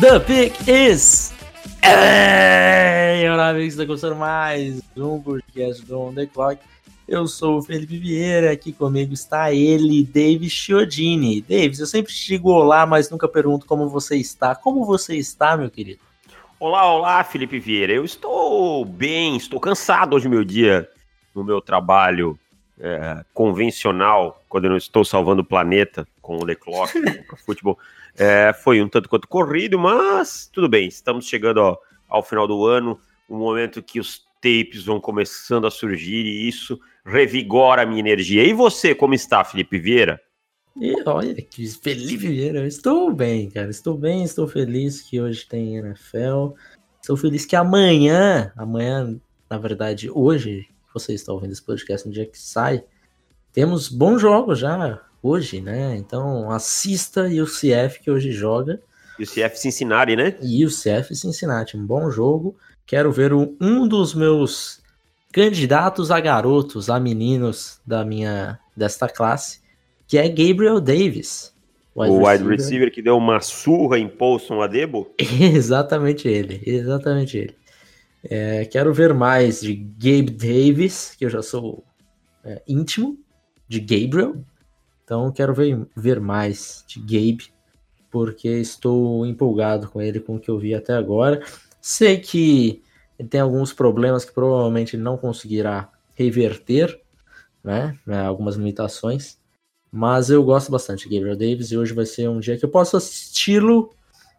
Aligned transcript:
The 0.00 0.20
pick 0.20 0.68
is. 0.68 1.17
Está 3.78 3.86
começando 3.86 4.16
mais 4.16 4.82
um 4.96 5.22
podcast 5.22 5.86
do 5.86 6.00
On 6.00 6.12
The 6.12 6.26
Clock. 6.26 6.60
Eu 7.06 7.28
sou 7.28 7.58
o 7.58 7.62
Felipe 7.62 7.96
Vieira, 7.96 8.50
aqui 8.50 8.72
comigo 8.72 9.14
está 9.14 9.52
ele, 9.52 10.02
David 10.02 10.50
Chiodini. 10.50 11.40
Davis, 11.40 11.78
eu 11.78 11.86
sempre 11.86 12.12
te 12.12 12.26
digo 12.26 12.50
olá, 12.50 12.84
mas 12.84 13.08
nunca 13.08 13.28
pergunto 13.28 13.66
como 13.66 13.88
você 13.88 14.16
está. 14.16 14.56
Como 14.56 14.84
você 14.84 15.14
está, 15.14 15.56
meu 15.56 15.70
querido? 15.70 16.00
Olá, 16.58 16.92
olá, 16.92 17.22
Felipe 17.22 17.60
Vieira. 17.60 17.92
Eu 17.92 18.04
estou 18.04 18.84
bem, 18.84 19.36
estou 19.36 19.60
cansado 19.60 20.16
hoje 20.16 20.28
meu 20.28 20.42
dia 20.42 20.90
no 21.32 21.44
meu 21.44 21.60
trabalho 21.60 22.36
é, 22.80 23.24
convencional, 23.32 24.42
quando 24.48 24.64
eu 24.64 24.70
não 24.70 24.76
estou 24.76 25.04
salvando 25.04 25.42
o 25.42 25.46
planeta 25.46 26.04
com 26.20 26.36
o 26.36 26.44
The 26.44 26.56
Clock, 26.56 27.00
com 27.30 27.36
o 27.36 27.38
futebol. 27.38 27.78
É, 28.16 28.52
foi 28.52 28.82
um 28.82 28.88
tanto 28.88 29.08
quanto 29.08 29.28
corrido, 29.28 29.78
mas 29.78 30.50
tudo 30.52 30.68
bem. 30.68 30.88
Estamos 30.88 31.28
chegando 31.28 31.58
ó, 31.58 31.78
ao 32.08 32.24
final 32.24 32.48
do 32.48 32.66
ano, 32.66 32.98
um 33.28 33.36
momento 33.36 33.82
que 33.82 34.00
os 34.00 34.22
tapes 34.40 34.84
vão 34.84 35.00
começando 35.00 35.66
a 35.66 35.70
surgir 35.70 36.24
e 36.24 36.48
isso 36.48 36.78
revigora 37.04 37.82
a 37.82 37.86
minha 37.86 38.00
energia. 38.00 38.44
E 38.44 38.52
você, 38.52 38.94
como 38.94 39.14
está, 39.14 39.44
Felipe 39.44 39.78
Vieira? 39.78 40.20
E 40.76 40.94
olha 41.04 41.34
que 41.34 41.66
Felipe 41.66 42.28
Vieira, 42.28 42.60
eu 42.60 42.66
estou 42.66 43.12
bem, 43.12 43.50
cara. 43.50 43.70
Estou 43.70 43.96
bem, 43.96 44.22
estou 44.22 44.46
feliz 44.46 45.02
que 45.02 45.20
hoje 45.20 45.46
tem 45.46 45.76
NFL. 45.76 46.54
Estou 47.00 47.16
feliz 47.16 47.44
que 47.44 47.56
amanhã, 47.56 48.52
amanhã, 48.56 49.18
na 49.50 49.58
verdade, 49.58 50.10
hoje, 50.10 50.68
você 50.94 51.14
está 51.14 51.32
ouvindo 51.32 51.52
esse 51.52 51.62
podcast 51.62 52.06
no 52.06 52.12
dia 52.12 52.26
que 52.26 52.38
sai, 52.38 52.84
temos 53.52 53.88
bons 53.88 54.20
jogos 54.20 54.58
já 54.58 55.02
hoje, 55.22 55.60
né? 55.60 55.96
Então 55.96 56.50
assista 56.50 57.28
e 57.28 57.40
o 57.40 57.46
CF 57.46 58.00
que 58.02 58.10
hoje 58.10 58.30
joga. 58.30 58.80
E 59.18 59.24
o 59.24 59.26
CF 59.26 59.58
Cincinnati, 59.58 60.14
né? 60.14 60.36
E 60.40 60.64
o 60.64 60.68
CF 60.68 61.14
Cincinnati, 61.14 61.76
um 61.76 61.84
bom 61.84 62.08
jogo. 62.10 62.56
Quero 62.88 63.12
ver 63.12 63.34
um 63.34 63.86
dos 63.86 64.14
meus 64.14 64.80
candidatos 65.30 66.10
a 66.10 66.18
garotos, 66.18 66.88
a 66.88 66.98
meninos 66.98 67.82
da 67.86 68.02
minha 68.02 68.58
desta 68.74 69.06
classe, 69.06 69.60
que 70.06 70.16
é 70.16 70.26
Gabriel 70.26 70.80
Davis. 70.80 71.54
Wide 71.94 72.10
o 72.10 72.16
wide 72.16 72.28
receiver. 72.30 72.56
receiver 72.56 72.90
que 72.90 73.02
deu 73.02 73.18
uma 73.18 73.42
surra 73.42 73.98
em 73.98 74.08
Paulson 74.08 74.62
Adebo? 74.62 75.14
exatamente 75.20 76.26
ele, 76.26 76.62
exatamente 76.64 77.36
ele. 77.36 77.54
É, 78.24 78.64
quero 78.64 78.94
ver 78.94 79.12
mais 79.12 79.60
de 79.60 79.74
Gabe 79.74 80.30
Davis, 80.30 81.14
que 81.14 81.26
eu 81.26 81.30
já 81.30 81.42
sou 81.42 81.84
é, 82.42 82.62
íntimo 82.66 83.18
de 83.68 83.80
Gabriel. 83.80 84.42
Então 85.04 85.30
quero 85.30 85.52
ver, 85.52 85.86
ver 85.94 86.20
mais 86.20 86.86
de 86.88 87.00
Gabe, 87.00 87.52
porque 88.10 88.48
estou 88.48 89.26
empolgado 89.26 89.88
com 89.88 90.00
ele, 90.00 90.20
com 90.20 90.36
o 90.36 90.40
que 90.40 90.50
eu 90.50 90.58
vi 90.58 90.74
até 90.74 90.94
agora. 90.94 91.42
Sei 91.88 92.18
que 92.18 92.82
ele 93.18 93.30
tem 93.30 93.40
alguns 93.40 93.72
problemas 93.72 94.22
que 94.22 94.30
provavelmente 94.30 94.94
não 94.94 95.16
conseguirá 95.16 95.88
reverter, 96.14 97.00
né? 97.64 97.96
né 98.06 98.26
algumas 98.26 98.56
limitações. 98.56 99.38
Mas 99.90 100.28
eu 100.28 100.44
gosto 100.44 100.70
bastante 100.70 101.08
de 101.08 101.14
Gabriel 101.14 101.34
Davis 101.34 101.72
e 101.72 101.78
hoje 101.78 101.94
vai 101.94 102.04
ser 102.04 102.28
um 102.28 102.40
dia 102.40 102.58
que 102.58 102.64
eu 102.66 102.68
posso 102.68 102.98
assisti-lo 102.98 103.90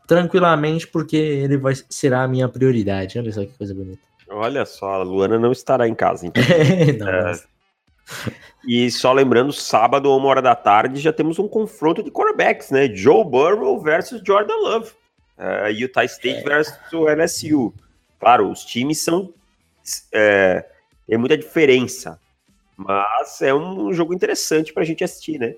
tranquilamente, 0.07 0.87
porque 0.87 1.17
ele 1.17 1.57
vai, 1.57 1.73
será 1.89 2.21
a 2.21 2.27
minha 2.27 2.47
prioridade. 2.47 3.17
Olha 3.17 3.33
só 3.33 3.41
que 3.41 3.57
coisa 3.57 3.73
bonita. 3.73 4.03
Olha 4.29 4.63
só, 4.63 5.01
a 5.01 5.03
Luana 5.03 5.39
não 5.39 5.51
estará 5.51 5.87
em 5.87 5.95
casa, 5.95 6.27
então. 6.27 6.43
é, 6.53 6.93
não, 6.93 7.09
é... 7.09 7.23
Mas... 7.23 7.47
E 8.63 8.91
só 8.91 9.11
lembrando, 9.11 9.51
sábado, 9.51 10.15
uma 10.15 10.27
hora 10.27 10.41
da 10.41 10.53
tarde, 10.53 10.99
já 10.99 11.11
temos 11.11 11.39
um 11.39 11.47
confronto 11.47 12.03
de 12.03 12.11
quarterbacks, 12.11 12.69
né? 12.69 12.93
Joe 12.93 13.25
Burrow 13.25 13.81
versus 13.81 14.21
Jordan 14.23 14.55
Love. 14.55 14.98
Uh, 15.39 15.69
Utah 15.71 16.03
State 16.03 16.39
é. 16.39 16.43
versus 16.43 16.77
LSU. 16.91 17.73
Claro, 18.19 18.51
os 18.51 18.65
times 18.65 19.01
são. 19.01 19.33
É, 20.11 20.65
tem 21.07 21.17
muita 21.17 21.37
diferença. 21.37 22.19
Mas 22.75 23.41
é 23.41 23.53
um 23.53 23.91
jogo 23.93 24.13
interessante 24.13 24.73
pra 24.73 24.83
gente 24.83 25.03
assistir, 25.03 25.39
né? 25.39 25.55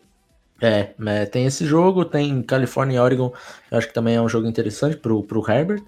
É, 0.61 0.93
é 1.07 1.25
tem 1.25 1.45
esse 1.45 1.65
jogo, 1.65 2.05
tem 2.05 2.41
Califórnia 2.43 2.97
e 2.97 2.99
Oregon, 2.99 3.33
eu 3.71 3.77
acho 3.77 3.87
que 3.87 3.93
também 3.93 4.15
é 4.15 4.21
um 4.21 4.29
jogo 4.29 4.47
interessante 4.47 4.95
pro, 4.95 5.23
pro 5.23 5.43
Herbert. 5.49 5.83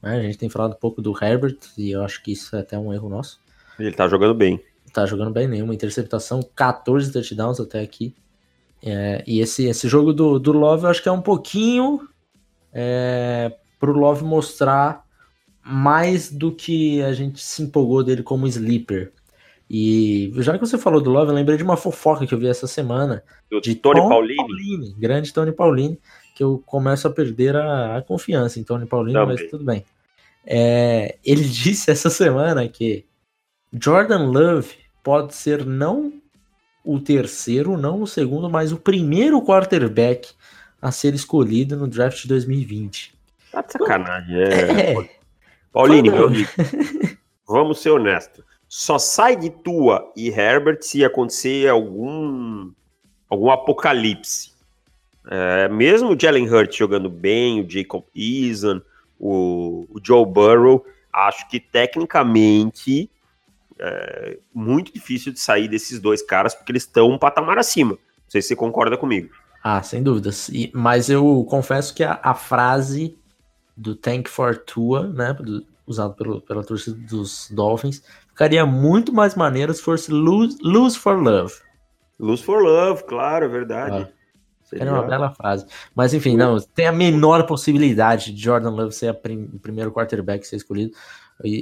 Né? 0.00 0.18
A 0.18 0.22
gente 0.22 0.38
tem 0.38 0.48
falado 0.48 0.72
um 0.72 0.78
pouco 0.78 1.02
do 1.02 1.12
Herbert 1.20 1.58
e 1.76 1.90
eu 1.90 2.04
acho 2.04 2.22
que 2.22 2.32
isso 2.32 2.54
é 2.54 2.60
até 2.60 2.78
um 2.78 2.92
erro 2.92 3.08
nosso. 3.08 3.40
Ele 3.78 3.92
tá 3.92 4.06
jogando 4.06 4.34
bem 4.34 4.62
tá 4.94 5.04
jogando 5.04 5.32
bem 5.32 5.48
nenhuma 5.48 5.74
interceptação, 5.74 6.40
14 6.54 7.12
touchdowns 7.12 7.58
até 7.58 7.80
aqui. 7.80 8.14
É, 8.80 9.24
e 9.26 9.40
esse, 9.40 9.66
esse 9.66 9.88
jogo 9.88 10.12
do, 10.12 10.38
do 10.38 10.52
Love 10.52 10.84
eu 10.84 10.90
acho 10.90 11.02
que 11.02 11.08
é 11.08 11.12
um 11.12 11.20
pouquinho 11.20 12.08
é, 12.74 13.52
pro 13.78 13.92
Love 13.92 14.24
mostrar 14.24 15.04
mais 15.62 16.30
do 16.30 16.52
que 16.52 17.00
a 17.02 17.12
gente 17.12 17.40
se 17.40 17.62
empolgou 17.62 18.02
dele 18.02 18.22
como 18.22 18.46
sleeper. 18.46 19.12
E 19.70 20.30
já 20.36 20.58
que 20.58 20.66
você 20.66 20.76
falou 20.76 21.00
do 21.00 21.10
Love, 21.10 21.30
eu 21.30 21.34
lembrei 21.34 21.56
de 21.56 21.62
uma 21.62 21.76
fofoca 21.76 22.26
que 22.26 22.34
eu 22.34 22.38
vi 22.38 22.48
essa 22.48 22.66
semana. 22.66 23.22
Do 23.50 23.60
de 23.60 23.74
Tony 23.74 24.00
Tom 24.00 24.08
Paulini. 24.08 24.36
Paulini. 24.36 24.94
Grande 24.98 25.32
Tony 25.32 25.52
Paulini, 25.52 25.98
que 26.34 26.42
eu 26.42 26.62
começo 26.66 27.08
a 27.08 27.10
perder 27.10 27.56
a, 27.56 27.96
a 27.96 28.02
confiança 28.02 28.60
em 28.60 28.64
Tony 28.64 28.84
Paulini, 28.84 29.14
Também. 29.14 29.36
mas 29.40 29.50
tudo 29.50 29.64
bem. 29.64 29.84
É, 30.44 31.16
ele 31.24 31.44
disse 31.48 31.90
essa 31.90 32.10
semana 32.10 32.68
que 32.68 33.06
Jordan 33.72 34.26
Love 34.30 34.74
pode 35.02 35.34
ser 35.34 35.64
não 35.64 36.12
o 36.84 37.00
terceiro, 37.00 37.78
não 37.78 38.02
o 38.02 38.06
segundo, 38.06 38.50
mas 38.50 38.70
o 38.70 38.76
primeiro 38.76 39.40
quarterback 39.40 40.32
a 40.84 40.92
ser 40.92 41.14
escolhido 41.14 41.78
no 41.78 41.88
draft 41.88 42.20
de 42.20 42.28
2020. 42.28 43.14
Tá 43.50 43.62
de 43.62 43.72
sacanagem. 43.72 44.36
É. 44.36 45.00
é. 45.00 45.10
Paulinho, 45.72 46.12
meu 46.12 46.26
amigo, 46.26 46.50
vamos 47.48 47.80
ser 47.80 47.88
honestos. 47.88 48.44
Só 48.68 48.98
sai 48.98 49.34
de 49.34 49.48
tua 49.48 50.12
e 50.14 50.28
Herbert 50.28 50.82
se 50.82 51.02
acontecer 51.02 51.70
algum, 51.70 52.70
algum 53.30 53.50
apocalipse. 53.50 54.52
É, 55.26 55.68
mesmo 55.70 56.10
o 56.10 56.20
Jalen 56.20 56.50
Hurts 56.50 56.76
jogando 56.76 57.08
bem, 57.08 57.62
o 57.62 57.70
Jacob 57.70 58.04
Eason, 58.14 58.82
o, 59.18 59.86
o 59.88 59.98
Joe 60.04 60.26
Burrow, 60.26 60.84
acho 61.10 61.48
que 61.48 61.58
tecnicamente 61.58 63.10
é 63.78 64.38
muito 64.52 64.92
difícil 64.92 65.32
de 65.32 65.40
sair 65.40 65.66
desses 65.66 65.98
dois 65.98 66.20
caras, 66.20 66.54
porque 66.54 66.72
eles 66.72 66.82
estão 66.82 67.08
um 67.08 67.18
patamar 67.18 67.58
acima. 67.58 67.92
Não 67.92 67.98
sei 68.28 68.42
se 68.42 68.48
você 68.48 68.56
concorda 68.56 68.98
comigo. 68.98 69.30
Ah, 69.66 69.82
sem 69.82 70.02
dúvidas. 70.02 70.50
E, 70.50 70.70
mas 70.74 71.08
eu 71.08 71.42
confesso 71.48 71.94
que 71.94 72.04
a, 72.04 72.20
a, 72.22 72.34
frase 72.34 73.16
do 73.74 73.96
Tank 73.96 74.28
for 74.28 74.58
Tua, 74.58 75.08
né, 75.08 75.32
do, 75.32 75.64
usado 75.86 76.12
pelo, 76.12 76.42
pela 76.42 76.62
torcida 76.62 76.98
dos 77.08 77.48
Dolphins, 77.50 78.04
ficaria 78.28 78.66
muito 78.66 79.10
mais 79.10 79.34
maneiro 79.34 79.72
se 79.72 79.80
fosse 79.80 80.12
Lose, 80.12 80.58
lose 80.62 80.98
for 80.98 81.18
Love. 81.18 81.54
Lose 82.20 82.42
for 82.42 82.62
Love, 82.62 83.04
claro, 83.04 83.46
é 83.46 83.48
verdade. 83.48 84.06
Ah. 84.06 84.14
Seria 84.64 84.92
uma 84.92 85.02
bela 85.02 85.30
frase. 85.30 85.66
Mas 85.94 86.12
enfim, 86.12 86.36
não, 86.36 86.60
tem 86.60 86.86
a 86.86 86.92
menor 86.92 87.46
possibilidade 87.46 88.32
de 88.32 88.42
Jordan 88.42 88.70
Love 88.70 88.92
ser 88.92 89.14
prim, 89.14 89.48
o 89.54 89.58
primeiro 89.58 89.92
quarterback 89.92 90.44
a 90.44 90.48
ser 90.48 90.56
escolhido 90.56 90.92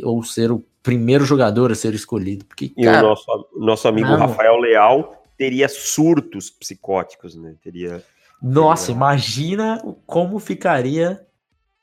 ou 0.02 0.22
ser 0.24 0.50
o 0.50 0.64
primeiro 0.82 1.24
jogador 1.24 1.70
a 1.70 1.74
ser 1.74 1.94
escolhido. 1.94 2.44
Porque, 2.46 2.72
e 2.76 2.84
cara, 2.84 3.04
o 3.04 3.08
nosso, 3.10 3.48
nosso 3.56 3.88
amigo 3.88 4.08
não. 4.08 4.18
Rafael 4.18 4.56
Leal 4.56 5.21
teria 5.42 5.68
surtos 5.68 6.50
psicóticos, 6.50 7.34
né? 7.34 7.56
Teria. 7.60 8.00
Nossa, 8.40 8.86
teria... 8.86 8.96
imagina 8.96 9.82
como 10.06 10.38
ficaria 10.38 11.26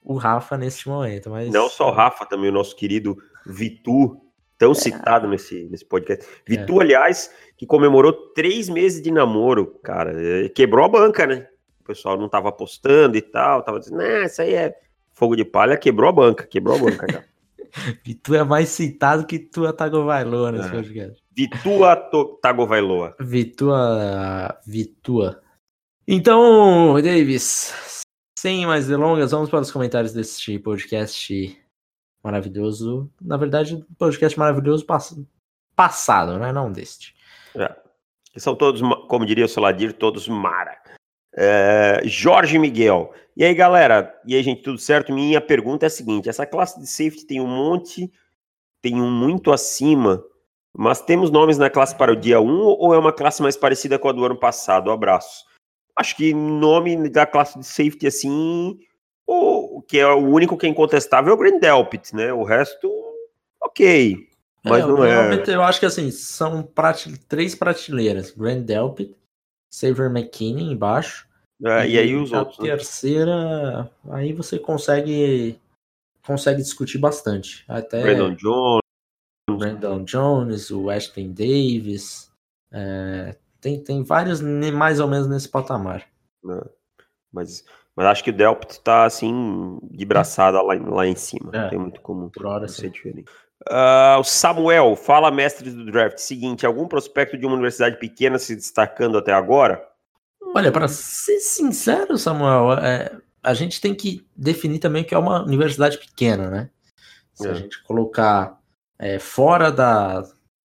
o 0.01 0.15
Rafa 0.15 0.57
neste 0.57 0.87
momento. 0.87 1.29
Mas... 1.29 1.51
Não 1.51 1.67
só 1.67 1.89
o 1.89 1.91
Rafa, 1.91 2.25
também 2.25 2.49
o 2.49 2.53
nosso 2.53 2.73
querido 2.73 3.17
Vitu, 3.45 4.17
tão 4.57 4.71
é. 4.71 4.75
citado 4.75 5.27
nesse, 5.27 5.65
nesse 5.65 5.83
podcast. 5.83 6.25
É. 6.25 6.29
Vitu, 6.47 6.79
aliás, 6.79 7.33
que 7.57 7.65
comemorou 7.65 8.13
três 8.33 8.69
meses 8.69 9.01
de 9.01 9.11
namoro, 9.11 9.77
cara. 9.83 10.13
É, 10.15 10.47
quebrou 10.47 10.85
a 10.85 10.89
banca, 10.89 11.27
né? 11.27 11.45
O 11.81 11.83
pessoal 11.83 12.17
não 12.17 12.29
tava 12.29 12.47
apostando 12.47 13.17
e 13.17 13.21
tal, 13.21 13.61
tava 13.61 13.77
dizendo, 13.77 13.97
nah, 13.97 14.23
isso 14.23 14.41
aí 14.41 14.53
é 14.53 14.73
fogo 15.11 15.35
de 15.35 15.43
palha, 15.43 15.75
quebrou 15.75 16.07
a 16.07 16.13
banca, 16.13 16.47
quebrou 16.47 16.77
a 16.77 16.79
banca, 16.79 17.05
cara. 17.07 17.25
Vitu 18.05 18.35
é 18.35 18.43
mais 18.45 18.69
citado 18.69 19.25
que 19.25 19.37
Tua 19.37 19.73
Tagovailoa 19.73 20.49
nesse 20.53 20.69
é. 20.69 20.71
podcast. 20.71 21.23
Vitua 21.39 21.95
Tagovailoa. 22.41 23.15
Vitua... 23.17 24.59
Vitua. 24.67 25.41
Então, 26.05 26.99
Davis, 27.01 28.03
sem 28.37 28.65
mais 28.65 28.87
delongas, 28.87 29.31
vamos 29.31 29.49
para 29.49 29.61
os 29.61 29.71
comentários 29.71 30.11
deste 30.11 30.59
podcast 30.59 31.57
maravilhoso. 32.21 33.09
Na 33.21 33.37
verdade, 33.37 33.85
podcast 33.97 34.37
maravilhoso 34.37 34.85
pass 34.85 35.17
passado, 35.75 36.37
né? 36.37 36.51
Não 36.51 36.69
deste. 36.69 37.15
É. 37.55 37.73
São 38.35 38.53
todos, 38.55 38.81
como 39.07 39.25
diria 39.25 39.45
o 39.45 39.49
Soladir, 39.49 39.93
todos 39.93 40.27
Mara. 40.27 40.77
É, 41.33 42.01
Jorge 42.03 42.59
Miguel. 42.59 43.13
E 43.37 43.45
aí, 43.45 43.53
galera? 43.53 44.13
E 44.25 44.35
aí, 44.35 44.43
gente, 44.43 44.61
tudo 44.61 44.77
certo? 44.77 45.13
Minha 45.13 45.39
pergunta 45.39 45.85
é 45.85 45.87
a 45.87 45.91
seguinte: 45.91 46.27
essa 46.27 46.45
classe 46.45 46.79
de 46.79 46.87
safety 46.87 47.25
tem 47.25 47.39
um 47.39 47.47
monte, 47.47 48.11
tem 48.81 49.01
um 49.01 49.09
muito 49.09 49.51
acima, 49.51 50.21
mas 50.75 51.01
temos 51.01 51.31
nomes 51.31 51.57
na 51.57 51.69
classe 51.69 51.95
para 51.95 52.11
o 52.11 52.15
dia 52.15 52.39
1 52.39 52.47
ou 52.47 52.93
é 52.93 52.97
uma 52.97 53.13
classe 53.13 53.41
mais 53.41 53.57
parecida 53.57 53.97
com 53.97 54.09
a 54.09 54.11
do 54.11 54.25
ano 54.25 54.37
passado? 54.37 54.91
Abraço. 54.91 55.45
Acho 55.95 56.15
que 56.15 56.33
nome 56.33 57.09
da 57.09 57.25
classe 57.25 57.59
de 57.59 57.65
safety, 57.65 58.07
assim, 58.07 58.79
o 59.27 59.81
que 59.81 59.99
é 59.99 60.07
o 60.07 60.25
único 60.27 60.57
que 60.57 60.65
é 60.65 60.69
incontestável 60.69 61.31
é 61.31 61.35
o 61.35 61.37
Green 61.37 61.59
Delpit, 61.59 62.15
né? 62.15 62.31
O 62.33 62.43
resto, 62.43 62.89
ok. 63.61 64.27
Mas 64.63 64.83
é, 64.83 64.87
não 64.87 65.05
é. 65.05 65.43
Eu 65.47 65.63
acho 65.63 65.79
que 65.79 65.85
assim, 65.85 66.11
são 66.11 66.63
prate... 66.63 67.17
três 67.27 67.55
prateleiras: 67.55 68.31
Grand 68.31 68.61
Delpit, 68.61 69.15
Saver 69.69 70.09
McKinney 70.09 70.71
embaixo. 70.71 71.27
É, 71.63 71.87
e, 71.87 71.91
e, 71.91 71.99
aí 71.99 72.15
os 72.15 72.33
a 72.33 72.39
outros. 72.39 72.59
A 72.59 72.63
né? 72.63 72.69
terceira, 72.69 73.83
né? 73.83 73.89
aí 74.11 74.33
você 74.33 74.57
consegue 74.57 75.59
consegue 76.25 76.61
discutir 76.61 76.97
bastante. 76.97 77.63
Até 77.67 78.01
Brandon 78.01 78.35
Jones. 78.35 78.88
Brandon 79.57 80.03
Jones, 80.03 80.71
o 80.71 80.89
Ashton 80.89 81.31
Davis. 81.31 82.31
É, 82.71 83.35
tem, 83.59 83.83
tem 83.83 84.03
vários 84.03 84.41
mais 84.41 84.99
ou 84.99 85.07
menos 85.07 85.27
nesse 85.27 85.49
patamar. 85.49 86.05
É, 86.47 86.69
mas 87.31 87.63
mas 87.99 88.07
acho 88.07 88.23
que 88.23 88.29
o 88.29 88.33
Delpt 88.33 88.79
tá 88.79 89.03
assim, 89.03 89.77
de 89.83 90.05
braçada 90.05 90.61
lá, 90.61 90.73
lá 90.73 91.05
em 91.05 91.17
cima. 91.17 91.51
É, 91.53 91.67
tem 91.67 91.77
muito 91.77 91.99
como 91.99 92.29
por 92.29 92.45
hora 92.45 92.65
ser 92.65 92.89
diferente. 92.89 93.29
Uh, 93.69 94.17
o 94.21 94.23
Samuel, 94.23 94.95
fala 94.95 95.29
mestres 95.29 95.73
do 95.73 95.85
draft. 95.85 96.17
Seguinte, 96.17 96.65
algum 96.65 96.87
prospecto 96.87 97.37
de 97.37 97.45
uma 97.45 97.55
universidade 97.55 97.99
pequena 97.99 98.39
se 98.39 98.55
destacando 98.55 99.17
até 99.17 99.33
agora? 99.33 99.85
Olha, 100.55 100.71
para 100.71 100.87
ser 100.87 101.41
sincero, 101.41 102.17
Samuel, 102.17 102.79
é, 102.79 103.17
a 103.43 103.53
gente 103.53 103.81
tem 103.81 103.93
que 103.93 104.25
definir 104.33 104.79
também 104.79 105.03
que 105.03 105.13
é 105.13 105.17
uma 105.17 105.43
universidade 105.43 105.97
pequena, 105.97 106.49
né? 106.49 106.69
Se 107.33 107.49
é. 107.49 107.51
a 107.51 107.53
gente 107.53 107.83
colocar 107.83 108.58
é, 108.99 109.17
fora 109.17 109.71
da, 109.71 110.23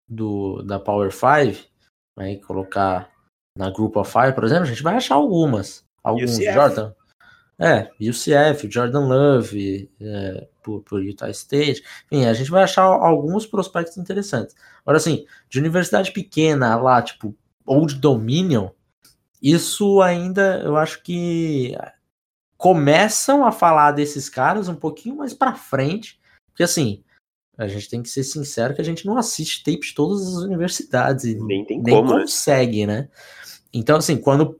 do, 0.09 0.63
da 0.63 0.80
Power 0.80 1.12
5, 1.12 1.68
né, 2.18 2.38
colocar 2.38 3.12
na 3.57 3.69
Group 3.69 3.95
of 3.95 4.12
Five, 4.12 4.33
por 4.33 4.44
exemplo, 4.44 4.63
a 4.63 4.68
gente 4.68 4.83
vai 4.83 4.95
achar 4.95 5.15
algumas. 5.15 5.85
Alguns, 6.03 6.38
Jordan. 6.38 6.94
É, 7.59 7.89
UCF, 8.01 8.69
Jordan 8.69 9.07
Love, 9.07 9.89
é, 10.01 10.47
por, 10.63 10.81
por 10.81 11.03
Utah 11.03 11.30
State. 11.30 11.83
Enfim, 12.12 12.25
a 12.25 12.33
gente 12.33 12.50
vai 12.50 12.63
achar 12.63 12.81
alguns 12.81 13.45
prospectos 13.45 13.97
interessantes. 13.97 14.56
Agora, 14.81 14.97
assim, 14.97 15.25
de 15.47 15.59
universidade 15.59 16.12
pequena 16.12 16.75
lá, 16.75 17.01
tipo 17.01 17.35
Old 17.65 17.95
Dominion, 17.95 18.69
isso 19.41 20.01
ainda 20.01 20.59
eu 20.63 20.75
acho 20.75 21.03
que 21.03 21.77
começam 22.57 23.45
a 23.45 23.51
falar 23.51 23.91
desses 23.91 24.30
caras 24.30 24.68
um 24.68 24.75
pouquinho 24.75 25.18
mais 25.18 25.33
para 25.33 25.53
frente, 25.53 26.19
porque 26.47 26.63
assim, 26.63 27.03
a 27.58 27.68
gente 27.68 27.90
tem 27.90 28.02
que 28.02 28.10
ser 28.10 28.24
sincero 28.24 28.74
que 28.74 28.82
a 28.82 28.86
gente 28.86 29.06
não 29.06 29.18
assiste 29.18 29.64
tapes 29.64 29.90
de 29.90 29.96
todas 29.96 30.22
as 30.28 30.44
universidades 30.44 31.26
e 31.26 31.36
nem, 31.36 31.64
tem 31.64 31.82
nem 31.82 31.96
como, 31.96 32.16
né? 32.16 32.22
consegue, 32.22 32.86
né? 32.86 33.02
né? 33.02 33.10
Então, 33.72 33.98
assim, 33.98 34.18
quando 34.18 34.60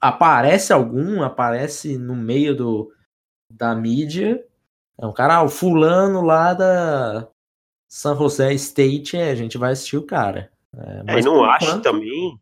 aparece 0.00 0.72
algum, 0.72 1.22
aparece 1.22 1.96
no 1.96 2.14
meio 2.14 2.54
do, 2.54 2.92
da 3.50 3.74
mídia. 3.74 4.44
É 4.98 5.06
um 5.06 5.12
cara, 5.12 5.36
ah, 5.36 5.42
o 5.42 5.48
fulano 5.48 6.20
lá 6.20 6.54
da 6.54 7.28
San 7.88 8.16
José 8.16 8.52
State, 8.54 9.16
é, 9.16 9.30
a 9.30 9.34
gente 9.34 9.56
vai 9.56 9.72
assistir 9.72 9.96
o 9.96 10.06
cara. 10.06 10.50
É, 10.76 11.02
mas 11.04 11.24
é, 11.24 11.28
não 11.28 11.44
acha 11.44 11.66
enquanto... 11.66 11.82
também 11.82 12.38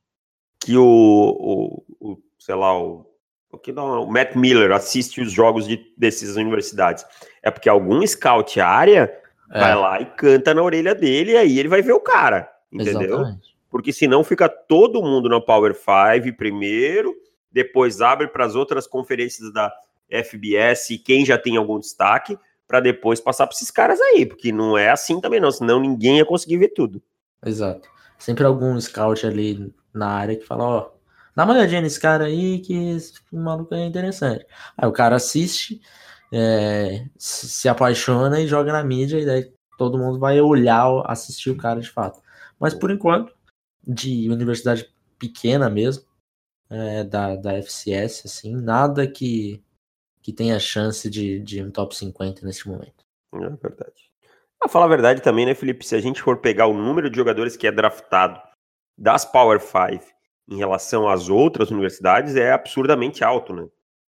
que 0.59 0.77
o, 0.77 0.85
o, 0.85 1.85
o, 2.01 2.19
sei 2.39 2.55
lá, 2.55 2.79
o, 2.79 3.07
o, 3.51 3.59
que 3.59 3.73
não, 3.73 4.05
o 4.05 4.11
Matt 4.11 4.35
Miller 4.35 4.73
assiste 4.73 5.21
os 5.21 5.31
jogos 5.33 5.67
de, 5.67 5.93
dessas 5.97 6.37
universidades. 6.37 7.05
É 7.43 7.51
porque 7.51 7.69
algum 7.69 8.07
scout 8.07 8.61
área 8.61 9.22
é. 9.53 9.61
vai 9.61 9.75
lá 9.75 10.01
e 10.01 10.07
canta 10.07 10.55
na 10.55 10.63
orelha 10.63 10.95
dele 10.95 11.33
e 11.33 11.37
aí 11.37 11.59
ele 11.59 11.69
vai 11.69 11.83
ver 11.83 11.93
o 11.93 12.01
cara, 12.01 12.51
entendeu? 12.73 13.03
Exatamente. 13.03 13.53
Porque 13.71 13.93
senão 13.93 14.25
fica 14.25 14.49
todo 14.49 15.03
mundo 15.03 15.29
na 15.29 15.41
Power 15.41 15.75
5 15.75 16.37
primeiro, 16.37 17.15
depois 17.51 18.01
abre 18.01 18.29
para 18.29 18.45
as 18.45 18.55
outras 18.55 18.87
conferências 18.87 19.53
da 19.53 19.73
FBS 20.09 20.91
e 20.91 20.99
quem 20.99 21.25
já 21.25 21.39
tem 21.39 21.57
algum 21.57 21.79
destaque, 21.79 22.39
para 22.67 22.81
depois 22.81 23.21
passar 23.21 23.47
para 23.47 23.55
esses 23.55 23.71
caras 23.71 24.01
aí, 24.01 24.25
porque 24.25 24.51
não 24.51 24.79
é 24.79 24.91
assim 24.91 25.21
também 25.21 25.41
não, 25.41 25.51
senão 25.51 25.79
ninguém 25.79 26.19
ia 26.19 26.25
conseguir 26.25 26.57
ver 26.57 26.69
tudo. 26.69 27.03
Exato. 27.45 27.89
Sempre 28.19 28.45
algum 28.45 28.81
scout 28.81 29.27
ali 29.27 29.75
na 29.93 30.09
área 30.09 30.37
que 30.37 30.47
fala, 30.47 30.65
ó, 30.65 30.91
dá 31.37 31.45
uma 31.45 31.55
olhadinha 31.55 31.81
nesse 31.83 32.01
cara 32.01 32.25
aí 32.25 32.61
que 32.61 32.91
esse 32.91 33.15
maluco 33.33 33.75
é 33.75 33.85
interessante. 33.85 34.47
Aí 34.77 34.89
o 34.89 34.93
cara 34.93 35.17
assiste, 35.17 35.83
é, 36.33 37.07
se 37.19 37.69
apaixona 37.69 38.41
e 38.41 38.49
joga 38.49 38.73
na 38.73 38.83
mídia 38.83 39.21
e 39.21 39.27
daí 39.27 39.53
todo 39.77 39.99
mundo 39.99 40.19
vai 40.19 40.41
olhar, 40.41 41.03
assistir 41.07 41.51
o 41.51 41.57
cara 41.57 41.81
de 41.81 41.91
fato. 41.91 42.23
Mas 42.59 42.73
por 42.73 42.91
enquanto, 42.91 43.35
de 43.87 44.31
universidade 44.31 44.91
pequena 45.19 45.69
mesmo, 45.69 46.05
é, 46.71 47.05
da, 47.05 47.37
da 47.37 47.55
FCS, 47.59 48.23
assim, 48.25 48.57
nada 48.57 49.07
que, 49.07 49.63
que 50.23 50.33
tenha 50.33 50.59
chance 50.59 51.11
de, 51.11 51.39
de 51.41 51.63
um 51.63 51.71
top 51.71 51.95
50 51.95 52.47
nesse 52.47 52.67
momento. 52.67 53.05
É 53.35 53.51
verdade. 53.51 54.11
A 54.63 54.69
falar 54.69 54.87
a 54.87 54.89
verdade 54.89 55.21
também, 55.21 55.45
né, 55.45 55.55
Felipe? 55.55 55.85
Se 55.85 55.95
a 55.95 56.01
gente 56.01 56.23
for 56.23 56.39
pegar 56.39 56.67
o 56.67 56.75
número 56.75 57.11
de 57.11 57.17
jogadores 57.17 57.57
que 57.57 57.67
é 57.67 57.73
draftado 57.73 58.41
das 58.97 59.25
Power 59.25 59.61
5 59.61 60.05
em 60.49 60.57
relação 60.57 61.09
às 61.09 61.29
outras 61.29 61.71
universidades, 61.71 62.37
é 62.37 62.53
absurdamente 62.53 63.25
alto, 63.25 63.53
né? 63.53 63.69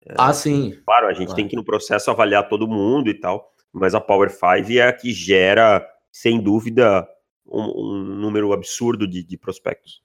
É, 0.06 0.14
ah, 0.18 0.32
sim. 0.32 0.78
Claro, 0.84 1.06
a 1.06 1.12
gente 1.12 1.26
claro. 1.26 1.36
tem 1.36 1.48
que 1.48 1.56
no 1.56 1.64
processo 1.64 2.10
avaliar 2.10 2.48
todo 2.48 2.68
mundo 2.68 3.10
e 3.10 3.14
tal, 3.14 3.52
mas 3.72 3.94
a 3.94 4.00
Power 4.00 4.30
5 4.30 4.72
é 4.72 4.88
a 4.88 4.92
que 4.92 5.12
gera, 5.12 5.86
sem 6.10 6.40
dúvida, 6.40 7.06
um, 7.46 7.62
um 7.62 8.04
número 8.16 8.52
absurdo 8.52 9.06
de, 9.06 9.22
de 9.22 9.36
prospectos. 9.36 10.02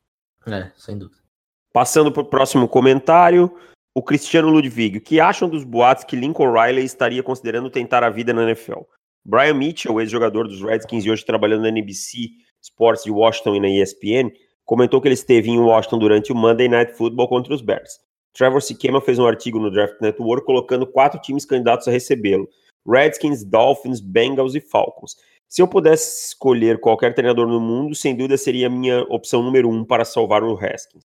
É, 0.48 0.72
sem 0.76 0.98
dúvida. 0.98 1.22
Passando 1.74 2.12
para 2.12 2.22
o 2.22 2.26
próximo 2.26 2.68
comentário, 2.68 3.54
o 3.94 4.04
Cristiano 4.04 4.50
Ludwig. 4.50 4.98
O 4.98 5.02
que 5.02 5.20
acham 5.20 5.48
dos 5.50 5.64
boatos 5.64 6.04
que 6.04 6.16
Lincoln 6.16 6.52
Riley 6.52 6.84
estaria 6.84 7.24
considerando 7.24 7.70
tentar 7.70 8.04
a 8.04 8.10
vida 8.10 8.34
na 8.34 8.44
NFL? 8.44 8.82
Brian 9.24 9.56
Mitchell, 9.56 10.00
ex-jogador 10.00 10.48
dos 10.48 10.62
Redskins 10.62 11.06
e 11.06 11.10
hoje 11.10 11.26
trabalhando 11.26 11.64
na 11.64 11.70
NBC 11.70 12.30
Sports 12.62 13.04
de 13.04 13.12
Washington 13.12 13.56
e 13.56 13.60
na 13.60 13.70
ESPN, 13.70 14.32
comentou 14.64 15.02
que 15.02 15.08
ele 15.08 15.16
esteve 15.16 15.50
em 15.50 15.60
Washington 15.60 16.00
durante 16.00 16.32
o 16.32 16.36
Monday 16.36 16.68
Night 16.68 16.94
Football 16.94 17.28
contra 17.28 17.54
os 17.54 17.62
Bears. 17.62 18.00
Trevor 18.36 18.62
Sikema 18.62 19.02
fez 19.02 19.18
um 19.18 19.26
artigo 19.26 19.60
no 19.60 19.72
Draft 19.72 20.00
Network 20.02 20.46
colocando 20.46 20.86
quatro 20.86 21.20
times 21.22 21.46
candidatos 21.46 21.88
a 21.88 21.92
recebê-lo: 21.92 22.48
Redskins, 22.88 23.44
Dolphins, 23.44 24.00
Bengals 24.00 24.54
e 24.54 24.62
Falcons. 24.62 25.16
Se 25.48 25.62
eu 25.62 25.68
pudesse 25.68 26.28
escolher 26.28 26.80
qualquer 26.80 27.14
treinador 27.14 27.48
no 27.48 27.60
mundo, 27.60 27.96
sem 27.96 28.16
dúvida 28.16 28.38
seria 28.38 28.68
a 28.68 28.70
minha 28.70 29.02
opção 29.04 29.42
número 29.42 29.70
um 29.70 29.86
para 29.86 30.04
salvar 30.04 30.44
o 30.44 30.54
Haskins 30.54 31.04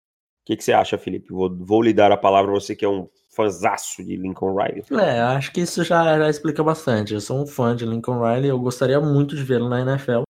que, 0.50 0.56
que 0.56 0.64
você 0.64 0.72
acha, 0.72 0.98
Felipe? 0.98 1.32
Vou, 1.32 1.54
vou 1.56 1.82
lhe 1.82 1.92
dar 1.92 2.10
a 2.10 2.16
palavra, 2.16 2.50
você 2.50 2.74
que 2.74 2.84
é 2.84 2.88
um 2.88 3.08
fãzaço 3.28 4.04
de 4.04 4.16
Lincoln 4.16 4.54
Riley. 4.54 4.84
É, 4.90 5.20
acho 5.20 5.52
que 5.52 5.60
isso 5.60 5.84
já, 5.84 6.18
já 6.18 6.28
explica 6.28 6.62
bastante. 6.62 7.14
Eu 7.14 7.20
sou 7.20 7.40
um 7.40 7.46
fã 7.46 7.76
de 7.76 7.86
Lincoln 7.86 8.20
Riley, 8.20 8.50
eu 8.50 8.58
gostaria 8.58 9.00
muito 9.00 9.36
de 9.36 9.44
vê-lo 9.44 9.68
na 9.68 9.80
NFL. 9.80 10.22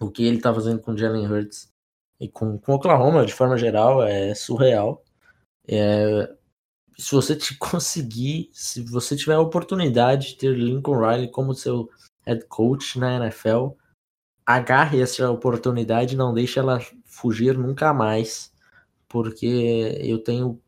O 0.00 0.10
que 0.10 0.26
ele 0.26 0.36
está 0.36 0.52
fazendo 0.52 0.80
com 0.80 0.96
Jalen 0.96 1.26
Hurts 1.26 1.72
e 2.20 2.28
com, 2.28 2.58
com 2.58 2.74
Oklahoma, 2.74 3.24
de 3.24 3.32
forma 3.32 3.56
geral, 3.56 4.02
é 4.02 4.34
surreal. 4.34 5.02
É, 5.68 6.32
se 6.96 7.12
você 7.14 7.36
te 7.36 7.56
conseguir, 7.58 8.50
se 8.52 8.82
você 8.82 9.16
tiver 9.16 9.34
a 9.34 9.40
oportunidade 9.40 10.28
de 10.28 10.36
ter 10.36 10.56
Lincoln 10.56 10.98
Riley 10.98 11.30
como 11.30 11.54
seu 11.54 11.90
head 12.26 12.44
coach 12.46 12.98
na 12.98 13.16
NFL, 13.16 13.70
agarre 14.46 15.00
essa 15.00 15.30
oportunidade 15.30 16.14
e 16.14 16.18
não 16.18 16.32
deixe 16.32 16.58
ela 16.58 16.80
fugir 17.04 17.56
nunca 17.56 17.92
mais 17.92 18.52
porque 19.08 19.98
eu 20.00 20.18
tenho 20.18 20.60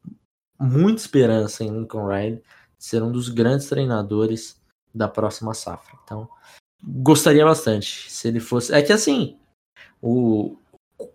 muita 0.59 1.02
esperança 1.02 1.62
em 1.62 1.71
Lincoln 1.71 2.07
Riley 2.07 2.42
ser 2.78 3.02
um 3.02 3.12
dos 3.12 3.28
grandes 3.28 3.69
treinadores 3.69 4.61
da 4.95 5.07
próxima 5.07 5.52
safra. 5.54 5.99
Então, 6.02 6.28
gostaria 6.83 7.45
bastante 7.45 8.11
se 8.11 8.28
ele 8.28 8.40
fosse. 8.40 8.73
É 8.73 8.83
que 8.83 8.92
assim, 8.92 9.38
o, 10.00 10.57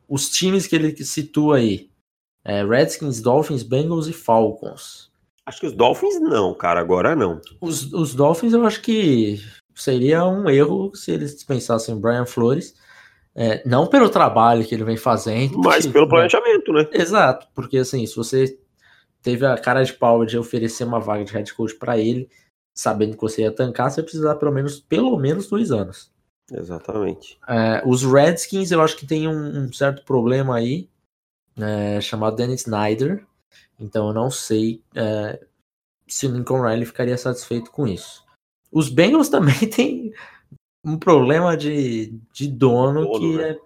os 0.07 0.29
times 0.29 0.67
que 0.67 0.75
ele 0.75 0.95
situa 1.03 1.57
aí: 1.57 1.89
é 2.45 2.63
Redskins, 2.63 3.21
Dolphins, 3.21 3.63
Bengals 3.63 4.07
e 4.07 4.13
Falcons. 4.13 5.11
Acho 5.45 5.59
que 5.59 5.67
os 5.67 5.73
Dolphins 5.73 6.21
não, 6.21 6.53
cara, 6.53 6.79
agora 6.79 7.15
não. 7.15 7.41
Os, 7.59 7.91
os 7.91 8.15
Dolphins 8.15 8.53
eu 8.53 8.65
acho 8.65 8.81
que 8.81 9.41
seria 9.73 10.25
um 10.25 10.49
erro 10.49 10.95
se 10.95 11.11
eles 11.11 11.43
pensassem 11.43 11.95
em 11.95 11.99
Brian 11.99 12.25
Flores 12.25 12.75
é, 13.35 13.61
não 13.67 13.85
pelo 13.85 14.09
trabalho 14.09 14.65
que 14.65 14.73
ele 14.73 14.85
vem 14.85 14.95
fazendo. 14.95 15.59
Mas 15.59 15.85
pelo 15.85 16.07
planejamento, 16.07 16.71
né? 16.71 16.87
Exato, 16.93 17.47
porque 17.53 17.77
assim, 17.77 18.05
se 18.05 18.15
você 18.15 18.57
teve 19.21 19.45
a 19.45 19.57
cara 19.57 19.83
de 19.83 19.91
pau 19.93 20.25
de 20.25 20.37
oferecer 20.37 20.85
uma 20.85 21.01
vaga 21.01 21.25
de 21.25 21.33
head 21.33 21.53
coach 21.53 21.75
para 21.75 21.97
ele, 21.97 22.29
sabendo 22.73 23.15
que 23.15 23.21
você 23.21 23.41
ia 23.41 23.51
tancar, 23.51 23.91
você 23.91 23.99
ia 23.99 24.05
precisar 24.05 24.35
pelo 24.35 24.53
menos, 24.53 24.79
pelo 24.79 25.17
menos 25.17 25.47
dois 25.47 25.71
anos. 25.71 26.09
Exatamente. 26.49 27.37
É, 27.47 27.83
os 27.85 28.03
Redskins, 28.03 28.71
eu 28.71 28.81
acho 28.81 28.95
que 28.95 29.05
tem 29.05 29.27
um, 29.27 29.65
um 29.65 29.73
certo 29.73 30.05
problema 30.05 30.55
aí, 30.55 30.87
é, 31.57 31.99
chamado 32.01 32.35
Dennis 32.35 32.61
Snyder. 32.61 33.25
Então 33.79 34.07
eu 34.07 34.13
não 34.13 34.29
sei 34.29 34.83
é, 34.95 35.39
se 36.07 36.27
o 36.27 36.31
Lincoln 36.31 36.61
Riley 36.61 36.85
ficaria 36.85 37.17
satisfeito 37.17 37.71
com 37.71 37.87
isso. 37.87 38.23
Os 38.71 38.89
Bengals 38.89 39.29
também 39.29 39.69
têm 39.69 40.13
um 40.83 40.97
problema 40.97 41.57
de, 41.57 42.19
de 42.31 42.47
dono, 42.47 43.11
que 43.19 43.37
né? 43.37 43.51
é 43.51 43.59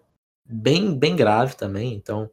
bem, 0.45 0.97
bem 0.97 1.15
grave 1.15 1.55
também. 1.55 1.93
Então 1.93 2.29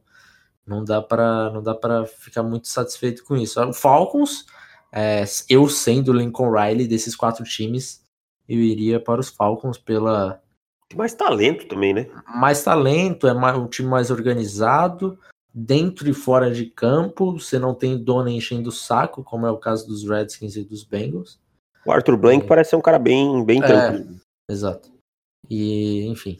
não 0.65 0.83
dá 0.83 1.01
para 1.01 1.49
não 1.51 1.63
dá 1.63 1.73
para 1.73 2.05
ficar 2.05 2.43
muito 2.43 2.67
satisfeito 2.67 3.23
com 3.23 3.35
isso. 3.35 3.61
O 3.61 3.73
Falcons, 3.73 4.45
é, 4.91 5.23
eu 5.49 5.67
sendo 5.69 6.11
o 6.11 6.15
Lincoln 6.15 6.51
Riley 6.51 6.87
desses 6.87 7.15
quatro 7.15 7.43
times, 7.43 8.03
eu 8.47 8.59
iria 8.59 8.99
para 8.99 9.19
os 9.19 9.29
Falcons 9.29 9.77
pela 9.77 10.41
mais 10.95 11.13
talento 11.13 11.67
também, 11.67 11.93
né? 11.93 12.07
Mais 12.27 12.63
talento, 12.63 13.27
é 13.27 13.33
mais, 13.33 13.57
um 13.57 13.67
time 13.67 13.89
mais 13.89 14.09
organizado, 14.09 15.19
dentro 15.59 16.07
e 16.07 16.13
fora 16.13 16.51
de 16.51 16.67
campo, 16.67 17.39
você 17.39 17.57
não 17.57 17.73
tem 17.73 17.97
dono 17.97 18.29
enchendo 18.29 18.69
o 18.69 18.71
saco, 18.71 19.23
como 19.23 19.47
é 19.47 19.51
o 19.51 19.57
caso 19.57 19.87
dos 19.87 20.07
Redskins 20.07 20.55
e 20.55 20.63
dos 20.63 20.83
Bengals. 20.83 21.39
O 21.83 21.91
Arthur 21.91 22.15
Blank 22.15 22.45
é. 22.45 22.47
parece 22.47 22.69
ser 22.71 22.75
um 22.75 22.81
cara 22.81 22.99
bem, 22.99 23.43
bem 23.43 23.63
é, 23.63 23.65
tranquilo. 23.65 24.19
Exato. 24.47 24.91
E, 25.49 26.05
enfim, 26.05 26.37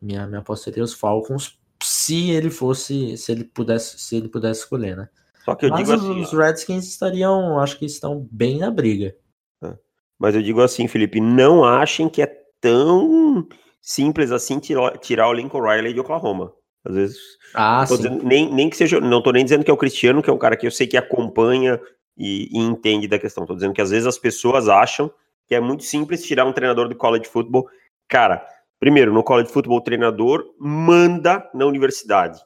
minha, 0.00 0.26
minha 0.26 0.40
aposta 0.40 0.64
seria 0.64 0.84
os 0.84 0.92
Falcons, 0.92 1.58
se 1.82 2.30
ele 2.30 2.50
fosse, 2.50 3.16
se 3.16 3.32
ele 3.32 3.44
pudesse, 3.44 3.98
se 3.98 4.16
ele 4.16 4.28
pudesse 4.28 4.60
escolher, 4.60 4.94
né? 4.94 5.08
Só 5.42 5.54
que 5.54 5.64
eu 5.64 5.70
Mas 5.70 5.88
digo 5.88 5.92
assim, 5.92 6.20
os 6.20 6.32
Redskins 6.32 6.86
estariam, 6.86 7.58
acho 7.60 7.78
que 7.78 7.86
estão 7.86 8.28
bem 8.30 8.58
na 8.58 8.70
briga. 8.70 9.16
É. 9.64 9.74
Mas 10.18 10.34
eu 10.34 10.42
digo 10.42 10.60
assim, 10.60 10.86
Felipe, 10.86 11.18
não 11.18 11.64
achem 11.64 12.10
que 12.10 12.20
é 12.20 12.26
tão 12.60 13.48
simples 13.80 14.30
assim 14.30 14.58
tirar, 14.58 14.98
tirar 14.98 15.28
o 15.28 15.32
Lincoln 15.32 15.62
Riley 15.62 15.94
de 15.94 16.00
Oklahoma. 16.00 16.52
Às 16.84 16.94
vezes. 16.94 17.18
Ah, 17.54 17.84
dizendo, 17.84 18.24
nem, 18.24 18.52
nem 18.52 18.70
que 18.70 18.76
seja. 18.76 19.00
Não 19.00 19.22
tô 19.22 19.32
nem 19.32 19.44
dizendo 19.44 19.64
que 19.64 19.70
é 19.70 19.74
o 19.74 19.76
Cristiano, 19.76 20.22
que 20.22 20.30
é 20.30 20.32
um 20.32 20.38
cara 20.38 20.56
que 20.56 20.66
eu 20.66 20.70
sei 20.70 20.86
que 20.86 20.96
acompanha 20.96 21.80
e, 22.16 22.48
e 22.52 22.58
entende 22.58 23.06
da 23.06 23.18
questão. 23.18 23.46
Tô 23.46 23.54
dizendo 23.54 23.74
que 23.74 23.82
às 23.82 23.90
vezes 23.90 24.06
as 24.06 24.18
pessoas 24.18 24.68
acham 24.68 25.10
que 25.46 25.54
é 25.54 25.60
muito 25.60 25.84
simples 25.84 26.24
tirar 26.24 26.44
um 26.44 26.52
treinador 26.52 26.88
do 26.88 26.94
college 26.94 27.28
football. 27.28 27.68
Cara, 28.08 28.46
primeiro, 28.78 29.12
no 29.12 29.22
college 29.22 29.50
football, 29.50 29.78
o 29.78 29.82
treinador 29.82 30.44
manda 30.58 31.48
na 31.52 31.66
universidade. 31.66 32.40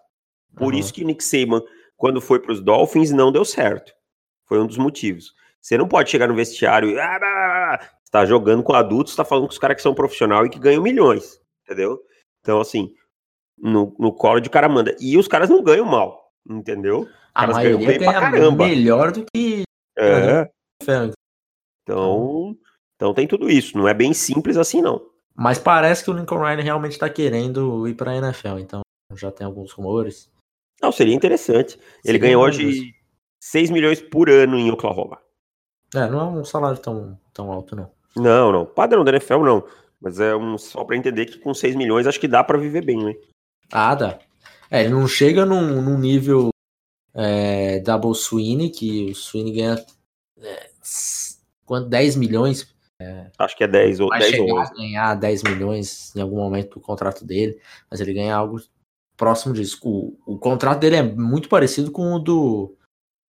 Por 0.56 0.72
uhum. 0.72 0.78
isso 0.78 0.92
que 0.92 1.04
Nick 1.04 1.22
Saban, 1.22 1.62
quando 1.96 2.20
foi 2.20 2.40
para 2.40 2.52
os 2.52 2.60
Dolphins, 2.60 3.10
não 3.10 3.30
deu 3.30 3.44
certo. 3.44 3.92
Foi 4.46 4.58
um 4.58 4.66
dos 4.66 4.78
motivos. 4.78 5.34
Você 5.60 5.78
não 5.78 5.88
pode 5.88 6.10
chegar 6.10 6.28
no 6.28 6.34
vestiário 6.34 6.90
e. 6.90 6.98
Ah, 6.98 7.78
tá 8.10 8.24
jogando 8.24 8.62
com 8.62 8.72
adultos, 8.74 9.16
tá 9.16 9.24
falando 9.24 9.46
com 9.46 9.52
os 9.52 9.58
caras 9.58 9.76
que 9.76 9.82
são 9.82 9.94
profissional 9.94 10.46
e 10.46 10.50
que 10.50 10.58
ganham 10.58 10.82
milhões. 10.82 11.40
Entendeu? 11.64 11.98
Então, 12.40 12.60
assim, 12.60 12.92
no, 13.58 13.94
no 13.98 14.12
college 14.12 14.48
o 14.48 14.50
cara 14.50 14.68
manda. 14.68 14.96
E 15.00 15.16
os 15.16 15.28
caras 15.28 15.48
não 15.48 15.62
ganham 15.62 15.86
mal. 15.86 16.30
Entendeu? 16.48 17.08
A 17.34 17.46
maioria 17.46 17.98
ganha 17.98 18.52
melhor 18.52 19.10
do 19.10 19.24
que. 19.34 19.62
É. 19.98 20.48
Então, 21.82 22.56
então 22.96 23.14
tem 23.14 23.26
tudo 23.26 23.50
isso. 23.50 23.76
Não 23.76 23.88
é 23.88 23.94
bem 23.94 24.12
simples 24.12 24.56
assim, 24.56 24.82
não. 24.82 25.00
Mas 25.34 25.58
parece 25.58 26.04
que 26.04 26.10
o 26.10 26.14
Lincoln 26.14 26.38
Ryan 26.38 26.62
realmente 26.62 26.92
está 26.92 27.08
querendo 27.08 27.88
ir 27.88 27.94
para 27.94 28.12
a 28.12 28.16
NFL, 28.16 28.58
então 28.58 28.82
já 29.14 29.32
tem 29.32 29.44
alguns 29.44 29.72
rumores. 29.72 30.30
Não, 30.80 30.92
seria 30.92 31.14
interessante. 31.14 31.78
Ele 32.04 32.18
ganha 32.18 32.38
hoje 32.38 32.94
6 33.40 33.70
milhões 33.70 34.00
por 34.00 34.30
ano 34.30 34.56
em 34.56 34.70
Oklahoma. 34.70 35.18
É, 35.94 36.08
não 36.08 36.20
é 36.20 36.24
um 36.24 36.44
salário 36.44 36.78
tão, 36.78 37.18
tão 37.32 37.50
alto, 37.50 37.74
não. 37.74 37.90
Não, 38.16 38.52
não. 38.52 38.66
Padrão 38.66 39.04
da 39.04 39.10
NFL, 39.10 39.44
não. 39.44 39.64
Mas 40.00 40.20
é 40.20 40.36
um 40.36 40.58
só 40.58 40.84
para 40.84 40.96
entender 40.96 41.26
que 41.26 41.38
com 41.38 41.54
6 41.54 41.74
milhões 41.74 42.06
acho 42.06 42.20
que 42.20 42.28
dá 42.28 42.44
para 42.44 42.58
viver 42.58 42.84
bem, 42.84 43.02
né? 43.02 43.14
Ah, 43.72 43.94
dá. 43.94 44.18
É, 44.70 44.80
ele 44.80 44.90
não 44.94 45.06
chega 45.06 45.44
num, 45.44 45.80
num 45.80 45.98
nível 45.98 46.50
é, 47.14 47.80
Double 47.80 48.14
Swing, 48.14 48.70
que 48.70 49.10
o 49.10 49.14
Swing 49.14 49.52
ganha 49.52 49.84
é, 50.40 50.70
quanto, 51.64 51.88
10 51.88 52.16
milhões 52.16 52.74
é, 53.00 53.30
Acho 53.38 53.56
que 53.56 53.64
é 53.64 53.68
10 53.68 54.00
ou 54.00 54.08
10 54.08 54.38
ou 54.38 54.60
11. 54.60 54.74
ganhar 54.74 55.14
10 55.14 55.42
milhões 55.42 56.14
em 56.14 56.20
algum 56.20 56.36
momento 56.36 56.74
do 56.74 56.80
contrato 56.80 57.24
dele, 57.24 57.60
mas 57.90 58.00
ele 58.00 58.14
ganha 58.14 58.34
algo 58.34 58.60
próximo 59.16 59.52
disso. 59.52 59.78
O, 59.84 60.16
o 60.26 60.38
contrato 60.38 60.80
dele 60.80 60.96
é 60.96 61.02
muito 61.02 61.48
parecido 61.48 61.90
com 61.90 62.12
o 62.12 62.18
do 62.18 62.76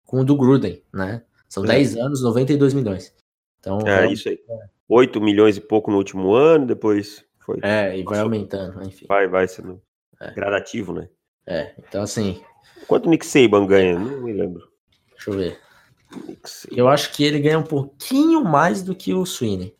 com 0.05 0.19
o 0.19 0.25
do 0.25 0.35
Gruden, 0.35 0.81
né? 0.93 1.23
São 1.47 1.63
é. 1.63 1.67
10 1.67 1.97
anos, 1.97 2.21
92 2.21 2.73
milhões. 2.73 3.15
Então, 3.59 3.79
é, 3.87 4.11
isso 4.11 4.27
aí. 4.27 4.39
É. 4.47 4.69
8 4.89 5.21
milhões 5.21 5.55
e 5.57 5.61
pouco 5.61 5.89
no 5.89 5.97
último 5.97 6.33
ano, 6.33 6.65
depois 6.65 7.25
foi. 7.39 7.59
É, 7.63 7.97
e 7.97 8.03
vai 8.03 8.19
aumentando, 8.19 8.83
enfim. 8.83 9.05
Vai, 9.07 9.27
vai 9.27 9.47
sendo 9.47 9.81
é. 10.29 10.33
gradativo, 10.33 10.93
né? 10.93 11.09
É, 11.45 11.73
então 11.77 12.01
assim. 12.01 12.41
Quanto 12.87 13.07
o 13.07 13.09
Nick 13.09 13.25
Saban 13.25 13.65
ganha? 13.65 13.97
Não 13.97 14.21
me 14.21 14.33
lembro. 14.33 14.67
Deixa 15.11 15.29
eu 15.29 15.37
ver. 15.37 15.59
Eu 16.71 16.87
acho 16.87 17.11
que 17.11 17.23
ele 17.23 17.39
ganha 17.39 17.59
um 17.59 17.63
pouquinho 17.63 18.43
mais 18.43 18.83
do 18.83 18.95
que 18.95 19.13
o 19.13 19.25
Sweeney. 19.25 19.75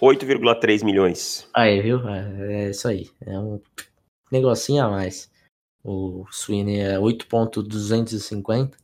8,3 0.00 0.84
milhões. 0.84 1.48
Aí, 1.54 1.80
viu? 1.80 2.06
É, 2.08 2.64
é, 2.64 2.70
isso 2.70 2.88
aí. 2.88 3.08
É 3.24 3.38
um 3.38 3.60
negocinho 4.30 4.84
a 4.84 4.90
mais. 4.90 5.30
O 5.84 6.24
Sweeney 6.30 6.80
é 6.80 6.98
8,250, 6.98 8.76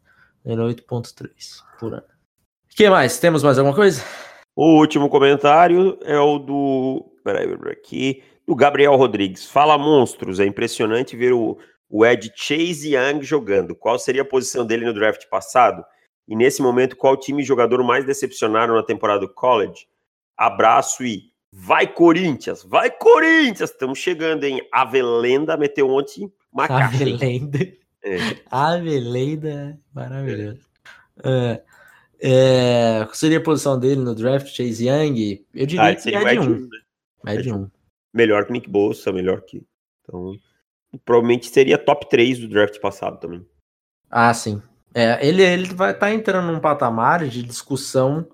ele 0.44 0.60
é 0.60 0.64
8,3 0.64 1.28
por 1.78 1.94
ano. 1.94 2.02
O 2.02 2.76
que 2.76 2.88
mais? 2.88 3.18
Temos 3.18 3.42
mais 3.42 3.58
alguma 3.58 3.74
coisa? 3.74 4.02
O 4.54 4.78
último 4.78 5.08
comentário 5.08 5.98
é 6.02 6.18
o 6.18 6.38
do. 6.38 7.12
Peraí, 7.24 7.48
aqui. 7.70 8.22
Do 8.48 8.56
Gabriel 8.56 8.96
Rodrigues. 8.96 9.44
Fala, 9.44 9.76
monstros. 9.76 10.40
É 10.40 10.46
impressionante 10.46 11.14
ver 11.14 11.34
o, 11.34 11.58
o 11.86 12.06
Ed 12.06 12.32
Chase 12.34 12.94
Young 12.94 13.22
jogando. 13.22 13.76
Qual 13.76 13.98
seria 13.98 14.22
a 14.22 14.24
posição 14.24 14.64
dele 14.64 14.86
no 14.86 14.94
draft 14.94 15.28
passado? 15.28 15.84
E 16.26 16.34
nesse 16.34 16.62
momento, 16.62 16.96
qual 16.96 17.14
time 17.14 17.42
e 17.42 17.44
jogador 17.44 17.84
mais 17.84 18.06
decepcionaram 18.06 18.74
na 18.74 18.82
temporada 18.82 19.20
do 19.20 19.28
college? 19.28 19.86
Abraço 20.34 21.04
e 21.04 21.24
vai 21.52 21.86
Corinthians, 21.86 22.62
vai 22.62 22.90
Corinthians! 22.90 23.70
Estamos 23.70 23.98
chegando, 23.98 24.44
hein? 24.44 24.60
Avelenda 24.72 25.54
meteu 25.58 25.90
ontem 25.90 26.32
uma 26.50 26.66
caixa. 26.66 26.96
Avelenda. 26.96 27.58
É. 28.02 28.16
Avelenda, 28.50 29.78
maravilhoso. 29.92 30.60
É. 31.22 31.62
É, 32.20 33.04
qual 33.04 33.14
seria 33.14 33.38
a 33.38 33.42
posição 33.42 33.78
dele 33.78 34.00
no 34.00 34.14
draft? 34.14 34.48
Chase 34.48 34.88
Young? 34.88 35.44
Eu 35.54 35.66
diria 35.66 35.88
ah, 35.90 35.94
que 35.94 36.14
é 36.14 36.32
de 36.32 36.38
um. 36.38 36.68
Né? 37.24 37.34
É 37.34 37.36
de 37.36 37.52
um. 37.52 37.70
Melhor 38.18 38.44
que 38.44 38.52
Nick 38.52 38.68
Bolsa, 38.68 39.12
melhor 39.12 39.42
que. 39.42 39.64
Então, 40.02 40.34
provavelmente 41.04 41.48
seria 41.48 41.78
top 41.78 42.08
3 42.08 42.40
do 42.40 42.48
draft 42.48 42.80
passado 42.80 43.20
também. 43.20 43.46
Ah, 44.10 44.34
sim. 44.34 44.60
É, 44.92 45.24
ele, 45.24 45.40
ele 45.40 45.72
vai 45.72 45.92
estar 45.92 46.06
tá 46.06 46.12
entrando 46.12 46.50
num 46.50 46.58
patamar 46.58 47.28
de 47.28 47.44
discussão 47.44 48.28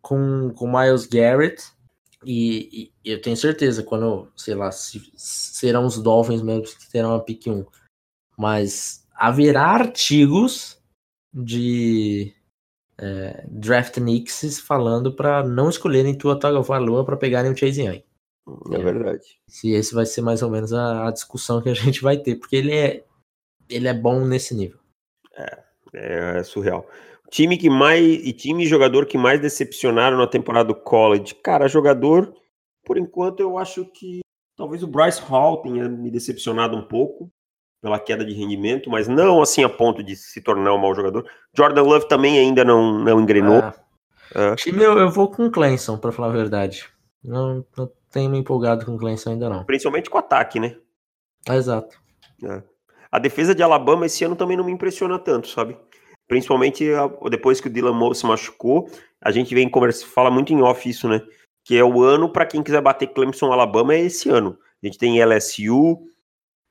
com 0.00 0.50
o 0.58 0.66
Miles 0.66 1.04
Garrett. 1.04 1.62
E, 2.24 2.90
e, 3.04 3.12
eu 3.12 3.20
tenho 3.20 3.36
certeza, 3.36 3.82
quando, 3.82 4.32
sei 4.34 4.54
lá, 4.54 4.72
se, 4.72 5.12
serão 5.14 5.84
os 5.84 6.02
Dolphins 6.02 6.40
mesmo 6.40 6.62
que 6.62 6.90
terão 6.90 7.14
a 7.14 7.20
pick 7.20 7.48
1. 7.48 7.66
Mas 8.34 9.06
haverá 9.14 9.64
artigos 9.64 10.80
de 11.34 12.32
é, 12.96 13.44
draft 13.46 13.96
Knicks 13.96 14.58
falando 14.58 15.14
para 15.14 15.46
não 15.46 15.68
escolherem 15.68 16.16
Tua 16.16 16.40
Tagovailoa 16.40 17.04
para 17.04 17.18
pegarem 17.18 17.52
o 17.52 17.56
Chase 17.56 17.82
Young. 17.82 18.07
É, 18.70 18.74
é 18.74 18.78
verdade. 18.78 19.24
Se 19.46 19.72
esse 19.72 19.94
vai 19.94 20.06
ser 20.06 20.22
mais 20.22 20.42
ou 20.42 20.50
menos 20.50 20.72
a, 20.72 21.08
a, 21.08 21.10
discussão 21.10 21.60
que 21.60 21.68
a 21.68 21.74
gente 21.74 22.02
vai 22.02 22.16
ter, 22.16 22.36
porque 22.36 22.56
ele 22.56 22.74
é 22.74 23.04
ele 23.68 23.88
é 23.88 23.94
bom 23.94 24.24
nesse 24.24 24.54
nível. 24.54 24.78
É, 25.36 25.58
é, 25.94 26.38
é 26.38 26.42
surreal. 26.42 26.86
Time 27.30 27.58
que 27.58 27.68
mais. 27.68 28.02
E 28.02 28.32
time 28.32 28.64
e 28.64 28.68
jogador 28.68 29.06
que 29.06 29.18
mais 29.18 29.40
decepcionaram 29.40 30.16
na 30.16 30.26
temporada 30.26 30.68
do 30.68 30.74
college. 30.74 31.34
Cara, 31.34 31.68
jogador, 31.68 32.34
por 32.84 32.96
enquanto, 32.96 33.40
eu 33.40 33.58
acho 33.58 33.84
que 33.84 34.20
talvez 34.56 34.82
o 34.82 34.86
Bryce 34.86 35.20
Hall 35.22 35.60
tenha 35.60 35.88
me 35.88 36.10
decepcionado 36.10 36.76
um 36.76 36.82
pouco 36.82 37.30
pela 37.80 38.00
queda 38.00 38.24
de 38.24 38.34
rendimento, 38.34 38.90
mas 38.90 39.06
não 39.06 39.40
assim 39.40 39.62
a 39.62 39.68
ponto 39.68 40.02
de 40.02 40.16
se 40.16 40.40
tornar 40.40 40.74
um 40.74 40.78
mau 40.78 40.94
jogador. 40.94 41.28
Jordan 41.54 41.82
Love 41.82 42.08
também 42.08 42.38
ainda 42.38 42.64
não, 42.64 42.98
não 42.98 43.20
engrenou. 43.20 43.58
Ah, 43.58 43.74
é. 44.34 44.56
Time 44.56 44.82
eu, 44.82 44.98
eu 44.98 45.10
vou 45.10 45.30
com 45.30 45.46
o 45.46 45.50
Clemson, 45.50 45.96
para 45.96 46.10
falar 46.10 46.28
a 46.28 46.36
verdade. 46.36 46.88
Não, 47.22 47.64
não 47.76 47.90
tenho 48.10 48.30
me 48.30 48.38
empolgado 48.38 48.84
com 48.84 48.94
o 48.94 48.98
Clemson 48.98 49.30
ainda 49.30 49.48
não. 49.48 49.64
Principalmente 49.64 50.08
com 50.08 50.16
o 50.16 50.20
ataque, 50.20 50.58
né? 50.58 50.76
Exato. 51.48 52.00
É. 52.44 52.62
A 53.10 53.18
defesa 53.18 53.54
de 53.54 53.62
Alabama 53.62 54.06
esse 54.06 54.24
ano 54.24 54.36
também 54.36 54.56
não 54.56 54.64
me 54.64 54.72
impressiona 54.72 55.18
tanto, 55.18 55.48
sabe? 55.48 55.76
Principalmente 56.26 56.84
depois 57.30 57.60
que 57.60 57.68
o 57.68 57.70
Dylan 57.70 57.94
Moore 57.94 58.14
se 58.14 58.26
machucou, 58.26 58.90
a 59.20 59.30
gente 59.30 59.54
vem 59.54 59.68
conversa, 59.68 60.06
fala 60.06 60.30
muito 60.30 60.52
em 60.52 60.60
off 60.60 60.88
isso, 60.88 61.08
né? 61.08 61.22
Que 61.64 61.76
é 61.76 61.84
o 61.84 62.02
ano 62.02 62.30
para 62.30 62.44
quem 62.46 62.62
quiser 62.62 62.82
bater 62.82 63.08
Clemson 63.08 63.50
Alabama 63.50 63.94
é 63.94 64.00
esse 64.00 64.28
ano. 64.28 64.58
A 64.82 64.86
gente 64.86 64.98
tem 64.98 65.22
LSU, 65.24 65.98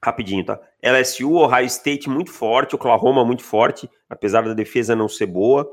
rapidinho, 0.04 0.46
tá? 0.46 0.60
LSU, 0.84 1.34
Ohio 1.34 1.66
State 1.66 2.08
muito 2.08 2.32
forte, 2.32 2.76
Oklahoma 2.76 3.26
muito 3.26 3.44
forte, 3.44 3.90
apesar 4.08 4.44
da 4.44 4.54
defesa 4.54 4.96
não 4.96 5.10
ser 5.10 5.26
boa. 5.26 5.68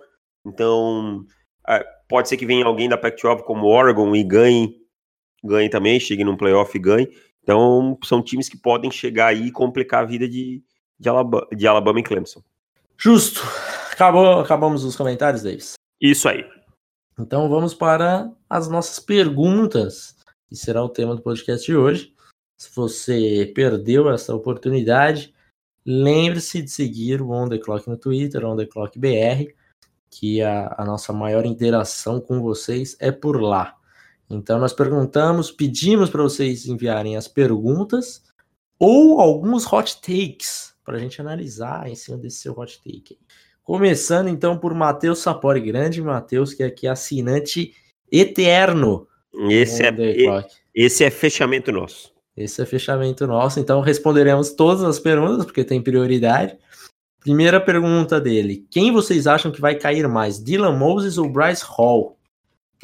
Então, 0.47 1.25
É, 1.69 1.83
pode 2.09 2.29
ser 2.29 2.37
que 2.37 2.45
venha 2.45 2.67
alguém 2.67 2.89
da 2.89 2.97
Pac-12 2.99 3.43
como 3.45 3.67
Oregon 3.67 4.15
e 4.15 4.23
ganhe, 4.23 4.77
ganhe 5.45 5.69
também, 5.69 6.01
chegue 6.01 6.25
num 6.25 6.37
playoff 6.37 6.77
e 6.77 6.81
ganhe. 6.81 7.09
Então, 7.43 7.99
são 8.03 8.23
times 8.23 8.49
que 8.49 8.57
podem 8.57 8.91
chegar 8.91 9.27
aí 9.29 9.47
e 9.47 9.53
complicar 9.53 10.03
a 10.03 10.07
vida 10.07 10.27
de, 10.27 10.63
de, 10.99 11.09
Alabama, 11.09 11.47
de 11.53 11.67
Alabama 11.67 12.01
e 12.01 12.03
Clemson. 12.03 12.43
Justo. 12.97 13.43
Acabou, 13.93 14.41
acabamos 14.41 14.83
os 14.83 14.97
comentários, 14.97 15.43
Davis. 15.43 15.75
Isso 16.01 16.29
aí. 16.29 16.45
Então 17.19 17.49
vamos 17.49 17.73
para 17.73 18.33
as 18.51 18.69
nossas 18.69 18.99
perguntas, 18.99 20.17
que 20.49 20.57
será 20.57 20.83
o 20.83 20.89
tema 20.89 21.15
do 21.15 21.23
podcast 21.23 21.65
de 21.65 21.77
hoje. 21.77 22.13
Se 22.59 22.75
você 22.75 23.53
perdeu 23.55 24.11
essa 24.11 24.35
oportunidade, 24.35 25.33
lembre-se 25.87 26.63
de 26.63 26.71
seguir 26.71 27.23
o 27.23 27.31
On 27.31 27.49
The 27.49 27.59
Clock 27.59 27.89
no 27.89 27.97
Twitter, 27.97 28.45
On 28.45 28.57
The 28.57 28.67
Clock 28.67 28.99
BR, 28.99 29.53
que 30.11 30.43
a, 30.43 30.75
a 30.77 30.85
nossa 30.85 31.13
maior 31.13 31.47
interação 31.47 32.21
com 32.21 32.41
vocês 32.41 32.97
é 32.99 33.13
por 33.13 33.41
lá. 33.41 33.77
Então 34.35 34.59
nós 34.59 34.73
perguntamos, 34.73 35.51
pedimos 35.51 36.11
para 36.11 36.23
vocês 36.23 36.67
enviarem 36.67 37.17
as 37.17 37.29
perguntas 37.29 38.23
ou 38.79 39.21
alguns 39.21 39.71
hot 39.73 40.01
takes 40.01 40.75
para 40.85 40.97
a 40.97 41.01
gente 41.01 41.21
analisar 41.21 41.89
em 41.89 41.95
cima 41.95 42.19
desse 42.19 42.39
seu 42.39 42.53
hot 42.53 42.79
take. 42.83 43.19
Começando 43.63 44.29
então 44.29 44.59
por 44.59 44.75
Matheus 44.75 45.21
Sapori, 45.21 45.61
grande 45.61 46.03
Matheus, 46.03 46.53
que 46.53 46.63
é 46.63 46.67
aqui 46.67 46.87
assinante 46.87 47.73
eterno. 48.13 49.09
Esse 49.49 49.83
é, 49.83 49.91
esse 50.75 51.03
é 51.03 51.11
fechamento 51.11 51.73
nosso. 51.73 52.13
Esse 52.37 52.61
é 52.61 52.67
fechamento 52.67 53.27
nosso, 53.27 53.61
então 53.61 53.81
responderemos 53.81 54.51
todas 54.51 54.83
as 54.83 54.99
perguntas, 54.99 55.47
porque 55.47 55.65
tem 55.65 55.81
prioridade. 55.81 56.59
Primeira 57.21 57.61
pergunta 57.61 58.21
dele: 58.21 58.67
quem 58.71 58.93
vocês 58.93 59.27
acham 59.27 59.51
que 59.51 59.61
vai 59.61 59.77
cair 59.77 60.07
mais, 60.09 60.43
Dylan 60.43 60.77
Moses 60.77 61.17
ou 61.17 61.29
Bryce 61.29 61.65
Hall? 61.65 62.19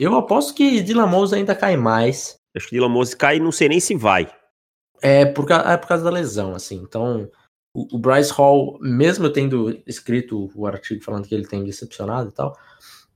Eu 0.01 0.17
aposto 0.17 0.55
que 0.55 0.81
Dylan 0.81 1.11
ainda 1.35 1.55
cai 1.55 1.77
mais. 1.77 2.39
Acho 2.57 2.69
que 2.69 2.77
Dylan 2.77 2.91
cai, 3.19 3.39
não 3.39 3.53
sei 3.53 3.69
nem 3.69 3.79
se 3.79 3.95
vai. 3.95 4.33
É 5.03 5.27
por, 5.27 5.51
é 5.51 5.77
por 5.77 5.89
causa 5.89 6.03
da 6.03 6.11
lesão, 6.11 6.55
assim. 6.55 6.77
Então, 6.77 7.31
o, 7.75 7.97
o, 7.97 7.99
Bryce 7.99 8.33
Hall, 8.33 8.79
mesmo 8.81 9.27
eu 9.27 9.33
tendo 9.33 9.79
escrito 9.87 10.51
o 10.55 10.67
artigo 10.67 11.05
falando 11.05 11.29
que 11.29 11.35
ele 11.35 11.47
tem 11.47 11.63
decepcionado 11.63 12.31
e 12.31 12.33
tal, 12.33 12.57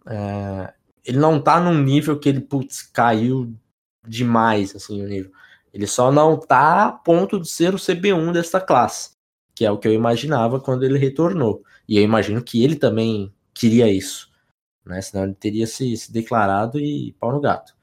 é, 0.07 0.75
ele 1.03 1.17
não 1.17 1.41
tá 1.41 1.59
num 1.59 1.83
nível 1.83 2.19
que 2.19 2.29
ele, 2.29 2.41
putz, 2.41 2.83
caiu 2.83 3.51
demais, 4.07 4.77
assim, 4.77 5.03
o 5.03 5.09
nível. 5.09 5.33
Ele 5.73 5.87
só 5.87 6.13
não 6.13 6.39
tá 6.39 6.85
a 6.85 6.93
ponto 6.93 7.41
de 7.41 7.49
ser 7.49 7.75
o 7.75 7.79
CB1 7.79 8.31
dessa 8.31 8.61
classe, 8.61 9.13
que 9.55 9.65
é 9.65 9.71
o 9.71 9.79
que 9.79 9.89
eu 9.89 9.93
imaginava 9.95 10.61
quando 10.61 10.85
ele 10.85 10.99
retornou. 10.99 11.63
E 11.89 11.97
eu 11.97 12.03
imagino 12.03 12.43
que 12.43 12.63
ele 12.63 12.77
também 12.77 13.35
queria 13.55 13.91
isso, 13.91 14.31
né? 14.85 15.01
Senão 15.01 15.25
ele 15.25 15.35
teria 15.35 15.67
se, 15.67 15.97
se 15.97 16.13
declarado 16.13 16.79
e 16.79 17.13
pau 17.19 17.33
no 17.33 17.41
gato. 17.41 17.75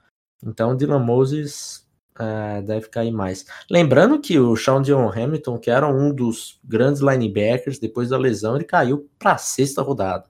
Então, 0.43 0.75
Dylan 0.75 0.99
Moses 0.99 1.87
é, 2.19 2.61
deve 2.61 2.89
cair 2.89 3.11
mais. 3.11 3.45
Lembrando 3.69 4.19
que 4.19 4.39
o 4.39 4.55
Sean 4.55 4.81
Dion 4.81 5.09
Hamilton, 5.09 5.59
que 5.59 5.69
era 5.69 5.87
um 5.87 6.13
dos 6.13 6.59
grandes 6.63 7.01
linebackers, 7.01 7.79
depois 7.79 8.09
da 8.09 8.17
lesão, 8.17 8.55
ele 8.55 8.65
caiu 8.65 9.09
para 9.17 9.33
a 9.33 9.37
sexta 9.37 9.81
rodada. 9.81 10.29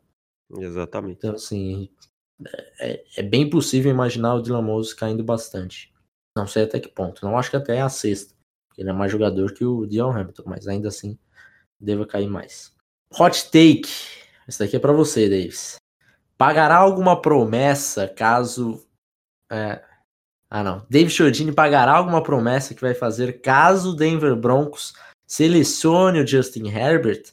Exatamente. 0.57 1.17
Então, 1.17 1.35
assim, 1.35 1.89
é, 2.79 3.03
é, 3.17 3.23
bem 3.23 3.49
possível 3.49 3.91
imaginar 3.91 4.35
o 4.35 4.41
Dylan 4.41 4.61
Moses 4.61 4.93
caindo 4.93 5.23
bastante. 5.23 5.93
Não 6.35 6.47
sei 6.47 6.63
até 6.63 6.79
que 6.79 6.89
ponto. 6.89 7.23
Não 7.25 7.37
acho 7.37 7.49
que 7.49 7.57
até 7.57 7.77
é 7.77 7.81
a 7.81 7.89
sexta. 7.89 8.33
Ele 8.77 8.89
é 8.89 8.93
mais 8.93 9.11
jogador 9.11 9.53
que 9.53 9.65
o 9.65 9.85
Dion 9.85 10.11
Hamilton, 10.11 10.43
mas 10.45 10.67
ainda 10.67 10.87
assim 10.87 11.17
deva 11.79 12.05
cair 12.05 12.27
mais. 12.27 12.73
Hot 13.19 13.45
take. 13.45 13.89
Esse 14.47 14.59
daqui 14.59 14.75
é 14.75 14.79
para 14.79 14.93
você, 14.93 15.29
Davis. 15.29 15.80
Pagará 16.41 16.77
alguma 16.77 17.21
promessa 17.21 18.07
caso 18.07 18.83
é, 19.51 19.79
ah, 20.49 20.63
não. 20.63 20.83
David 20.89 21.13
Chodini 21.13 21.51
pagará 21.51 21.93
alguma 21.93 22.23
promessa 22.23 22.73
que 22.73 22.81
vai 22.81 22.95
fazer 22.95 23.41
caso 23.41 23.91
o 23.91 23.95
Denver 23.95 24.35
Broncos 24.35 24.91
selecione 25.27 26.19
o 26.19 26.25
Justin 26.25 26.67
Herbert, 26.67 27.25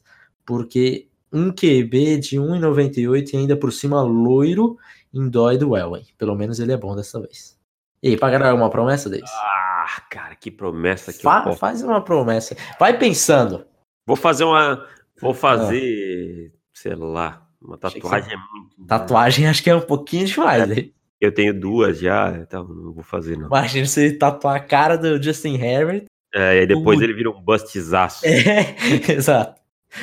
porque 0.45 1.09
um 1.33 1.51
QB 1.51 2.19
de 2.19 2.37
1,98 2.37 3.33
e 3.33 3.37
ainda 3.39 3.57
por 3.57 3.73
cima 3.73 4.03
loiro 4.03 4.77
indói 5.11 5.57
do 5.57 5.75
Elway. 5.75 6.05
Pelo 6.19 6.35
menos 6.35 6.61
ele 6.61 6.73
é 6.73 6.77
bom 6.77 6.95
dessa 6.95 7.19
vez. 7.19 7.59
E 8.03 8.11
aí, 8.11 8.17
pagará 8.19 8.51
alguma 8.51 8.69
promessa, 8.69 9.09
Davis? 9.09 9.31
Ah, 9.33 10.03
cara, 10.11 10.37
que 10.37 10.51
promessa 10.51 11.15
que 11.15 11.23
Fa 11.23 11.51
Faz 11.57 11.83
uma 11.83 12.05
promessa. 12.05 12.55
Vai 12.79 12.99
pensando. 12.99 13.67
Vou 14.07 14.17
fazer 14.17 14.45
uma. 14.45 14.87
Vou 15.19 15.33
fazer, 15.33 16.53
ah. 16.55 16.59
sei 16.75 16.95
lá, 16.95 17.48
uma 17.61 17.77
tatuagem. 17.77 18.37
Você... 18.37 18.87
Tatuagem 18.87 19.47
acho 19.47 19.63
que 19.63 19.71
é 19.71 19.75
um 19.75 19.81
pouquinho 19.81 20.27
demais, 20.27 20.71
é. 20.71 20.89
Eu 21.21 21.35
tenho 21.35 21.59
duas 21.59 21.99
já, 21.99 22.31
então 22.41 22.63
não 22.63 22.93
vou 22.93 23.03
fazer, 23.03 23.37
não. 23.37 23.47
Imagina 23.47 23.87
você 23.87 24.13
tatuar 24.13 24.57
a 24.57 24.61
cara 24.61 24.97
do 24.97 25.21
Justin 25.21 25.57
Herbert. 25.57 26.05
É, 26.33 26.63
e 26.63 26.67
depois 26.67 27.01
ele 27.01 27.13
vira 27.13 27.31
um 27.31 27.41
bustizaço. 27.41 28.25
É, 28.25 28.77
exato. 29.11 29.61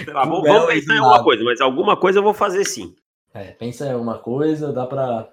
Lá, 0.07 0.25
vamos, 0.25 0.43
vamos 0.43 0.73
pensar 0.73 0.95
em 0.95 0.97
alguma 0.97 1.23
coisa, 1.23 1.43
mas 1.43 1.61
alguma 1.61 1.95
coisa 1.95 2.19
eu 2.19 2.23
vou 2.23 2.33
fazer 2.33 2.65
sim. 2.65 2.95
É, 3.33 3.45
pensa 3.51 3.85
em 3.85 3.91
alguma 3.91 4.17
coisa, 4.17 4.73
dá 4.73 4.85
pra. 4.85 5.29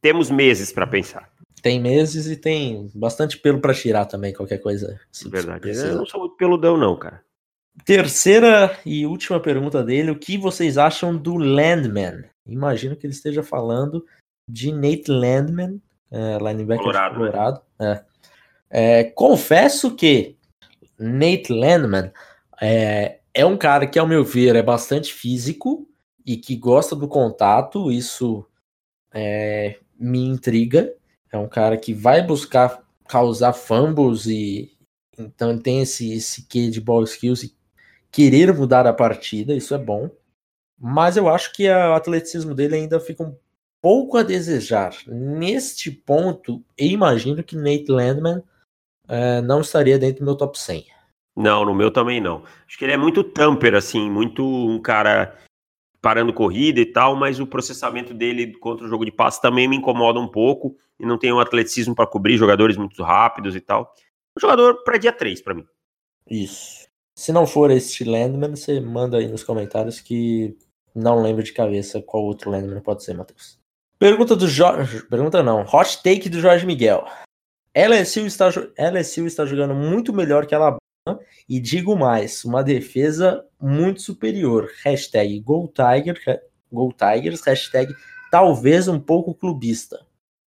Temos 0.00 0.30
meses 0.30 0.72
para 0.72 0.86
pensar. 0.86 1.28
Tem 1.62 1.80
meses 1.80 2.26
e 2.26 2.36
tem 2.36 2.90
bastante 2.94 3.38
pelo 3.38 3.60
para 3.60 3.74
tirar 3.74 4.04
também, 4.04 4.32
qualquer 4.32 4.58
coisa. 4.58 5.00
Assim, 5.12 5.30
Verdade. 5.30 5.70
Eu 5.70 5.96
não 5.96 6.06
sou 6.06 6.20
muito 6.20 6.36
peludão, 6.36 6.76
não, 6.76 6.96
cara. 6.96 7.22
Terceira 7.84 8.78
e 8.84 9.06
última 9.06 9.40
pergunta 9.40 9.82
dele: 9.82 10.10
o 10.10 10.18
que 10.18 10.36
vocês 10.38 10.78
acham 10.78 11.16
do 11.16 11.36
Landman? 11.36 12.24
Imagino 12.46 12.96
que 12.96 13.06
ele 13.06 13.12
esteja 13.12 13.42
falando 13.42 14.04
de 14.48 14.72
Nate 14.72 15.10
Landman, 15.10 15.80
é, 16.10 16.38
linebacker 16.38 16.82
Colorado. 16.82 17.12
Né? 17.12 17.30
Colorado. 17.30 17.62
É. 17.80 18.04
É, 18.68 19.04
confesso 19.04 19.94
que 19.94 20.36
Nate 20.98 21.52
Landman 21.52 22.12
é, 22.60 23.20
é 23.32 23.44
um 23.44 23.56
cara 23.56 23.86
que, 23.86 23.98
ao 23.98 24.06
meu 24.06 24.24
ver, 24.24 24.56
é 24.56 24.62
bastante 24.62 25.12
físico 25.12 25.88
e 26.24 26.36
que 26.36 26.56
gosta 26.56 26.96
do 26.96 27.06
contato. 27.06 27.90
Isso 27.90 28.46
é, 29.12 29.78
me 29.98 30.24
intriga. 30.24 30.92
É 31.32 31.38
um 31.38 31.48
cara 31.48 31.76
que 31.76 31.92
vai 31.92 32.22
buscar 32.22 32.82
causar 33.06 33.52
fumbles 33.52 34.26
e 34.26 34.72
então 35.18 35.50
ele 35.50 35.60
tem 35.60 35.80
esse, 35.80 36.12
esse 36.12 36.42
quê 36.46 36.68
de 36.68 36.80
ball 36.80 37.02
skills 37.04 37.42
e 37.42 37.55
querer 38.16 38.50
mudar 38.54 38.86
a 38.86 38.94
partida, 38.94 39.54
isso 39.54 39.74
é 39.74 39.78
bom. 39.78 40.08
Mas 40.80 41.18
eu 41.18 41.28
acho 41.28 41.52
que 41.52 41.68
o 41.68 41.92
atleticismo 41.92 42.54
dele 42.54 42.76
ainda 42.76 42.98
fica 42.98 43.22
um 43.22 43.36
pouco 43.82 44.16
a 44.16 44.22
desejar. 44.22 44.94
Neste 45.06 45.90
ponto, 45.90 46.64
eu 46.78 46.86
imagino 46.86 47.44
que 47.44 47.54
Nate 47.54 47.90
Landman 47.90 48.42
é, 49.06 49.42
não 49.42 49.60
estaria 49.60 49.98
dentro 49.98 50.20
do 50.20 50.24
meu 50.24 50.34
top 50.34 50.58
100. 50.58 50.86
Não, 51.36 51.62
no 51.66 51.74
meu 51.74 51.90
também 51.90 52.18
não. 52.18 52.42
Acho 52.66 52.78
que 52.78 52.86
ele 52.86 52.94
é 52.94 52.96
muito 52.96 53.22
tamper, 53.22 53.74
assim, 53.74 54.10
muito 54.10 54.42
um 54.42 54.80
cara 54.80 55.36
parando 56.00 56.32
corrida 56.32 56.80
e 56.80 56.86
tal, 56.86 57.16
mas 57.16 57.38
o 57.38 57.46
processamento 57.46 58.14
dele 58.14 58.54
contra 58.54 58.86
o 58.86 58.88
jogo 58.88 59.04
de 59.04 59.12
passe 59.12 59.42
também 59.42 59.68
me 59.68 59.76
incomoda 59.76 60.18
um 60.18 60.28
pouco 60.28 60.74
e 60.98 61.04
não 61.04 61.18
tem 61.18 61.34
um 61.34 61.40
atleticismo 61.40 61.94
para 61.94 62.06
cobrir 62.06 62.38
jogadores 62.38 62.78
muito 62.78 63.02
rápidos 63.02 63.54
e 63.54 63.60
tal. 63.60 63.92
Um 64.34 64.40
jogador 64.40 64.82
para 64.84 64.96
dia 64.96 65.12
3 65.12 65.42
para 65.42 65.52
mim. 65.52 65.66
Isso. 66.30 66.85
Se 67.18 67.32
não 67.32 67.46
for 67.46 67.70
este 67.70 68.04
Landman, 68.04 68.50
você 68.50 68.78
manda 68.78 69.16
aí 69.16 69.26
nos 69.26 69.42
comentários 69.42 70.00
que 70.00 70.56
não 70.94 71.22
lembro 71.22 71.42
de 71.42 71.52
cabeça 71.52 72.02
qual 72.02 72.24
outro 72.24 72.50
Landman 72.50 72.80
pode 72.80 73.02
ser, 73.02 73.14
Matheus. 73.14 73.58
Pergunta 73.98 74.36
do 74.36 74.46
Jorge. 74.46 75.02
Pergunta 75.06 75.42
não. 75.42 75.62
Hot 75.62 76.02
take 76.02 76.28
do 76.28 76.40
Jorge 76.40 76.66
Miguel. 76.66 77.06
LSU 77.74 78.26
está, 78.26 78.48
LSU 78.78 79.26
está 79.26 79.46
jogando 79.46 79.74
muito 79.74 80.12
melhor 80.12 80.46
que 80.46 80.54
Alabama 80.54 80.78
e 81.48 81.60
digo 81.60 81.96
mais, 81.96 82.44
uma 82.44 82.62
defesa 82.62 83.44
muito 83.60 84.02
superior. 84.02 84.70
Hashtag 84.82 85.40
Go, 85.40 85.68
Tiger, 85.68 86.42
Go 86.70 86.92
Tigers, 86.92 87.42
hashtag 87.42 87.94
talvez 88.30 88.88
um 88.88 88.98
pouco 88.98 89.34
clubista. 89.34 90.04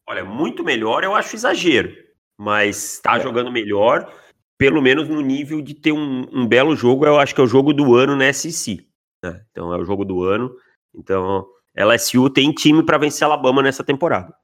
Olha, 0.09 0.24
muito 0.24 0.64
melhor 0.64 1.05
eu 1.05 1.14
acho 1.14 1.37
exagero, 1.37 1.92
mas 2.38 2.94
está 2.94 3.16
é. 3.16 3.20
jogando 3.20 3.52
melhor, 3.52 4.12
pelo 4.59 4.81
menos 4.81 5.09
no 5.09 5.21
nível 5.21 5.61
de 5.61 5.75
ter 5.75 5.92
um, 5.92 6.27
um, 6.33 6.47
belo 6.47 6.75
jogo, 6.75 7.07
eu 7.07 7.19
acho 7.19 7.35
que 7.35 7.40
é 7.40 7.45
o 7.45 7.49
jogo 7.49 7.73
do 7.73 7.95
ano 7.95 8.16
na 8.16 8.33
SEC. 8.33 8.87
Né? 9.23 9.45
Então 9.51 9.73
é 9.73 9.79
o 9.79 9.85
jogo 9.85 10.05
do 10.05 10.25
ano, 10.25 10.55
então 10.95 11.47
LSU 11.77 12.31
tem 12.31 12.53
time 12.53 12.83
para 12.83 12.99
vencer 12.99 13.25
Alabama 13.25 13.62
nessa 13.62 13.85
temporada. 13.85 14.35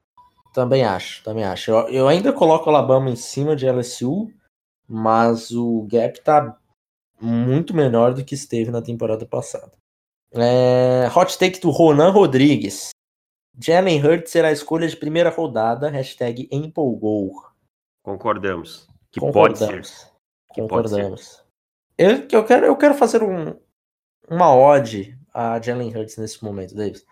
Também 0.53 0.83
acho, 0.83 1.23
também 1.23 1.43
acho. 1.43 1.71
Eu, 1.71 1.89
eu, 1.89 2.07
ainda 2.07 2.31
coloco 2.31 2.69
Alabama 2.69 3.09
em 3.09 3.15
cima 3.15 3.55
de 3.55 3.67
LSU, 3.67 4.31
mas 4.87 5.49
o 5.49 5.87
gap 5.89 6.21
tá 6.21 6.55
muito 7.19 7.75
menor 7.75 8.13
do 8.13 8.23
que 8.23 8.35
esteve 8.35 8.69
na 8.69 8.81
temporada 8.81 9.25
passada. 9.25 9.71
É, 10.31 11.09
hot 11.15 11.37
take 11.39 11.59
do 11.59 11.71
Ronan 11.71 12.11
Rodrigues. 12.11 12.89
Jalen 13.59 14.03
Hurts 14.03 14.31
será 14.31 14.49
a 14.49 14.51
escolha 14.51 14.87
de 14.87 14.95
primeira 14.95 15.29
rodada, 15.29 15.89
hashtag 15.89 16.47
empolgou. 16.51 17.31
Concordamos. 18.03 18.92
Que 19.13 19.19
Concordamos. 19.19 19.59
pode 19.59 19.87
ser. 19.87 20.07
Que 20.53 20.61
Concordamos. 20.61 21.09
Pode 21.09 21.21
ser. 21.21 21.43
Eu, 21.95 22.39
eu, 22.39 22.45
quero, 22.45 22.65
eu 22.65 22.75
quero 22.75 22.95
fazer 22.95 23.21
um, 23.21 23.55
uma 24.27 24.53
ode 24.53 25.15
a 25.31 25.61
Jalen 25.61 25.95
Hurts 25.95 26.17
nesse 26.17 26.43
momento, 26.43 26.75
Davis. 26.75 27.05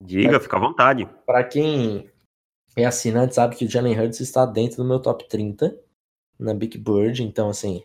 Diga, 0.00 0.38
fica 0.38 0.56
à 0.56 0.60
vontade. 0.60 1.04
Para 1.26 1.42
quem 1.42 2.08
é 2.76 2.84
assinante, 2.84 3.34
sabe 3.34 3.56
que 3.56 3.64
o 3.64 3.68
Jalen 3.68 3.98
Hurts 3.98 4.20
está 4.20 4.46
dentro 4.46 4.76
do 4.76 4.88
meu 4.88 5.00
top 5.00 5.28
30 5.28 5.76
na 6.38 6.54
Big 6.54 6.78
Bird. 6.78 7.24
Então, 7.24 7.48
assim, 7.48 7.82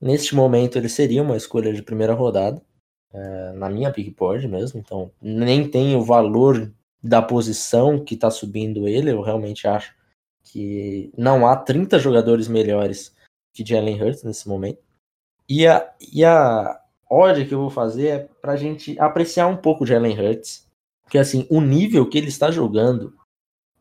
neste 0.00 0.34
momento 0.34 0.78
ele 0.78 0.88
seria 0.88 1.22
uma 1.22 1.36
escolha 1.36 1.74
de 1.74 1.82
primeira 1.82 2.14
rodada, 2.14 2.62
é, 3.12 3.52
na 3.52 3.68
minha 3.68 3.90
Big 3.90 4.10
Board 4.12 4.48
mesmo. 4.48 4.80
Então, 4.80 5.12
nem 5.20 5.68
tem 5.68 5.94
o 5.94 6.02
valor 6.02 6.72
da 7.02 7.20
posição 7.20 8.02
que 8.02 8.14
está 8.14 8.30
subindo 8.30 8.88
ele. 8.88 9.10
Eu 9.10 9.20
realmente 9.20 9.68
acho 9.68 9.94
que 10.44 11.12
não 11.16 11.46
há 11.46 11.56
30 11.56 11.98
jogadores 11.98 12.46
melhores 12.48 13.14
que 13.52 13.64
Jalen 13.66 14.00
Hurts 14.00 14.22
nesse 14.22 14.48
momento. 14.48 14.82
E 15.48 15.66
a, 15.66 15.92
e 16.12 16.24
a 16.24 16.80
odd 17.10 17.44
que 17.46 17.54
eu 17.54 17.60
vou 17.60 17.70
fazer 17.70 18.06
é 18.06 18.18
para 18.40 18.52
a 18.52 18.56
gente 18.56 18.98
apreciar 19.00 19.46
um 19.46 19.56
pouco 19.56 19.86
Jalen 19.86 20.18
Hurts. 20.18 20.66
Porque, 21.02 21.18
assim, 21.18 21.46
o 21.50 21.60
nível 21.60 22.08
que 22.08 22.16
ele 22.16 22.28
está 22.28 22.50
jogando 22.50 23.14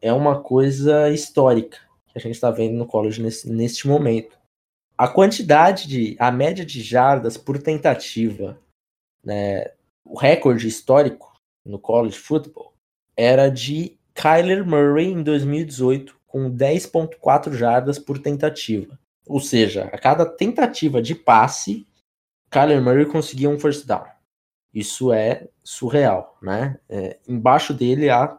é 0.01 0.11
uma 0.11 0.41
coisa 0.41 1.09
histórica 1.09 1.77
que 2.13 2.19
a 2.19 2.21
gente 2.21 2.35
está 2.35 2.51
vendo 2.51 2.75
no 2.75 2.85
college 2.85 3.21
nesse, 3.21 3.49
neste 3.49 3.87
momento. 3.87 4.37
A 4.97 5.07
quantidade 5.07 5.87
de. 5.87 6.15
a 6.19 6.31
média 6.31 6.63
de 6.63 6.81
jardas 6.81 7.37
por 7.37 7.57
tentativa, 7.57 8.59
né, 9.23 9.71
o 10.05 10.17
recorde 10.17 10.67
histórico 10.67 11.33
no 11.65 11.79
college 11.79 12.17
football 12.17 12.73
era 13.17 13.49
de 13.49 13.97
Kyler 14.13 14.65
Murray 14.65 15.07
em 15.07 15.23
2018, 15.23 16.15
com 16.33 16.49
10,4 16.49 17.53
jardas 17.53 17.99
por 17.99 18.17
tentativa. 18.17 18.97
Ou 19.27 19.39
seja, 19.39 19.83
a 19.93 19.99
cada 19.99 20.25
tentativa 20.25 20.99
de 20.99 21.13
passe, 21.13 21.85
Kyler 22.49 22.81
Murray 22.81 23.05
conseguia 23.05 23.47
um 23.47 23.59
first 23.59 23.85
down. 23.85 24.03
Isso 24.73 25.13
é 25.13 25.47
surreal, 25.63 26.35
né? 26.41 26.79
É, 26.89 27.19
embaixo 27.27 27.71
dele 27.71 28.09
há 28.09 28.35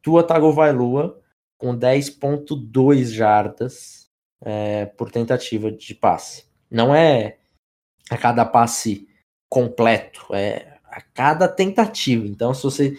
Tua 0.00 0.22
Tagovailoa 0.22 1.20
com 1.58 1.76
10.2 1.76 3.06
jardas 3.06 4.08
é, 4.40 4.86
por 4.86 5.10
tentativa 5.10 5.72
de 5.72 5.92
passe. 5.92 6.44
Não 6.70 6.94
é 6.94 7.38
a 8.08 8.16
cada 8.16 8.44
passe 8.44 9.08
completo, 9.48 10.28
é 10.32 10.78
a 10.84 11.00
cada 11.00 11.48
tentativa. 11.48 12.24
Então, 12.28 12.54
se 12.54 12.62
você 12.62 12.96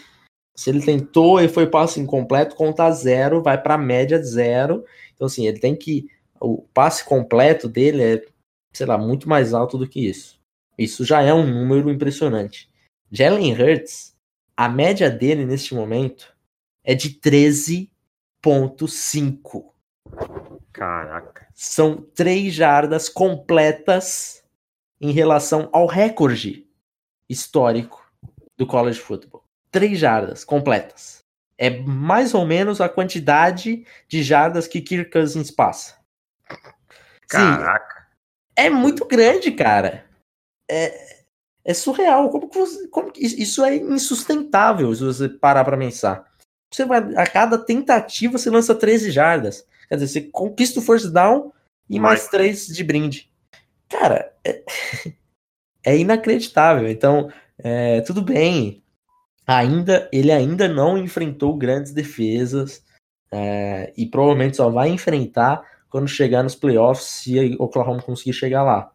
se 0.55 0.69
ele 0.69 0.81
tentou 0.81 1.41
e 1.41 1.49
foi 1.49 1.67
passe 1.67 1.99
incompleto, 1.99 2.55
conta 2.55 2.89
zero, 2.91 3.43
vai 3.43 3.61
para 3.61 3.73
a 3.75 3.77
média 3.77 4.23
zero. 4.23 4.85
Então, 5.13 5.27
assim, 5.27 5.45
ele 5.45 5.59
tem 5.59 5.75
que. 5.75 6.09
O 6.39 6.61
passe 6.73 7.03
completo 7.03 7.67
dele 7.67 8.03
é, 8.03 8.23
sei 8.73 8.85
lá, 8.85 8.97
muito 8.97 9.27
mais 9.27 9.53
alto 9.53 9.77
do 9.77 9.85
que 9.87 10.07
isso. 10.07 10.39
Isso 10.77 11.05
já 11.05 11.21
é 11.21 11.33
um 11.33 11.47
número 11.47 11.89
impressionante. 11.89 12.69
Jalen 13.11 13.53
Hurts, 13.53 14.15
a 14.55 14.69
média 14.69 15.09
dele 15.09 15.45
neste 15.45 15.73
momento 15.73 16.35
é 16.83 16.93
de 16.93 17.11
13,5. 17.11 19.71
Caraca. 20.71 21.47
São 21.53 22.05
três 22.13 22.53
jardas 22.53 23.07
completas 23.07 24.43
em 24.99 25.11
relação 25.11 25.69
ao 25.71 25.87
recorde 25.87 26.67
histórico 27.29 28.05
do 28.57 28.67
college 28.67 28.99
football. 28.99 29.44
Três 29.75 29.99
jardas 29.99 30.45
completas. 30.45 31.19
É 31.57 31.69
mais 31.69 32.33
ou 32.33 32.45
menos 32.45 32.79
a 32.79 32.87
quantidade 32.87 33.85
de 34.07 34.23
jardas 34.23 34.69
que 34.69 34.79
Kirk 34.79 35.11
Cousins 35.11 35.51
passa. 35.51 35.97
Caraca. 37.27 37.93
Sim, 37.99 38.05
é 38.55 38.69
muito 38.69 39.03
grande, 39.05 39.51
cara. 39.51 40.05
É, 40.71 41.25
é 41.65 41.73
surreal. 41.73 42.29
Como 42.29 42.47
que 42.47 42.57
você, 42.57 42.87
como 42.87 43.11
isso 43.17 43.65
é 43.65 43.75
insustentável 43.75 44.95
se 44.95 45.03
você 45.03 45.27
parar 45.27 45.65
para 45.65 45.77
pensar. 45.77 46.25
Você 46.73 46.85
vai, 46.85 46.99
a 47.17 47.27
cada 47.27 47.57
tentativa 47.57 48.37
você 48.37 48.49
lança 48.49 48.73
13 48.73 49.11
jardas. 49.11 49.67
Quer 49.89 49.95
dizer, 49.95 50.07
você 50.07 50.21
conquista 50.21 50.79
o 50.79 50.83
first 50.83 51.07
down 51.07 51.51
e 51.89 51.99
mais, 51.99 52.21
mais 52.21 52.29
3 52.29 52.67
de 52.67 52.81
brinde. 52.81 53.29
Cara, 53.89 54.33
é, 54.41 54.63
é 55.83 55.97
inacreditável. 55.97 56.89
Então, 56.89 57.29
é, 57.57 57.99
tudo 57.99 58.21
bem. 58.21 58.81
Ainda 59.47 60.09
ele 60.11 60.31
ainda 60.31 60.67
não 60.67 60.97
enfrentou 60.97 61.55
grandes 61.55 61.91
defesas 61.91 62.83
é, 63.31 63.93
e 63.95 64.05
provavelmente 64.07 64.57
só 64.57 64.69
vai 64.69 64.89
enfrentar 64.89 65.63
quando 65.89 66.07
chegar 66.07 66.43
nos 66.43 66.55
playoffs 66.55 67.05
se 67.05 67.55
Oklahoma 67.59 68.01
conseguir 68.01 68.33
chegar 68.33 68.63
lá. 68.63 68.91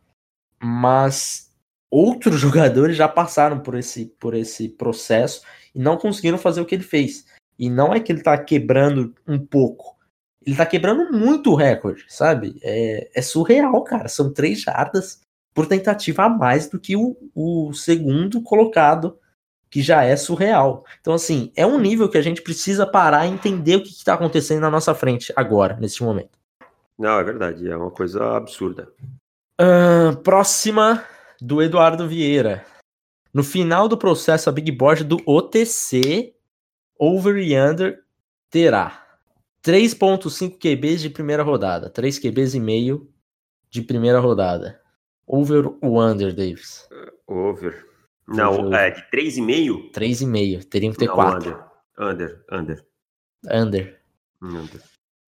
Mas 0.63 1.51
outros 1.91 2.39
jogadores 2.41 2.97
já 2.97 3.09
passaram 3.09 3.61
por 3.61 3.75
esse, 3.77 4.07
por 4.19 4.35
esse 4.35 4.69
processo 4.69 5.43
e 5.75 5.79
não 5.79 5.97
conseguiram 5.97 6.39
fazer 6.39 6.61
o 6.61 6.67
que 6.67 6.75
ele 6.75 6.85
fez. 6.85 7.27
E 7.59 7.69
não 7.69 7.93
é 7.93 8.01
que 8.01 8.11
ele 8.11 8.23
tá 8.23 8.37
quebrando 8.39 9.15
um 9.27 9.39
pouco. 9.39 9.97
Ele 10.45 10.57
tá 10.57 10.65
quebrando 10.65 11.13
muito 11.13 11.51
o 11.53 11.55
recorde, 11.55 12.05
sabe? 12.09 12.59
É, 12.63 13.11
é 13.15 13.23
surreal, 13.23 13.85
cara. 13.85 14.09
São 14.09 14.33
três 14.33 14.63
jardas 14.63 15.21
por 15.53 15.67
tentativa 15.67 16.25
a 16.25 16.29
mais 16.29 16.69
do 16.69 16.81
que 16.81 16.97
o, 16.97 17.15
o 17.35 17.75
segundo 17.75 18.43
colocado, 18.43 19.19
que 19.71 19.81
já 19.81 20.03
é 20.03 20.17
surreal. 20.17 20.85
Então, 21.01 21.15
assim, 21.15 21.53
é 21.55 21.65
um 21.65 21.79
nível 21.79 22.09
que 22.09 22.19
a 22.19 22.23
gente 22.23 22.43
precisa 22.43 22.85
parar 22.85 23.27
e 23.27 23.31
entender 23.31 23.77
o 23.77 23.83
que 23.83 23.91
está 23.91 24.15
acontecendo 24.15 24.61
na 24.61 24.71
nossa 24.71 24.95
frente 24.95 25.33
agora, 25.37 25.77
nesse 25.81 26.03
momento. 26.03 26.39
Não, 26.99 27.19
é 27.19 27.25
verdade. 27.25 27.71
É 27.71 27.77
uma 27.77 27.91
coisa 27.91 28.37
absurda. 28.37 28.93
Uh, 29.61 30.17
próxima 30.19 31.05
do 31.41 31.63
Eduardo 31.63 32.09
Vieira. 32.09 32.65
No 33.33 33.45
final 33.45 33.87
do 33.87 33.97
processo, 33.97 34.49
a 34.51 34.53
Big 34.53 34.73
Board 34.73 35.05
do 35.05 35.19
OTC 35.25 36.35
over 36.99 37.37
e 37.39 37.57
under 37.57 38.03
terá 38.51 39.07
3.5 39.65 40.59
QBs 40.59 41.01
de 41.01 41.09
primeira 41.11 41.43
rodada, 41.43 41.89
3 41.89 42.19
QBs 42.19 42.55
e 42.55 42.61
meio 42.61 43.09
de 43.71 43.83
primeira 43.83 44.19
rodada. 44.19 44.81
Over 45.27 45.69
ou 45.81 46.03
under, 46.03 46.35
Davis? 46.35 46.89
Over. 47.27 47.90
Não, 48.31 48.73
é 48.73 48.91
de 48.91 49.03
3,5? 49.11 49.91
3,5. 49.93 50.65
Teriam 50.65 50.93
que 50.93 50.99
ter 50.99 51.09
4. 51.09 51.65
Under. 51.99 52.45
Under. 52.51 52.87
Under. 53.51 54.01
Under. 54.41 54.83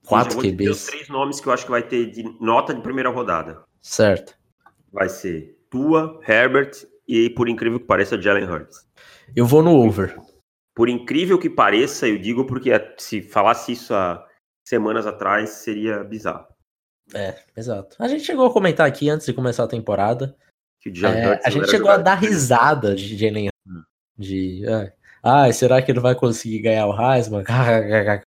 4 0.07 0.39
QBs. 0.39 0.71
Os 0.71 0.87
três 0.87 1.09
nomes 1.09 1.41
que 1.41 1.49
eu 1.49 1.53
acho 1.53 1.65
que 1.65 1.71
vai 1.71 1.83
ter 1.83 2.11
de 2.11 2.23
nota 2.41 2.75
de 2.75 2.81
primeira 2.81 3.11
rodada. 3.11 3.65
Certo. 3.81 4.37
Vai 4.93 5.09
ser 5.09 5.59
Tua, 5.71 6.21
Herbert 6.27 6.87
e, 7.07 7.31
por 7.31 7.49
incrível 7.49 7.81
que 7.81 7.87
pareça, 7.87 8.21
Jalen 8.21 8.45
Hurts. 8.45 8.87
Eu 9.35 9.47
vou 9.47 9.63
no 9.63 9.75
over. 9.75 10.17
Por 10.75 10.89
incrível 10.89 11.39
que 11.39 11.51
pareça, 11.51 12.09
eu 12.09 12.19
digo 12.19 12.47
porque 12.47 12.71
se 12.99 13.21
falasse 13.21 13.73
isso 13.73 13.95
há 13.95 14.27
semanas 14.65 15.07
atrás, 15.07 15.51
seria 15.51 16.03
bizarro. 16.05 16.47
É, 17.15 17.43
exato. 17.57 17.97
A 17.99 18.09
gente 18.09 18.25
chegou 18.25 18.47
a 18.47 18.53
comentar 18.53 18.87
aqui 18.87 19.09
antes 19.11 19.27
de 19.27 19.33
começar 19.33 19.65
a 19.65 19.69
temporada. 19.69 20.37
É, 20.85 21.41
a 21.45 21.51
gente 21.51 21.71
chegou 21.71 21.91
a 21.91 21.97
dar 21.97 22.15
risada 22.15 22.95
de 22.95 23.17
Jalen 23.17 23.49
hum. 23.67 23.83
de 24.19 24.65
ah, 25.23 25.53
será 25.53 25.81
que 25.81 25.93
ele 25.93 26.01
vai 26.01 26.17
conseguir 26.17 26.59
ganhar 26.59 26.87
o 26.87 27.01
Heisman? 27.01 27.45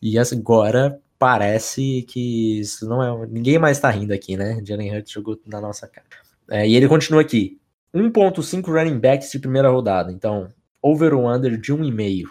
e 0.00 0.16
agora 0.16 1.00
parece 1.18 2.02
que 2.02 2.60
isso 2.60 2.88
não 2.88 3.02
é. 3.02 3.26
Ninguém 3.26 3.58
mais 3.58 3.80
tá 3.80 3.90
rindo 3.90 4.14
aqui, 4.14 4.36
né? 4.36 4.62
Jalen 4.64 4.96
Hurts 4.96 5.12
jogou 5.12 5.38
na 5.44 5.60
nossa 5.60 5.88
cara. 5.88 6.06
É, 6.48 6.68
e 6.68 6.76
ele 6.76 6.86
continua 6.86 7.20
aqui: 7.20 7.60
1,5 7.92 8.66
running 8.66 9.00
backs 9.00 9.32
de 9.32 9.40
primeira 9.40 9.68
rodada. 9.68 10.12
Então, 10.12 10.48
over 10.80 11.14
ou 11.14 11.28
under 11.28 11.58
de 11.58 11.74
1,5. 11.74 12.28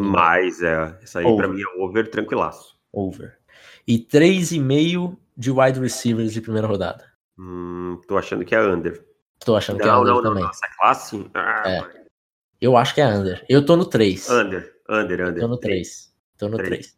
Mais, 0.00 0.60
é. 0.60 0.98
Essa 1.00 1.20
aí 1.20 1.36
para 1.36 1.46
mim 1.46 1.60
é 1.60 1.82
over 1.82 2.10
tranquilaço. 2.10 2.76
Over. 2.92 3.38
E 3.86 3.98
3,5 3.98 5.16
de 5.36 5.52
wide 5.52 5.78
receivers 5.78 6.32
de 6.32 6.40
primeira 6.40 6.66
rodada. 6.66 7.04
Hum, 7.38 8.00
tô 8.06 8.16
achando 8.16 8.44
que 8.44 8.54
é 8.54 8.60
under. 8.60 9.04
Tô 9.44 9.56
achando 9.56 9.78
não, 9.78 9.84
que 9.84 9.88
é 9.88 9.94
under 9.94 10.14
não, 10.14 10.22
também. 10.22 10.42
Não, 10.42 10.50
essa 10.50 10.68
classe. 10.78 11.30
Ah, 11.34 11.62
é. 11.66 12.06
Eu 12.60 12.76
acho 12.76 12.94
que 12.94 13.00
é 13.00 13.06
under. 13.06 13.44
Eu 13.48 13.64
tô 13.64 13.76
no 13.76 13.84
3. 13.84 14.30
Under, 14.30 14.72
under, 14.88 15.28
under. 15.28 15.40
Tô 15.40 15.48
no 15.48 15.58
3. 15.58 16.12
Tô 16.38 16.48
no 16.48 16.56
3. 16.56 16.68
3. 16.68 16.96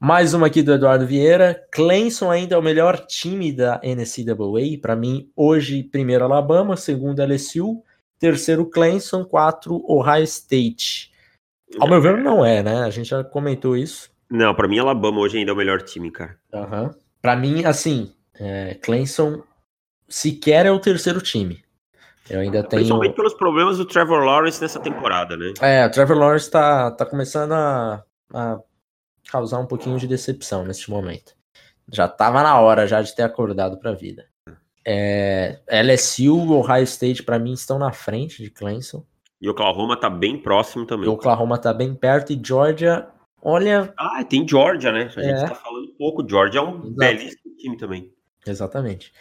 Mais 0.00 0.34
uma 0.34 0.48
aqui 0.48 0.62
do 0.62 0.72
Eduardo 0.72 1.06
Vieira. 1.06 1.66
Clemson 1.70 2.30
ainda 2.30 2.54
é 2.54 2.58
o 2.58 2.62
melhor 2.62 3.06
time 3.06 3.52
da 3.52 3.80
NCAA. 3.82 4.80
Para 4.80 4.96
mim, 4.96 5.30
hoje, 5.36 5.82
primeiro 5.82 6.24
Alabama, 6.24 6.76
segundo 6.76 7.22
LSU, 7.22 7.82
terceiro 8.18 8.66
Clemson, 8.66 9.24
quatro 9.24 9.82
Ohio 9.86 10.24
State. 10.24 11.12
Ao 11.78 11.88
meu 11.88 12.00
ver, 12.00 12.18
não 12.18 12.44
é, 12.44 12.62
né? 12.62 12.82
A 12.82 12.90
gente 12.90 13.08
já 13.08 13.22
comentou 13.22 13.76
isso. 13.76 14.10
Não, 14.30 14.54
para 14.54 14.68
mim, 14.68 14.78
Alabama 14.78 15.20
hoje 15.20 15.38
ainda 15.38 15.50
é 15.50 15.54
o 15.54 15.56
melhor 15.56 15.82
time, 15.82 16.10
cara. 16.10 16.38
Uhum. 16.52 16.90
Para 17.20 17.36
mim, 17.36 17.64
assim, 17.64 18.12
é, 18.38 18.74
Clemson 18.74 19.42
sequer 20.08 20.66
é 20.66 20.70
o 20.70 20.78
terceiro 20.78 21.20
time. 21.20 21.64
Eu 22.28 22.40
ainda 22.40 22.62
tenho. 22.62 22.80
Principalmente 22.80 23.14
pelos 23.14 23.34
problemas 23.34 23.78
do 23.78 23.84
Trevor 23.84 24.24
Lawrence 24.24 24.60
nessa 24.60 24.80
temporada, 24.80 25.36
né? 25.36 25.52
É, 25.60 25.86
o 25.86 25.90
Trevor 25.90 26.16
Lawrence 26.16 26.50
tá, 26.50 26.90
tá 26.90 27.04
começando 27.04 27.52
a, 27.52 28.02
a 28.32 28.60
causar 29.30 29.58
um 29.58 29.66
pouquinho 29.66 29.98
de 29.98 30.06
decepção 30.06 30.64
neste 30.64 30.90
momento. 30.90 31.34
Já 31.92 32.08
tava 32.08 32.42
na 32.42 32.58
hora 32.58 32.86
já 32.86 33.02
de 33.02 33.14
ter 33.14 33.22
acordado 33.22 33.78
para 33.78 33.90
a 33.90 33.94
vida. 33.94 34.26
É, 34.86 35.60
LSU, 35.68 36.52
Ohio 36.52 36.84
State 36.84 37.22
para 37.22 37.38
mim 37.38 37.52
estão 37.52 37.78
na 37.78 37.92
frente 37.92 38.42
de 38.42 38.50
Clemson. 38.50 39.04
E 39.40 39.48
Oklahoma 39.48 39.98
tá 39.98 40.08
bem 40.08 40.38
próximo 40.38 40.86
também. 40.86 41.06
E 41.06 41.08
Oklahoma 41.08 41.58
tá 41.58 41.72
bem 41.72 41.94
perto 41.94 42.32
e 42.32 42.40
Georgia, 42.42 43.06
olha. 43.42 43.92
Ah, 43.98 44.24
tem 44.24 44.46
Georgia, 44.48 44.90
né? 44.92 45.10
A 45.14 45.22
gente 45.22 45.44
é. 45.44 45.46
tá 45.46 45.54
falando 45.54 45.88
pouco. 45.98 46.26
Georgia 46.26 46.60
é 46.60 46.62
um 46.62 46.78
Exato. 46.78 46.94
belíssimo 46.94 47.56
time 47.58 47.76
também. 47.76 48.12
Exatamente. 48.46 49.12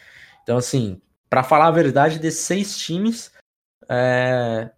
Então, 0.43 0.57
assim, 0.57 1.01
para 1.29 1.43
falar 1.43 1.67
a 1.67 1.71
verdade, 1.71 2.19
desses 2.19 2.41
seis 2.41 2.77
times, 2.77 3.31
é... 3.89 4.69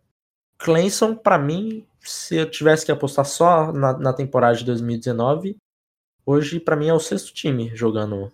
Clemson, 0.58 1.16
para 1.16 1.38
mim, 1.38 1.86
se 2.00 2.38
eu 2.38 2.50
tivesse 2.50 2.86
que 2.86 2.92
apostar 2.92 3.26
só 3.26 3.74
na, 3.74 3.98
na 3.98 4.14
temporada 4.14 4.56
de 4.56 4.64
2019, 4.64 5.58
hoje, 6.26 6.60
para 6.60 6.76
mim, 6.76 6.88
é 6.88 6.94
o 6.94 7.00
sexto 7.00 7.34
time 7.34 7.76
jogando 7.76 8.32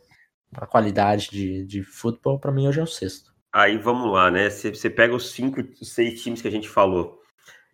a 0.53 0.65
qualidade 0.65 1.29
de, 1.31 1.65
de 1.65 1.83
futebol, 1.83 2.39
para 2.39 2.51
mim, 2.51 2.67
hoje 2.67 2.79
é 2.79 2.83
o 2.83 2.87
sexto. 2.87 3.33
Aí 3.53 3.77
vamos 3.77 4.11
lá, 4.11 4.29
né? 4.29 4.49
Você 4.49 4.89
pega 4.89 5.15
os 5.15 5.31
cinco, 5.31 5.61
seis 5.83 6.21
times 6.21 6.41
que 6.41 6.47
a 6.47 6.51
gente 6.51 6.69
falou. 6.69 7.21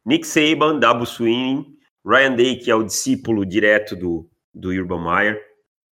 Nick 0.06 0.26
Saban, 0.26 0.80
Dabo 0.80 1.06
Sweeney, 1.06 1.78
Ryan 2.06 2.36
Day, 2.36 2.58
que 2.58 2.72
é 2.72 2.76
o 2.76 2.84
discípulo 2.84 3.46
direto 3.46 3.96
do, 3.96 4.30
do 4.54 4.70
Urban 4.70 5.04
Meyer, 5.04 5.44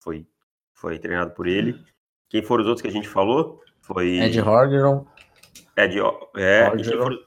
foi, 0.01 0.27
foi 0.73 0.99
treinado 0.99 1.33
por 1.33 1.47
ele. 1.47 1.79
Quem 2.29 2.43
foram 2.43 2.63
os 2.63 2.69
outros 2.69 2.83
que 2.83 2.89
a 2.89 2.93
gente 2.93 3.09
falou? 3.09 3.61
Foi. 3.83 4.19
Ed 4.19 4.41
Horgeron. 4.41 5.07
Ed, 5.77 5.99
é, 6.37 6.69
e 6.69 6.83
quem, 6.83 6.99
foram, 6.99 7.19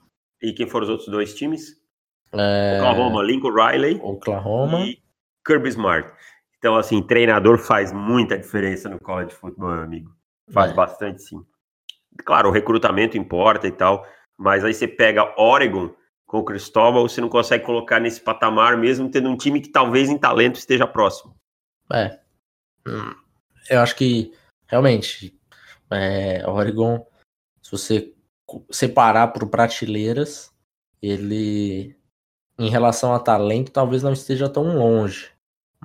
e 0.41 0.53
quem, 0.53 0.67
foram, 0.67 0.83
os 0.86 0.89
outros 0.89 1.10
dois 1.10 1.33
times? 1.33 1.75
É... 2.33 2.77
Oklahoma, 2.77 3.23
Lincoln 3.23 3.53
Riley. 3.53 3.99
Oklahoma. 4.01 4.79
E 4.81 4.97
Kirby 5.45 5.69
Smart. 5.69 6.12
Então, 6.57 6.75
assim, 6.75 7.01
treinador 7.01 7.57
faz 7.57 7.91
muita 7.93 8.38
diferença 8.38 8.89
no 8.89 8.99
college 8.99 9.33
football, 9.33 9.71
meu 9.71 9.83
amigo. 9.83 10.12
Faz 10.51 10.71
é. 10.71 10.73
bastante, 10.73 11.21
sim. 11.21 11.45
Claro, 12.25 12.49
o 12.49 12.51
recrutamento 12.51 13.17
importa 13.17 13.67
e 13.67 13.71
tal, 13.71 14.05
mas 14.36 14.65
aí 14.65 14.73
você 14.73 14.88
pega 14.88 15.33
Oregon 15.39 15.93
com 16.25 16.39
o 16.39 16.43
Cristóbal, 16.43 17.07
você 17.07 17.21
não 17.21 17.29
consegue 17.29 17.63
colocar 17.63 17.99
nesse 17.99 18.19
patamar, 18.19 18.77
mesmo 18.77 19.10
tendo 19.10 19.29
um 19.29 19.38
time 19.38 19.62
que 19.62 19.69
talvez 19.69 20.10
em 20.10 20.17
talento 20.17 20.55
esteja 20.55 20.88
próximo. 20.88 21.36
É. 21.93 22.19
Hum, 22.86 23.15
eu 23.69 23.79
acho 23.79 23.95
que, 23.95 24.33
realmente, 24.67 25.38
é, 25.89 26.47
Oregon, 26.47 27.06
se 27.62 27.71
você 27.71 28.13
separar 28.69 29.30
por 29.30 29.49
prateleiras, 29.49 30.51
ele, 31.01 31.95
em 32.58 32.69
relação 32.69 33.13
a 33.13 33.19
talento, 33.19 33.71
talvez 33.71 34.03
não 34.03 34.13
esteja 34.13 34.49
tão 34.49 34.77
longe. 34.77 35.32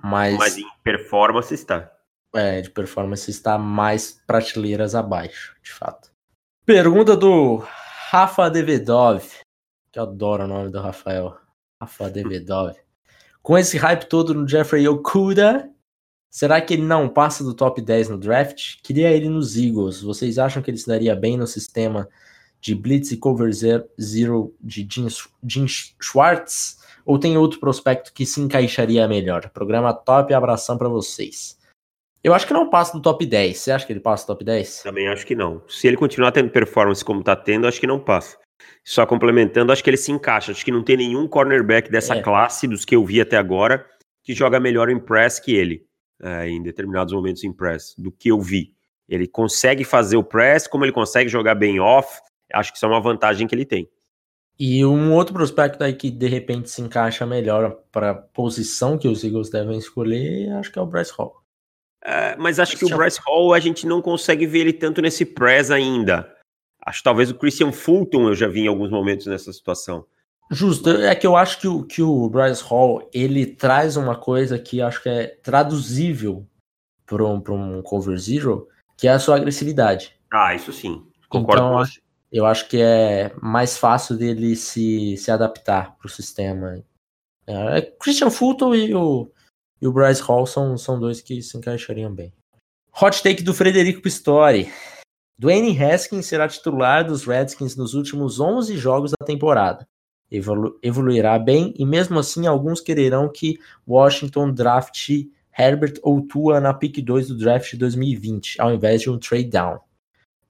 Mas, 0.03 0.37
mas 0.38 0.59
em 0.59 0.66
performance 0.83 1.53
está. 1.53 1.92
É, 2.35 2.62
de 2.62 2.71
performance 2.71 3.31
está 3.31 3.59
mais 3.59 4.23
prateleiras 4.27 4.95
abaixo, 4.95 5.55
de 5.62 5.71
fato. 5.71 6.11
Pergunta 6.64 7.16
do 7.16 7.62
Rafa 8.11 8.49
Devedov, 8.49 9.27
que 9.90 9.99
eu 9.99 10.05
adoro 10.05 10.45
o 10.45 10.49
nome 10.49 10.71
do 10.71 10.81
Rafael. 10.81 11.37
Rafa 11.81 12.09
Devedov. 12.11 12.75
Com 13.42 13.59
esse 13.59 13.77
hype 13.77 14.05
todo 14.05 14.33
no 14.33 14.49
Jeffrey 14.49 14.87
Okuda, 14.87 15.68
será 16.33 16.61
que 16.61 16.73
ele 16.73 16.83
não 16.83 17.09
passa 17.09 17.45
do 17.45 17.53
top 17.53 17.83
10 17.83 18.09
no 18.09 18.18
draft? 18.18 18.77
Queria 18.83 19.11
ele 19.11 19.29
nos 19.29 19.57
Eagles. 19.57 20.01
Vocês 20.01 20.38
acham 20.38 20.62
que 20.62 20.71
ele 20.71 20.79
se 20.79 20.88
daria 20.88 21.14
bem 21.14 21.37
no 21.37 21.47
sistema 21.47 22.09
de 22.59 22.75
Blitz 22.75 23.12
e 23.12 23.18
Cover 23.18 23.53
Zero 23.53 24.55
de 24.59 24.88
Jim 25.47 25.66
Schwartz? 26.01 26.81
Ou 27.05 27.18
tem 27.18 27.37
outro 27.37 27.61
prospecto 27.61 28.12
que 28.12 28.25
se 28.25 28.40
encaixaria 28.40 29.07
melhor? 29.07 29.51
Programa 29.51 29.92
top, 29.92 30.33
abração 30.33 30.79
para 30.79 30.88
vocês. 30.88 31.59
Eu 32.25 32.33
acho 32.33 32.47
que 32.47 32.53
não 32.53 32.71
passa 32.71 32.92
do 32.92 33.03
top 33.03 33.27
10. 33.27 33.59
Você 33.59 33.73
acha 33.73 33.85
que 33.85 33.92
ele 33.92 34.01
passa 34.01 34.25
do 34.25 34.29
top 34.29 34.45
10? 34.45 34.85
Também 34.85 35.09
acho 35.09 35.27
que 35.27 35.35
não. 35.35 35.61
Se 35.68 35.88
ele 35.88 35.97
continuar 35.97 36.33
tendo 36.33 36.51
performance 36.51 37.05
como 37.05 37.23
tá 37.23 37.35
tendo, 37.35 37.66
acho 37.66 37.81
que 37.81 37.87
não 37.87 37.99
passa. 37.99 38.38
Só 38.85 39.05
complementando, 39.05 39.73
acho 39.73 39.83
que 39.83 39.90
ele 39.90 39.97
se 39.97 40.12
encaixa. 40.12 40.53
Acho 40.53 40.64
que 40.64 40.71
não 40.71 40.85
tem 40.85 40.97
nenhum 40.97 41.27
cornerback 41.27 41.90
dessa 41.90 42.14
é. 42.14 42.23
classe, 42.23 42.68
dos 42.68 42.85
que 42.85 42.95
eu 42.95 43.05
vi 43.05 43.21
até 43.21 43.37
agora, 43.37 43.85
que 44.23 44.35
joga 44.35 44.61
melhor 44.61 44.88
em 44.88 45.01
press 45.01 45.40
que 45.40 45.53
ele, 45.53 45.85
é, 46.22 46.48
em 46.48 46.62
determinados 46.62 47.12
momentos 47.12 47.42
em 47.44 47.52
press, 47.52 47.94
do 47.98 48.11
que 48.11 48.28
eu 48.28 48.40
vi. 48.40 48.74
Ele 49.08 49.26
consegue 49.26 49.85
fazer 49.85 50.16
o 50.16 50.24
press, 50.24 50.66
como 50.66 50.85
ele 50.85 50.92
consegue 50.92 51.28
jogar 51.28 51.54
bem 51.54 51.80
off, 51.80 52.20
acho 52.52 52.70
que 52.70 52.76
isso 52.76 52.87
é 52.87 52.88
uma 52.88 53.00
vantagem 53.00 53.46
que 53.46 53.54
ele 53.54 53.66
tem. 53.66 53.88
E 54.58 54.85
um 54.85 55.12
outro 55.12 55.35
prospecto 55.35 55.82
aí 55.82 55.92
que 55.92 56.11
de 56.11 56.28
repente 56.28 56.70
se 56.70 56.80
encaixa 56.80 57.26
melhor 57.26 57.78
para 57.90 58.11
a 58.11 58.14
posição 58.14 58.96
que 58.96 59.08
os 59.08 59.24
Eagles 59.24 59.50
devem 59.50 59.78
escolher, 59.78 60.50
acho 60.52 60.70
que 60.70 60.78
é 60.78 60.82
o 60.82 60.87
Bryce 60.87 61.12
Hall. 61.16 61.42
É, 62.04 62.37
mas 62.37 62.58
acho 62.58 62.76
que 62.76 62.85
o 62.85 62.96
Bryce 62.96 63.20
Hall 63.26 63.54
a 63.54 63.61
gente 63.61 63.87
não 63.87 64.02
consegue 64.02 64.46
ver 64.46 64.61
ele 64.61 64.72
tanto 64.72 65.00
nesse 65.00 65.24
press 65.24 65.70
ainda. 65.70 66.32
Acho 66.85 66.98
que 66.98 67.04
talvez 67.04 67.30
o 67.30 67.35
Christian 67.35 67.72
Fulton 67.72 68.28
eu 68.28 68.35
já 68.35 68.48
vi 68.48 68.62
em 68.62 68.66
alguns 68.66 68.90
momentos 68.90 69.26
nessa 69.26 69.52
situação. 69.52 70.04
Justo, 70.50 70.90
é 70.90 71.14
que 71.14 71.26
eu 71.26 71.37
acho 71.37 71.59
que 71.61 71.66
o, 71.68 71.83
que 71.85 72.02
o 72.02 72.28
Bryce 72.28 72.62
Hall 72.64 73.09
ele 73.12 73.46
traz 73.46 73.96
uma 73.96 74.16
coisa 74.16 74.59
que 74.59 74.83
acho 74.83 75.02
que 75.02 75.09
é 75.09 75.26
traduzível 75.42 76.46
para 77.07 77.24
um, 77.24 77.42
um 77.78 77.83
cover 77.83 78.18
zero, 78.18 78.68
que 78.96 79.09
é 79.09 79.12
a 79.12 79.18
sua 79.18 79.37
agressividade. 79.37 80.14
Ah, 80.31 80.55
isso 80.55 80.72
sim, 80.72 81.07
concordo 81.28 81.62
então, 81.62 81.72
com 81.72 81.85
você. 81.85 82.00
Eu 82.31 82.46
acho 82.46 82.68
que 82.68 82.81
é 82.81 83.35
mais 83.42 83.76
fácil 83.76 84.16
dele 84.16 84.57
se, 84.57 85.16
se 85.18 85.31
adaptar 85.31 85.96
para 85.96 86.07
o 86.07 86.11
sistema. 86.11 86.83
É, 87.46 87.78
é, 87.78 87.83
Christian 87.83 88.31
Fulton 88.31 88.74
e 88.74 88.94
o, 88.94 89.31
e 89.81 89.87
o 89.87 89.92
Bryce 89.92 90.22
Hall 90.22 90.46
são, 90.46 90.78
são 90.78 90.98
dois 90.98 91.20
que 91.20 91.42
se 91.42 91.57
encaixariam 91.59 92.14
bem. 92.14 92.33
Hot 93.00 93.22
take 93.22 93.42
do 93.42 93.55
Frederico 93.55 94.00
Pistori. 94.02 94.70
Dwayne 95.38 95.76
Haskins 95.83 96.26
será 96.26 96.46
titular 96.46 97.05
dos 97.05 97.24
Redskins 97.24 97.74
nos 97.74 97.94
últimos 97.94 98.38
11 98.38 98.76
jogos 98.76 99.11
da 99.11 99.26
temporada. 99.26 99.87
Evolu 100.33 100.79
evoluirá 100.83 101.38
bem 101.38 101.75
e 101.79 101.85
mesmo 101.85 102.18
assim 102.18 102.47
alguns 102.47 102.81
quererão 102.81 103.29
que 103.29 103.59
Washington 103.87 104.51
drafte 104.51 105.31
Herbert 105.57 105.95
ou 106.03 106.23
Tua 106.23 106.59
na 106.59 106.73
pick 106.73 107.03
2 107.03 107.29
do 107.29 107.37
draft 107.37 107.71
de 107.71 107.77
2020, 107.77 108.59
ao 108.59 108.73
invés 108.73 109.03
de 109.03 109.11
um 109.11 109.18
trade 109.18 109.51
down. 109.51 109.79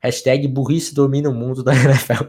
Hashtag 0.01 0.47
burrice 0.47 0.95
domina 0.95 1.29
o 1.29 1.35
mundo 1.35 1.65
da 1.65 1.75
NFL. 1.75 2.25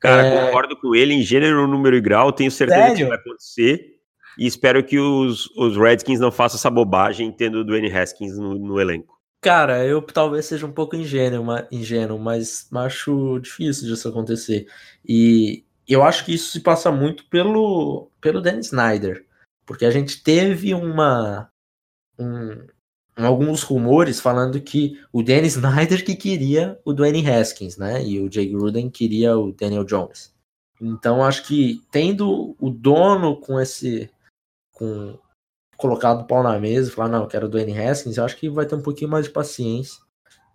Cara, 0.00 0.26
é... 0.26 0.46
concordo 0.46 0.76
com 0.76 0.94
ele 0.94 1.14
em 1.14 1.22
gênero, 1.22 1.68
número 1.68 1.96
e 1.96 2.00
grau, 2.00 2.32
tenho 2.32 2.50
certeza 2.50 2.80
Sério? 2.80 2.96
que 2.96 3.04
vai 3.04 3.16
acontecer. 3.16 3.94
E 4.36 4.46
espero 4.46 4.82
que 4.82 4.98
os, 4.98 5.48
os 5.56 5.76
Redskins 5.76 6.18
não 6.18 6.32
façam 6.32 6.58
essa 6.58 6.68
bobagem 6.68 7.30
tendo 7.30 7.58
o 7.58 7.64
Dwayne 7.64 7.92
Haskins 7.92 8.36
no, 8.36 8.58
no 8.58 8.80
elenco. 8.80 9.13
Cara, 9.44 9.84
eu 9.84 10.00
talvez 10.00 10.46
seja 10.46 10.64
um 10.64 10.72
pouco 10.72 10.96
ingênuo, 10.96 11.44
ingênuo, 11.70 12.18
mas 12.18 12.66
acho 12.72 13.38
difícil 13.40 13.86
disso 13.86 14.08
acontecer. 14.08 14.66
E 15.06 15.62
eu 15.86 16.02
acho 16.02 16.24
que 16.24 16.32
isso 16.32 16.50
se 16.50 16.60
passa 16.60 16.90
muito 16.90 17.26
pelo, 17.26 18.10
pelo 18.22 18.40
Dan 18.40 18.60
Snyder. 18.60 19.26
Porque 19.66 19.84
a 19.84 19.90
gente 19.90 20.22
teve 20.22 20.72
uma. 20.72 21.50
Um, 22.18 22.66
alguns 23.18 23.62
rumores 23.62 24.18
falando 24.18 24.58
que 24.62 24.98
o 25.12 25.22
Dan 25.22 25.42
Snyder 25.42 26.02
que 26.02 26.16
queria 26.16 26.80
o 26.82 26.94
Dwayne 26.94 27.28
Haskins, 27.28 27.76
né? 27.76 28.02
E 28.02 28.20
o 28.20 28.32
Jay 28.32 28.48
Gruden 28.48 28.88
queria 28.88 29.36
o 29.36 29.52
Daniel 29.52 29.84
Jones. 29.84 30.34
Então 30.80 31.22
acho 31.22 31.46
que 31.46 31.82
tendo 31.90 32.56
o 32.58 32.70
dono 32.70 33.38
com 33.38 33.60
esse 33.60 34.10
com 34.72 35.18
colocado 35.76 36.22
o 36.22 36.26
pau 36.26 36.42
na 36.42 36.58
mesa 36.58 36.88
e 36.88 36.92
falar, 36.92 37.08
não, 37.08 37.22
eu 37.22 37.28
quero 37.28 37.46
o 37.46 37.48
Dwayne 37.48 37.78
Haskins, 37.78 38.16
eu 38.16 38.24
acho 38.24 38.36
que 38.36 38.48
vai 38.48 38.66
ter 38.66 38.74
um 38.74 38.82
pouquinho 38.82 39.10
mais 39.10 39.26
de 39.26 39.32
paciência. 39.32 40.00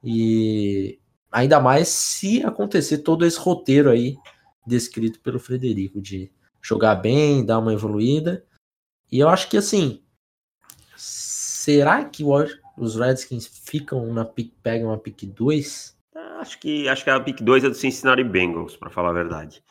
E 0.04 1.00
ainda 1.32 1.60
mais 1.60 1.88
se 1.88 2.44
acontecer 2.44 3.00
todo 3.00 3.26
esse 3.26 3.40
roteiro 3.40 3.90
aí 3.90 4.18
descrito 4.66 5.20
pelo 5.20 5.40
Frederico, 5.40 6.02
de 6.02 6.32
jogar 6.62 6.96
bem, 6.96 7.46
dar 7.46 7.60
uma 7.60 7.74
evoluída. 7.74 8.46
E 9.12 9.20
eu 9.20 9.30
acho 9.30 9.50
que 9.50 9.58
assim, 9.58 10.04
será 10.96 12.04
que 12.06 12.24
os 12.78 12.96
Redskins 12.96 13.48
ficam 13.48 14.14
na 14.14 14.26
pick, 14.26 14.54
pegam 14.62 14.92
a 14.94 14.98
pick 14.98 15.26
2? 15.26 15.98
Acho 16.40 16.60
que 16.60 16.88
acho 16.88 17.04
que 17.04 17.10
a 17.10 17.20
pick 17.20 17.42
2 17.42 17.64
é 17.64 17.70
do 17.70 17.76
Cincinnati 17.76 18.24
Bengals, 18.24 18.78
para 18.78 18.90
falar 18.90 19.10
a 19.10 19.14
verdade. 19.14 19.64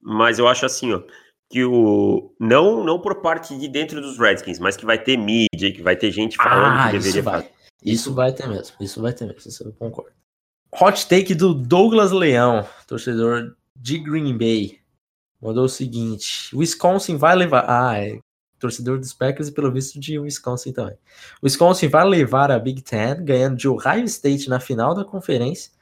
Mas 0.00 0.38
eu 0.38 0.46
acho 0.46 0.64
assim, 0.64 0.92
ó, 0.92 1.02
que 1.50 1.64
o 1.64 2.34
não 2.38 2.84
não 2.84 3.00
por 3.00 3.22
parte 3.22 3.58
de 3.58 3.68
dentro 3.68 4.00
dos 4.00 4.18
Redskins, 4.18 4.58
mas 4.58 4.76
que 4.76 4.84
vai 4.84 5.02
ter 5.02 5.16
mídia, 5.16 5.72
que 5.72 5.82
vai 5.82 5.96
ter 5.96 6.10
gente 6.10 6.36
falando 6.36 6.78
ah, 6.78 6.86
que 6.86 6.92
deveria 6.92 7.20
isso 7.20 7.22
vai. 7.22 7.50
Isso 7.84 8.14
vai 8.14 8.32
ter 8.32 8.46
mesmo, 8.48 8.76
isso 8.80 9.00
vai 9.00 9.12
ter 9.12 9.26
mesmo, 9.26 9.48
isso 9.48 9.64
eu 9.64 9.72
concordo. 9.72 10.12
Hot 10.80 11.08
take 11.08 11.34
do 11.34 11.54
Douglas 11.54 12.12
Leão, 12.12 12.66
torcedor 12.86 13.56
de 13.74 13.98
Green 13.98 14.36
Bay. 14.36 14.78
Mandou 15.40 15.64
o 15.64 15.68
seguinte: 15.68 16.54
Wisconsin 16.54 17.16
vai 17.16 17.34
levar. 17.34 17.64
Ah, 17.68 17.98
é 17.98 18.18
torcedor 18.58 18.98
dos 18.98 19.12
Packers 19.14 19.48
e 19.48 19.52
pelo 19.52 19.72
visto 19.72 19.98
de 19.98 20.18
Wisconsin 20.18 20.72
também. 20.72 20.96
Wisconsin 21.42 21.88
vai 21.88 22.04
levar 22.04 22.50
a 22.50 22.58
Big 22.58 22.82
Ten, 22.82 23.24
ganhando 23.24 23.56
de 23.56 23.68
Ohio 23.68 24.04
State 24.04 24.48
na 24.48 24.58
final 24.58 24.94
da 24.94 25.04
conferência 25.04 25.72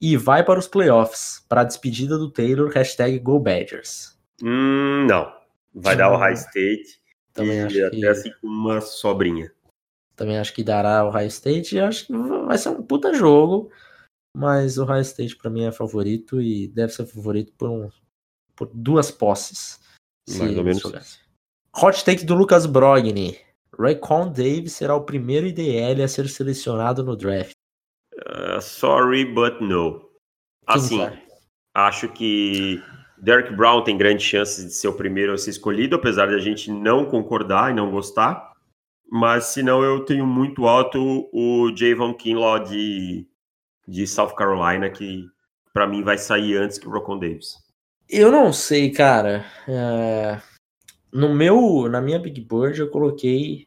e 0.00 0.16
vai 0.16 0.44
para 0.44 0.58
os 0.58 0.68
playoffs 0.68 1.42
para 1.48 1.62
a 1.62 1.64
despedida 1.64 2.18
do 2.18 2.30
Taylor. 2.30 2.70
Hashtag 2.70 3.18
Go 3.18 3.40
Badgers. 3.40 4.17
Hum, 4.42 5.06
não. 5.06 5.32
Vai 5.74 5.96
dar 5.96 6.12
o 6.12 6.16
High 6.16 6.34
State. 6.34 7.00
Também 7.32 7.62
acho 7.62 7.84
até 7.84 7.96
que... 7.96 8.06
assim 8.06 8.30
com 8.40 8.46
uma 8.46 8.80
sobrinha. 8.80 9.52
Também 10.16 10.38
acho 10.38 10.52
que 10.52 10.64
dará 10.64 11.04
o 11.04 11.10
High 11.10 11.28
State. 11.28 11.76
E 11.76 11.80
acho 11.80 12.06
que 12.06 12.12
vai 12.12 12.58
ser 12.58 12.70
um 12.70 12.82
puta 12.82 13.14
jogo. 13.14 13.70
Mas 14.36 14.78
o 14.78 14.84
High 14.84 15.02
State 15.02 15.36
para 15.36 15.50
mim 15.50 15.64
é 15.64 15.72
favorito 15.72 16.40
e 16.40 16.68
deve 16.68 16.92
ser 16.92 17.06
favorito 17.06 17.52
por 17.56 17.68
um 17.68 17.90
por 18.54 18.68
duas 18.74 19.10
posses. 19.10 19.80
Mais 20.28 20.56
ou 20.56 20.64
menos. 20.64 20.82
Jogasse. 20.82 21.20
Hot 21.76 22.04
take 22.04 22.24
do 22.24 22.34
Lucas 22.34 22.66
Brogni. 22.66 23.38
Raycon 23.78 24.32
Davis 24.32 24.72
será 24.72 24.96
o 24.96 25.04
primeiro 25.04 25.46
IDL 25.46 26.02
a 26.02 26.08
ser 26.08 26.28
selecionado 26.28 27.04
no 27.04 27.16
draft. 27.16 27.52
Uh, 28.14 28.60
sorry, 28.60 29.24
but 29.24 29.60
no. 29.60 30.10
Assim, 30.66 31.00
acho 31.74 32.08
que 32.08 32.82
Derek 33.20 33.54
Brown 33.54 33.82
tem 33.82 33.98
grandes 33.98 34.26
chances 34.26 34.64
de 34.64 34.72
ser 34.72 34.88
o 34.88 34.92
primeiro 34.92 35.32
a 35.32 35.38
ser 35.38 35.50
escolhido, 35.50 35.96
apesar 35.96 36.26
de 36.26 36.34
a 36.34 36.38
gente 36.38 36.70
não 36.70 37.04
concordar 37.04 37.70
e 37.70 37.74
não 37.74 37.90
gostar. 37.90 38.52
Mas 39.10 39.46
se 39.46 39.62
não, 39.62 39.82
eu 39.82 40.04
tenho 40.04 40.26
muito 40.26 40.66
alto 40.66 41.28
o 41.32 41.74
Javon 41.74 42.14
Kinlaw 42.14 42.62
de, 42.64 43.26
de 43.86 44.06
South 44.06 44.34
Carolina, 44.34 44.90
que 44.90 45.26
para 45.72 45.86
mim 45.86 46.02
vai 46.02 46.18
sair 46.18 46.56
antes 46.56 46.78
que 46.78 46.86
o 46.86 46.90
Rocon 46.90 47.18
Davis. 47.18 47.56
Eu 48.08 48.30
não 48.30 48.52
sei, 48.52 48.90
cara. 48.90 49.44
É... 49.66 50.40
No 51.12 51.34
meu, 51.34 51.88
na 51.88 52.00
minha 52.00 52.18
Big 52.18 52.40
Board, 52.42 52.78
eu 52.78 52.90
coloquei 52.90 53.66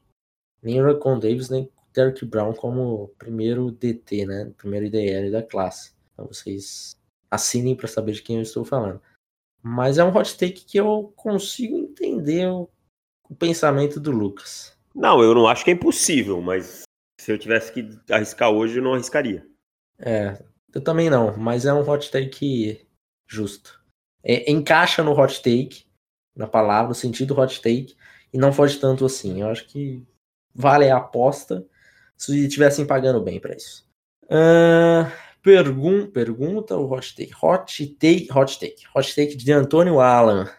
nem 0.62 0.82
Rocon 0.82 1.18
Davis 1.18 1.50
nem 1.50 1.70
Derek 1.94 2.24
Brown 2.26 2.54
como 2.54 3.10
primeiro 3.18 3.72
DT, 3.72 4.26
né? 4.26 4.52
Primeiro 4.58 4.86
IDL 4.86 5.32
da 5.32 5.44
classe. 5.44 5.94
Então 6.14 6.28
vocês 6.28 6.96
assinem 7.30 7.76
para 7.76 7.88
saber 7.88 8.14
de 8.14 8.22
quem 8.22 8.38
eu 8.38 8.42
estou 8.42 8.64
falando. 8.64 9.02
Mas 9.64 9.98
é 9.98 10.04
um 10.04 10.16
hot 10.16 10.38
take 10.38 10.66
que 10.66 10.78
eu 10.78 11.14
consigo 11.16 11.78
entender 11.78 12.48
o, 12.48 12.70
o 13.30 13.36
pensamento 13.36 14.00
do 14.00 14.12
Lucas. 14.12 14.76
Não, 14.94 15.22
eu 15.22 15.34
não 15.34 15.48
acho 15.48 15.64
que 15.64 15.72
é 15.72 15.74
impossível, 15.74 16.42
mas 16.42 16.84
se 17.20 17.32
eu 17.32 17.38
tivesse 17.38 17.72
que 17.72 17.88
arriscar 18.10 18.50
hoje, 18.50 18.78
eu 18.78 18.84
não 18.84 18.94
arriscaria. 18.94 19.46
É, 20.00 20.44
eu 20.74 20.82
também 20.82 21.10
não, 21.10 21.38
mas 21.38 21.66
é 21.66 21.74
um 21.74 21.88
hot 21.88 22.10
take 22.10 22.88
justo. 23.28 23.80
É, 24.24 24.52
encaixa 24.52 25.04
no 25.04 25.20
hot 25.20 25.42
take, 25.42 25.86
na 26.36 26.48
palavra, 26.48 26.90
no 26.90 26.96
sentido 26.96 27.40
hot 27.40 27.62
take, 27.62 27.96
e 28.34 28.38
não 28.38 28.52
foge 28.52 28.80
tanto 28.80 29.06
assim. 29.06 29.42
Eu 29.42 29.50
acho 29.50 29.68
que 29.68 30.06
vale 30.54 30.90
a 30.90 30.98
aposta 30.98 31.66
se 32.18 32.46
estivessem 32.46 32.86
pagando 32.86 33.22
bem 33.22 33.40
para 33.40 33.56
isso. 33.56 33.90
Uh, 34.26 35.12
pergun 35.42 36.08
pergunta 36.08 36.78
o 36.78 36.92
hot 36.92 37.16
take. 37.16 37.34
Hot 37.42 37.88
take, 38.00 38.28
hot 38.32 38.60
take. 38.60 38.84
Hot 38.96 39.16
take 39.16 39.36
de 39.36 39.52
Antônio 39.52 40.00
Allan. 40.00 40.50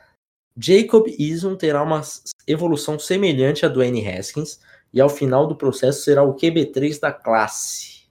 Jacob 0.56 1.06
Eason 1.18 1.56
terá 1.56 1.82
uma 1.82 2.02
evolução 2.46 2.98
semelhante 2.98 3.64
à 3.64 3.68
do 3.68 3.82
N. 3.82 4.06
Haskins 4.06 4.60
e 4.92 5.00
ao 5.00 5.08
final 5.08 5.46
do 5.46 5.56
processo 5.56 6.02
será 6.02 6.22
o 6.22 6.34
QB3 6.34 7.00
da 7.00 7.12
classe. 7.12 8.06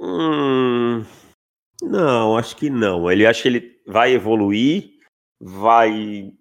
Hum, 0.00 1.04
não, 1.82 2.36
acho 2.36 2.56
que 2.56 2.68
não. 2.68 3.10
Ele 3.10 3.26
acha 3.26 3.42
que 3.42 3.48
ele 3.48 3.80
vai 3.86 4.12
evoluir, 4.12 4.98
vai 5.40 6.32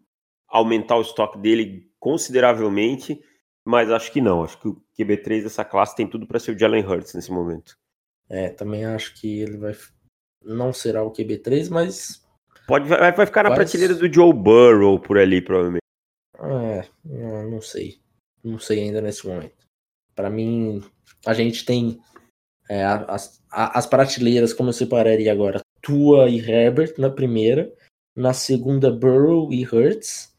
aumentar 0.48 0.98
o 0.98 1.02
estoque 1.02 1.38
dele 1.38 1.92
consideravelmente, 2.00 3.22
mas 3.64 3.92
acho 3.92 4.12
que 4.12 4.22
não. 4.22 4.44
Acho 4.44 4.60
que 4.60 4.68
o 4.68 4.82
QB3 4.98 5.44
dessa 5.44 5.64
classe 5.64 5.96
tem 5.96 6.08
tudo 6.08 6.26
para 6.26 6.40
ser 6.40 6.56
o 6.56 6.60
Jalen 6.60 6.86
Hurts 6.86 7.14
nesse 7.14 7.32
momento. 7.32 7.78
É, 8.34 8.50
também 8.50 8.84
acho 8.84 9.14
que 9.14 9.42
ele 9.42 9.58
vai 9.58 9.76
não 10.44 10.74
será 10.74 11.04
o 11.04 11.14
QB3, 11.14 11.70
mas 11.70 12.24
Pode, 12.66 12.90
vai, 12.90 13.12
vai 13.12 13.26
ficar 13.26 13.44
na 13.44 13.50
Quase... 13.50 13.62
prateleira 13.62 13.94
do 13.94 14.12
Joe 14.12 14.34
Burrow 14.34 15.00
por 15.00 15.18
ali, 15.18 15.40
provavelmente. 15.40 15.84
É, 16.40 16.88
não 17.06 17.62
sei. 17.62 18.00
Não 18.44 18.58
sei 18.58 18.80
ainda 18.80 19.02
nesse 19.02 19.28
momento. 19.28 19.68
Para 20.16 20.30
mim, 20.30 20.84
a 21.26 21.34
gente 21.34 21.64
tem 21.64 22.00
é, 22.70 22.84
as, 22.84 23.42
as 23.52 23.86
prateleiras, 23.86 24.54
como 24.54 24.70
eu 24.70 24.74
separaria 24.74 25.32
agora, 25.32 25.62
Tua 25.82 26.30
e 26.30 26.40
Herbert 26.40 26.96
na 26.98 27.10
primeira. 27.10 27.72
Na 28.16 28.34
segunda, 28.34 28.92
Burrow 28.92 29.52
e 29.52 29.66
Hurts. 29.66 30.34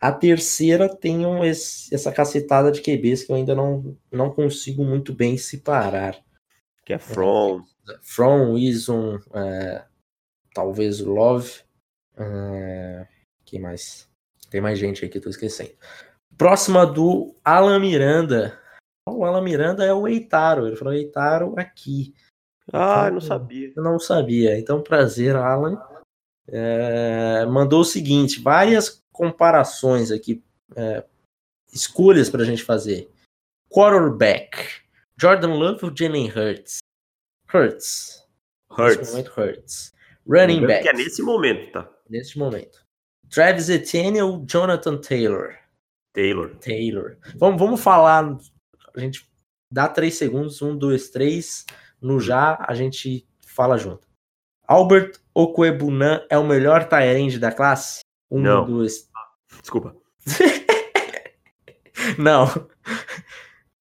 A 0.00 0.12
terceira 0.12 0.88
tem 0.88 1.26
um, 1.26 1.44
esse, 1.44 1.92
essa 1.94 2.12
cacetada 2.12 2.70
de 2.70 2.80
QBs 2.80 3.24
que 3.24 3.32
eu 3.32 3.36
ainda 3.36 3.54
não, 3.54 3.96
não 4.12 4.30
consigo 4.30 4.84
muito 4.84 5.12
bem 5.12 5.36
separar. 5.36 6.16
Que 6.88 6.94
é 6.94 6.98
From. 6.98 7.62
É, 7.86 7.98
From, 8.00 8.56
Eason, 8.56 9.20
é, 9.34 9.84
talvez 10.54 11.02
o 11.02 11.12
Love. 11.12 11.60
Uh, 12.16 13.06
quem 13.44 13.60
mais? 13.60 14.08
Tem 14.48 14.58
mais 14.58 14.78
gente 14.78 15.04
aí 15.04 15.10
que 15.10 15.18
eu 15.18 15.22
tô 15.22 15.28
esquecendo. 15.28 15.74
Próxima 16.38 16.86
do 16.86 17.36
Alan 17.44 17.78
Miranda. 17.78 18.58
O 19.06 19.22
Alan 19.22 19.42
Miranda 19.42 19.84
é 19.84 19.92
o 19.92 20.08
Eitaro. 20.08 20.66
Ele 20.66 20.76
falou 20.76 20.94
Eitaro 20.94 21.52
aqui. 21.58 22.14
Ah, 22.72 23.02
então, 23.02 23.12
não 23.12 23.20
sabia. 23.20 23.72
Eu 23.76 23.82
não 23.82 23.98
sabia. 23.98 24.58
Então, 24.58 24.82
prazer, 24.82 25.36
Alan. 25.36 25.78
É, 26.48 27.44
mandou 27.44 27.82
o 27.82 27.84
seguinte: 27.84 28.40
várias 28.40 29.04
comparações 29.12 30.10
aqui, 30.10 30.42
é, 30.74 31.04
escolhas 31.70 32.30
para 32.30 32.40
a 32.40 32.46
gente 32.46 32.64
fazer. 32.64 33.10
Quarterback: 33.70 34.87
Jordan 35.20 35.54
Love 35.54 35.84
ou 35.84 35.92
Jalen 35.92 36.28
Hurts? 36.28 36.78
Hurts. 37.52 38.24
Hurts. 38.70 38.98
Nesse 38.98 39.10
momento, 39.10 39.32
Hurts. 39.36 39.92
Running 40.28 40.66
back. 40.66 40.82
Que 40.82 40.88
é 40.90 40.92
nesse 40.92 41.22
momento, 41.22 41.72
tá? 41.72 41.90
Nesse 42.08 42.38
momento. 42.38 42.86
Travis 43.28 43.68
Etienne 43.68 44.22
ou 44.22 44.44
Jonathan 44.46 44.96
Taylor? 44.98 45.56
Taylor. 46.12 46.54
Taylor. 46.56 47.16
Vamos, 47.34 47.58
vamos 47.58 47.82
falar. 47.82 48.38
A 48.94 49.00
gente 49.00 49.28
dá 49.72 49.88
três 49.88 50.14
segundos, 50.14 50.62
um, 50.62 50.76
dois, 50.76 51.10
três. 51.10 51.66
No 52.00 52.20
já, 52.20 52.56
a 52.60 52.74
gente 52.74 53.26
fala 53.44 53.76
junto. 53.76 54.06
Albert 54.68 55.18
Okwuebunan 55.34 56.24
é 56.30 56.38
o 56.38 56.46
melhor 56.46 56.88
Tyrande 56.88 57.40
da 57.40 57.50
classe? 57.50 58.00
Um, 58.30 58.40
Não. 58.40 58.64
dois. 58.64 59.10
Desculpa. 59.60 59.96
não. 62.18 62.44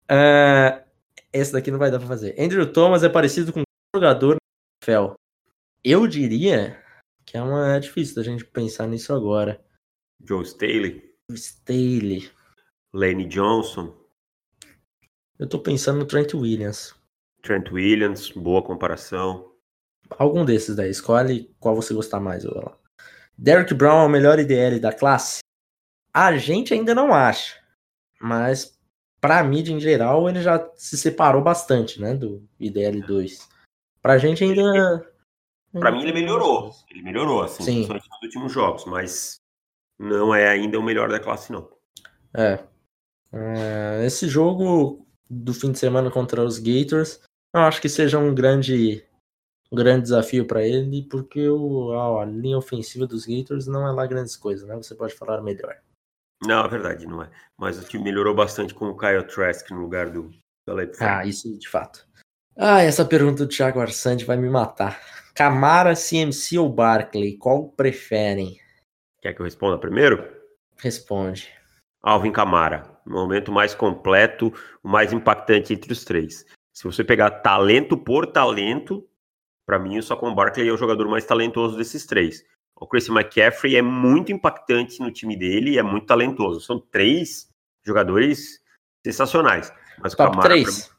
Uh, 0.09 0.86
esse 1.31 1.51
daqui 1.51 1.71
não 1.71 1.79
vai 1.79 1.91
dar 1.91 1.99
pra 1.99 2.07
fazer. 2.07 2.35
Andrew 2.39 2.71
Thomas 2.71 3.03
é 3.03 3.09
parecido 3.09 3.51
com 3.53 3.61
um 3.61 3.63
jogador 3.95 4.37
Fel. 4.83 5.15
Eu 5.83 6.07
diria 6.07 6.81
que 7.25 7.37
é 7.37 7.41
uma 7.41 7.75
é 7.75 7.79
difícil 7.79 8.15
da 8.15 8.23
gente 8.23 8.45
pensar 8.45 8.87
nisso 8.87 9.13
agora. 9.13 9.63
Joe 10.23 10.43
Staley. 10.43 11.13
Staley. 11.31 12.31
Lane 12.93 13.25
Johnson. 13.25 13.95
Eu 15.37 15.47
tô 15.47 15.59
pensando 15.59 15.99
no 15.99 16.05
Trent 16.05 16.33
Williams. 16.33 16.95
Trent 17.41 17.71
Williams, 17.71 18.31
boa 18.31 18.63
comparação. 18.63 19.53
Algum 20.09 20.45
desses 20.45 20.75
daí, 20.75 20.89
escolhe 20.89 21.53
qual 21.59 21.75
você 21.75 21.93
gostar 21.93 22.19
mais. 22.19 22.43
Derek 23.37 23.73
Brown 23.73 24.03
é 24.03 24.05
o 24.05 24.09
melhor 24.09 24.39
IDL 24.39 24.79
da 24.79 24.93
classe? 24.93 25.41
A 26.13 26.35
gente 26.37 26.73
ainda 26.73 26.95
não 26.95 27.13
acha, 27.13 27.61
mas 28.19 28.76
pra 29.19 29.43
mídia 29.43 29.73
em 29.73 29.79
geral 29.79 30.29
ele 30.29 30.41
já 30.41 30.69
se 30.75 30.97
separou 30.97 31.41
bastante, 31.41 31.99
né, 32.01 32.13
do 32.13 32.47
IDL 32.59 33.05
2. 33.05 33.49
Pra 34.01 34.17
gente 34.17 34.43
ainda 34.43 35.05
para 35.73 35.91
mim 35.91 36.01
ele 36.03 36.13
melhorou. 36.13 36.71
Ele 36.89 37.01
melhorou, 37.01 37.43
assim, 37.43 37.63
Sim. 37.63 37.87
nos 37.87 38.03
últimos 38.23 38.51
jogos, 38.51 38.85
mas 38.85 39.39
não 39.99 40.33
é 40.33 40.47
ainda 40.47 40.79
o 40.79 40.83
melhor 40.83 41.09
da 41.09 41.19
classe, 41.19 41.51
não. 41.51 41.69
É. 42.33 42.59
é 43.33 44.05
esse 44.05 44.27
jogo 44.27 45.05
do 45.29 45.53
fim 45.53 45.71
de 45.71 45.79
semana 45.79 46.09
contra 46.09 46.43
os 46.43 46.57
Gators, 46.59 47.21
eu 47.53 47.61
acho 47.61 47.81
que 47.81 47.89
seja 47.89 48.17
um 48.17 48.33
grande, 48.33 49.05
um 49.71 49.75
grande 49.75 50.03
desafio 50.03 50.45
para 50.45 50.65
ele, 50.65 51.03
porque 51.03 51.47
o, 51.47 51.91
a, 51.93 52.21
a, 52.21 52.25
linha 52.25 52.57
ofensiva 52.57 53.05
dos 53.05 53.25
Gators 53.25 53.67
não 53.67 53.87
é 53.87 53.91
lá 53.91 54.05
grandes 54.05 54.35
coisas, 54.35 54.67
né? 54.67 54.75
Você 54.75 54.95
pode 54.95 55.13
falar 55.13 55.41
melhor. 55.41 55.75
Não, 56.43 56.65
é 56.65 56.67
verdade, 56.67 57.05
não 57.05 57.23
é. 57.23 57.29
Mas 57.57 57.79
o 57.79 57.87
time 57.87 58.03
melhorou 58.03 58.35
bastante 58.35 58.73
com 58.73 58.89
o 58.89 58.97
Kyle 58.97 59.23
Trask 59.23 59.69
no 59.71 59.81
lugar 59.81 60.09
do, 60.09 60.29
do 60.65 60.91
Ah, 60.99 61.25
isso 61.25 61.57
de 61.57 61.67
fato. 61.67 62.07
Ah, 62.55 62.81
essa 62.81 63.05
pergunta 63.05 63.45
do 63.45 63.49
Thiago 63.49 63.79
Arsante 63.79 64.25
vai 64.25 64.37
me 64.37 64.49
matar. 64.49 64.99
Camara, 65.33 65.95
CMC 65.95 66.57
ou 66.57 66.69
Barkley? 66.69 67.37
Qual 67.37 67.69
preferem? 67.69 68.59
Quer 69.21 69.33
que 69.33 69.41
eu 69.41 69.45
responda 69.45 69.77
primeiro? 69.77 70.27
Responde. 70.77 71.49
Alvin 72.01 72.31
Camara. 72.31 72.97
O 73.05 73.11
momento 73.11 73.51
mais 73.51 73.73
completo, 73.73 74.53
o 74.83 74.89
mais 74.89 75.13
impactante 75.13 75.73
entre 75.73 75.93
os 75.93 76.03
três. 76.03 76.45
Se 76.73 76.83
você 76.83 77.03
pegar 77.03 77.29
talento 77.41 77.97
por 77.97 78.27
talento, 78.27 79.07
para 79.65 79.79
mim 79.79 79.97
o 79.97 80.03
Saquon 80.03 80.33
Barkley 80.33 80.67
é 80.67 80.71
o 80.71 80.77
jogador 80.77 81.07
mais 81.07 81.25
talentoso 81.25 81.77
desses 81.77 82.05
três. 82.05 82.43
O 82.79 82.87
Chris 82.87 83.09
McCaffrey 83.09 83.75
é 83.75 83.81
muito 83.81 84.31
impactante 84.31 84.99
no 84.99 85.11
time 85.11 85.35
dele 85.35 85.71
e 85.71 85.77
é 85.79 85.83
muito 85.83 86.05
talentoso. 86.05 86.61
São 86.61 86.79
três 86.79 87.49
jogadores 87.85 88.59
sensacionais. 89.05 89.73
Mas 89.99 90.13
top 90.13 90.39
3? 90.39 90.87
Pra... 90.87 90.97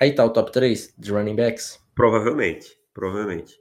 Aí 0.00 0.14
tá 0.14 0.24
o 0.24 0.30
top 0.30 0.50
3 0.50 0.94
de 0.96 1.12
running 1.12 1.36
backs? 1.36 1.78
Provavelmente, 1.94 2.76
provavelmente. 2.94 3.54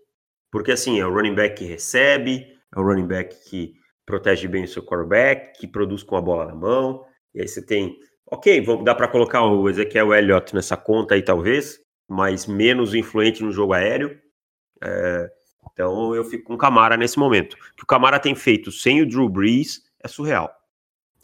Porque 0.51 0.71
assim, 0.71 0.99
é 0.99 1.05
o 1.05 1.13
running 1.13 1.35
back 1.35 1.57
que 1.57 1.65
recebe, 1.65 2.47
é 2.73 2.79
o 2.79 2.83
running 2.83 3.07
back 3.07 3.35
que 3.49 3.73
protege 4.05 4.47
bem 4.47 4.63
o 4.63 4.67
seu 4.67 4.83
quarterback, 4.83 5.59
que 5.59 5.67
produz 5.67 6.03
com 6.03 6.15
a 6.15 6.21
bola 6.21 6.45
na 6.45 6.55
mão. 6.55 7.05
E 7.35 7.41
aí 7.41 7.47
você 7.47 7.61
tem, 7.61 7.97
ok, 8.25 8.61
vamos, 8.61 8.85
dá 8.85 8.95
para 8.95 9.09
colocar 9.09 9.43
o 9.43 9.69
Ezequiel 9.69 10.13
Elliott 10.13 10.55
nessa 10.55 10.77
conta 10.77 11.15
aí 11.15 11.21
talvez, 11.21 11.79
mas 12.09 12.45
menos 12.45 12.95
influente 12.95 13.43
no 13.43 13.51
jogo 13.51 13.73
aéreo. 13.73 14.17
É, 14.81 15.29
Então 15.77 16.15
eu 16.15 16.23
fico 16.25 16.45
com 16.45 16.55
o 16.55 16.57
Camara 16.57 16.97
nesse 16.97 17.19
momento. 17.19 17.53
O 17.53 17.75
que 17.75 17.83
o 17.83 17.85
Camara 17.85 18.19
tem 18.19 18.33
feito 18.33 18.71
sem 18.71 18.99
o 19.03 19.07
Drew 19.07 19.29
Brees 19.29 19.83
é 20.03 20.07
surreal. 20.07 20.51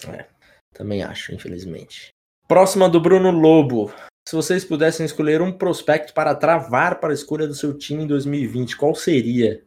É, 0.07 0.27
também 0.71 1.01
acho, 1.01 1.33
infelizmente. 1.33 2.13
Próxima 2.47 2.87
do 2.87 3.01
Bruno 3.01 3.31
Lobo. 3.31 3.91
Se 4.29 4.35
vocês 4.35 4.63
pudessem 4.63 5.07
escolher 5.07 5.41
um 5.41 5.51
prospecto 5.51 6.13
para 6.13 6.35
travar 6.35 6.99
para 6.99 7.09
a 7.09 7.15
escolha 7.15 7.47
do 7.47 7.55
seu 7.55 7.75
time 7.75 8.03
em 8.03 8.07
2020, 8.07 8.77
qual 8.77 8.93
seria? 8.93 9.65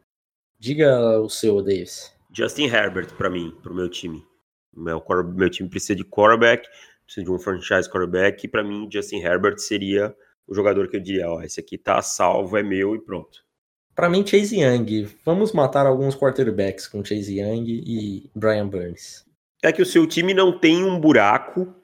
Diga 0.57 1.21
o 1.21 1.29
seu, 1.29 1.61
Davis. 1.61 2.15
Justin 2.33 2.67
Herbert 2.67 3.13
para 3.17 3.29
mim, 3.29 3.53
para 3.61 3.73
o 3.73 3.75
meu 3.75 3.91
time. 3.91 4.25
Meu, 4.73 5.05
meu 5.35 5.51
time 5.51 5.69
precisa 5.69 5.97
de 5.97 6.05
quarterback, 6.05 6.69
precisa 7.05 7.25
de 7.25 7.33
um 7.33 7.41
franchise 7.41 7.91
quarterback, 7.91 8.45
e 8.45 8.49
para 8.49 8.63
mim, 8.63 8.89
Justin 8.91 9.17
Herbert 9.17 9.59
seria 9.59 10.15
o 10.47 10.55
jogador 10.55 10.89
que 10.89 10.97
eu 10.97 11.01
diria: 11.01 11.29
ó, 11.29 11.43
esse 11.43 11.59
aqui 11.59 11.77
tá 11.77 12.01
salvo, 12.01 12.57
é 12.57 12.63
meu 12.63 12.95
e 12.95 13.01
pronto. 13.01 13.46
Para 13.97 14.11
mim, 14.11 14.25
Chase 14.27 14.61
Young. 14.61 15.09
Vamos 15.25 15.53
matar 15.53 15.87
alguns 15.87 16.15
quarterbacks 16.15 16.87
com 16.87 17.03
Chase 17.03 17.41
Young 17.41 17.65
e 17.67 18.31
Brian 18.35 18.69
Burns. 18.69 19.25
É 19.63 19.73
que 19.73 19.81
o 19.81 19.87
seu 19.87 20.07
time 20.07 20.35
não 20.35 20.59
tem 20.59 20.85
um 20.85 21.01
buraco 21.01 21.75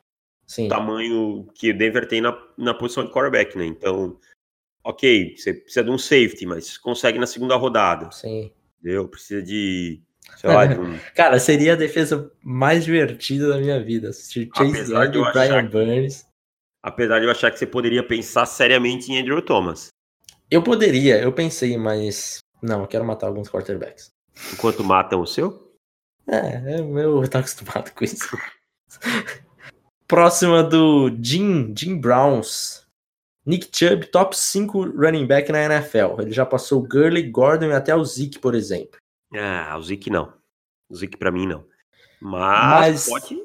Sim. 0.46 0.68
tamanho 0.68 1.48
que 1.54 1.70
o 1.70 1.76
Denver 1.76 2.06
tem 2.06 2.20
na, 2.20 2.38
na 2.58 2.74
posição 2.74 3.06
de 3.06 3.10
quarterback, 3.10 3.56
né? 3.56 3.64
Então, 3.64 4.18
ok, 4.84 5.34
você 5.38 5.54
precisa 5.54 5.82
de 5.82 5.90
um 5.90 5.96
safety, 5.96 6.44
mas 6.44 6.76
consegue 6.76 7.18
na 7.18 7.26
segunda 7.26 7.56
rodada. 7.56 8.10
Sim. 8.12 8.52
Entendeu? 8.78 9.08
Precisa 9.08 9.42
de. 9.42 10.02
Sei 10.36 10.50
lá, 10.50 10.66
de 10.66 10.76
um... 10.78 10.98
Cara, 11.14 11.40
seria 11.40 11.72
a 11.72 11.76
defesa 11.76 12.30
mais 12.42 12.84
divertida 12.84 13.48
da 13.48 13.56
minha 13.56 13.82
vida. 13.82 14.10
Assistir 14.10 14.50
Chase 14.54 14.92
Young 14.92 15.16
e 15.16 15.32
Brian 15.32 15.66
Burns. 15.66 16.26
Apesar 16.82 17.20
de 17.20 17.24
eu 17.24 17.30
achar 17.30 17.50
que 17.50 17.58
você 17.58 17.66
poderia 17.66 18.06
pensar 18.06 18.44
seriamente 18.44 19.10
em 19.10 19.18
Andrew 19.18 19.40
Thomas. 19.40 19.88
Eu 20.52 20.62
poderia, 20.62 21.18
eu 21.18 21.32
pensei, 21.32 21.78
mas. 21.78 22.40
Não, 22.62 22.82
eu 22.82 22.86
quero 22.86 23.06
matar 23.06 23.26
alguns 23.26 23.48
quarterbacks. 23.48 24.12
Enquanto 24.52 24.84
matam 24.84 25.22
o 25.22 25.26
seu? 25.26 25.72
É, 26.28 26.74
é 26.74 26.80
eu 26.80 27.26
tô 27.26 27.38
acostumado 27.38 27.90
com 27.92 28.04
isso. 28.04 28.36
Próxima 30.06 30.62
do 30.62 31.10
Jim, 31.22 31.72
Jim 31.74 31.98
Browns. 31.98 32.86
Nick 33.46 33.70
Chubb, 33.72 34.08
top 34.08 34.36
5 34.36 34.90
running 34.90 35.26
back 35.26 35.50
na 35.50 35.64
NFL. 35.64 36.20
Ele 36.20 36.32
já 36.32 36.44
passou 36.44 36.80
o 36.80 36.86
Gurley, 36.86 37.30
Gordon 37.30 37.68
e 37.68 37.72
até 37.72 37.96
o 37.96 38.04
Zeke, 38.04 38.38
por 38.38 38.54
exemplo. 38.54 39.00
Ah, 39.34 39.74
o 39.78 39.82
Zeke 39.82 40.10
não. 40.10 40.34
O 40.90 40.94
Zeke 40.94 41.16
pra 41.16 41.32
mim 41.32 41.46
não. 41.46 41.64
Mas, 42.20 43.08
mas 43.08 43.08
pode. 43.08 43.42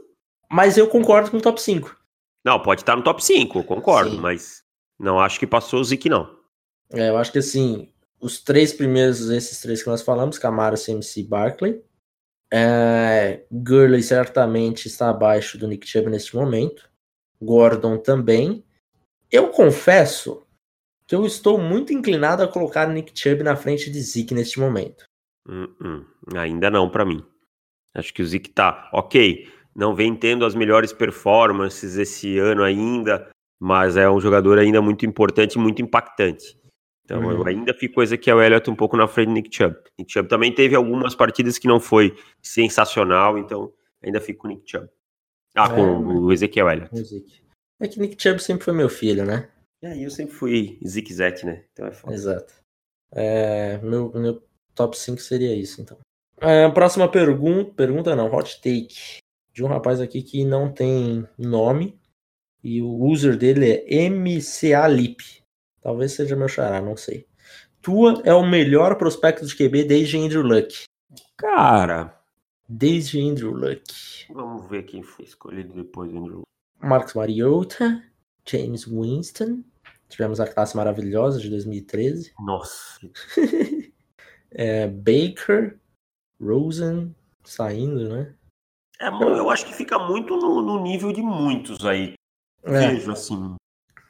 Mas 0.51 0.77
eu 0.77 0.89
concordo 0.89 1.31
com 1.31 1.37
o 1.37 1.41
top 1.41 1.61
5. 1.61 1.97
Não, 2.43 2.59
pode 2.59 2.81
estar 2.81 2.97
no 2.97 3.01
top 3.01 3.23
5, 3.23 3.59
eu 3.59 3.63
concordo, 3.63 4.11
Sim. 4.11 4.19
mas 4.19 4.61
não 4.99 5.21
acho 5.21 5.39
que 5.39 5.47
passou 5.47 5.79
o 5.79 5.83
Zeke, 5.85 6.09
não. 6.09 6.36
É, 6.91 7.09
eu 7.09 7.17
acho 7.17 7.31
que 7.31 7.39
assim, 7.39 7.91
os 8.19 8.39
três 8.39 8.73
primeiros, 8.73 9.29
esses 9.29 9.59
três 9.61 9.83
que 9.83 9.89
nós 9.89 10.01
falamos, 10.01 10.37
Camara, 10.37 10.75
CMC 10.75 11.23
Barkley. 11.23 11.81
É, 12.51 13.45
Gurley 13.51 14.01
certamente 14.01 14.87
está 14.87 15.09
abaixo 15.09 15.57
do 15.57 15.67
Nick 15.67 15.87
Chubb 15.87 16.09
neste 16.09 16.35
momento. 16.35 16.89
Gordon 17.41 17.97
também. 17.97 18.63
Eu 19.31 19.49
confesso 19.49 20.43
que 21.05 21.15
eu 21.15 21.25
estou 21.25 21.59
muito 21.59 21.93
inclinado 21.93 22.43
a 22.43 22.47
colocar 22.47 22.87
Nick 22.87 23.11
Chubb 23.13 23.43
na 23.43 23.55
frente 23.55 23.91
de 23.91 24.01
Zeke 24.01 24.33
neste 24.33 24.59
momento. 24.59 25.05
Uh 25.47 25.67
-uh. 25.81 26.05
Ainda 26.37 26.69
não 26.69 26.89
para 26.89 27.05
mim. 27.05 27.23
Acho 27.93 28.13
que 28.13 28.21
o 28.21 28.25
Zeke 28.25 28.49
tá 28.49 28.89
ok. 28.93 29.49
Não 29.75 29.95
vem 29.95 30.15
tendo 30.15 30.45
as 30.45 30.55
melhores 30.55 30.91
performances 30.91 31.97
esse 31.97 32.37
ano 32.39 32.63
ainda, 32.63 33.29
mas 33.59 33.95
é 33.95 34.09
um 34.09 34.19
jogador 34.19 34.57
ainda 34.57 34.81
muito 34.81 35.05
importante 35.05 35.53
e 35.53 35.59
muito 35.59 35.81
impactante. 35.81 36.57
Então 37.07 37.21
uhum. 37.21 37.31
eu 37.31 37.47
ainda 37.47 37.73
fico 37.73 37.95
com 37.95 38.01
o 38.01 38.03
Ezequiel 38.03 38.41
Elliott 38.41 38.69
um 38.69 38.75
pouco 38.75 38.97
na 38.97 39.07
frente 39.07 39.27
do 39.27 39.33
Nick 39.33 39.55
Chubb. 39.55 39.77
Nick 39.97 40.11
Chubb 40.11 40.27
também 40.27 40.53
teve 40.53 40.75
algumas 40.75 41.15
partidas 41.15 41.57
que 41.57 41.65
não 41.65 41.79
foi 41.79 42.13
sensacional, 42.41 43.37
então 43.37 43.71
ainda 44.03 44.19
fico 44.19 44.41
com 44.41 44.49
o 44.49 44.51
Nick 44.51 44.69
Chubb. 44.69 44.89
Ah, 45.55 45.69
é, 45.71 45.75
com 45.75 45.99
o 46.05 46.33
Ezequiel 46.33 46.69
Elliott. 46.69 46.91
É 47.79 47.87
que 47.87 47.97
Nick 47.97 48.21
Chubb 48.21 48.41
sempre 48.41 48.65
foi 48.65 48.73
meu 48.73 48.89
filho, 48.89 49.25
né? 49.25 49.49
É, 49.81 49.97
eu 49.97 50.09
sempre 50.09 50.35
fui 50.35 50.77
Zeke 50.85 51.13
Zet, 51.13 51.45
né? 51.45 51.63
Então 51.71 51.87
é 51.87 51.91
foda. 51.93 52.13
Exato. 52.13 52.53
É, 53.09 53.77
meu, 53.77 54.11
meu 54.13 54.43
top 54.75 54.97
5 54.97 55.21
seria 55.21 55.55
isso, 55.55 55.81
então. 55.81 55.97
É, 56.41 56.69
próxima 56.69 57.09
pergunta, 57.09 57.71
pergunta 57.73 58.15
não, 58.17 58.33
hot 58.33 58.59
take. 58.61 59.19
De 59.53 59.63
um 59.63 59.67
rapaz 59.67 60.01
aqui 60.01 60.21
que 60.21 60.43
não 60.43 60.73
tem 60.73 61.25
nome. 61.37 61.97
E 62.61 62.81
o 62.81 63.05
user 63.05 63.37
dele 63.37 63.85
é 63.87 64.09
MCALIP. 64.09 65.46
Talvez 65.87 66.11
seja 66.11 66.35
meu 66.35 66.49
xará, 66.49 66.81
não 66.81 66.97
sei. 66.97 67.25
Tua 67.81 68.21
é 68.25 68.33
o 68.33 68.45
melhor 68.45 68.97
prospecto 68.97 69.45
de 69.45 69.55
QB 69.55 69.85
desde 69.85 70.17
Andrew 70.17 70.41
Luck. 70.41 70.83
Cara. 71.37 72.13
Desde 72.67 73.21
Andrew 73.21 73.53
Luck. 73.53 73.85
Vamos 74.29 74.69
ver 74.69 74.83
quem 74.83 75.01
foi 75.01 75.23
escolhido 75.23 75.73
depois 75.73 76.11
de 76.11 76.17
Andrew 76.17 76.41
Marcos 76.81 77.13
Mariota, 77.13 78.03
James 78.45 78.83
Winston. 78.83 79.63
Tivemos 80.09 80.41
a 80.41 80.47
classe 80.53 80.75
maravilhosa 80.75 81.39
de 81.39 81.49
2013. 81.49 82.33
Nossa. 82.45 82.99
é, 84.51 84.87
Baker, 84.87 85.79
Rosen 86.37 87.15
saindo, 87.45 88.09
né? 88.09 88.35
É, 88.99 89.07
eu 89.07 89.49
acho 89.49 89.65
que 89.65 89.73
fica 89.73 89.97
muito 89.97 90.35
no, 90.35 90.61
no 90.61 90.83
nível 90.83 91.13
de 91.13 91.21
muitos 91.21 91.85
aí. 91.85 92.15
É. 92.63 92.89
Vejo 92.89 93.09
assim. 93.09 93.55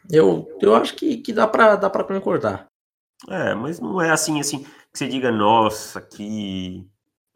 Eu, 0.10 0.48
eu 0.62 0.76
acho 0.76 0.96
que, 0.96 1.18
que 1.18 1.34
dá 1.34 1.48
para 1.48 1.76
dá 1.76 1.90
pra 1.90 2.04
concordar. 2.04 2.68
É, 3.28 3.54
mas 3.56 3.80
não 3.80 4.02
é 4.02 4.12
assim, 4.12 4.40
assim, 4.40 4.64
que 4.64 4.70
você 4.94 5.08
diga, 5.08 5.32
nossa, 5.32 6.02
que. 6.02 6.88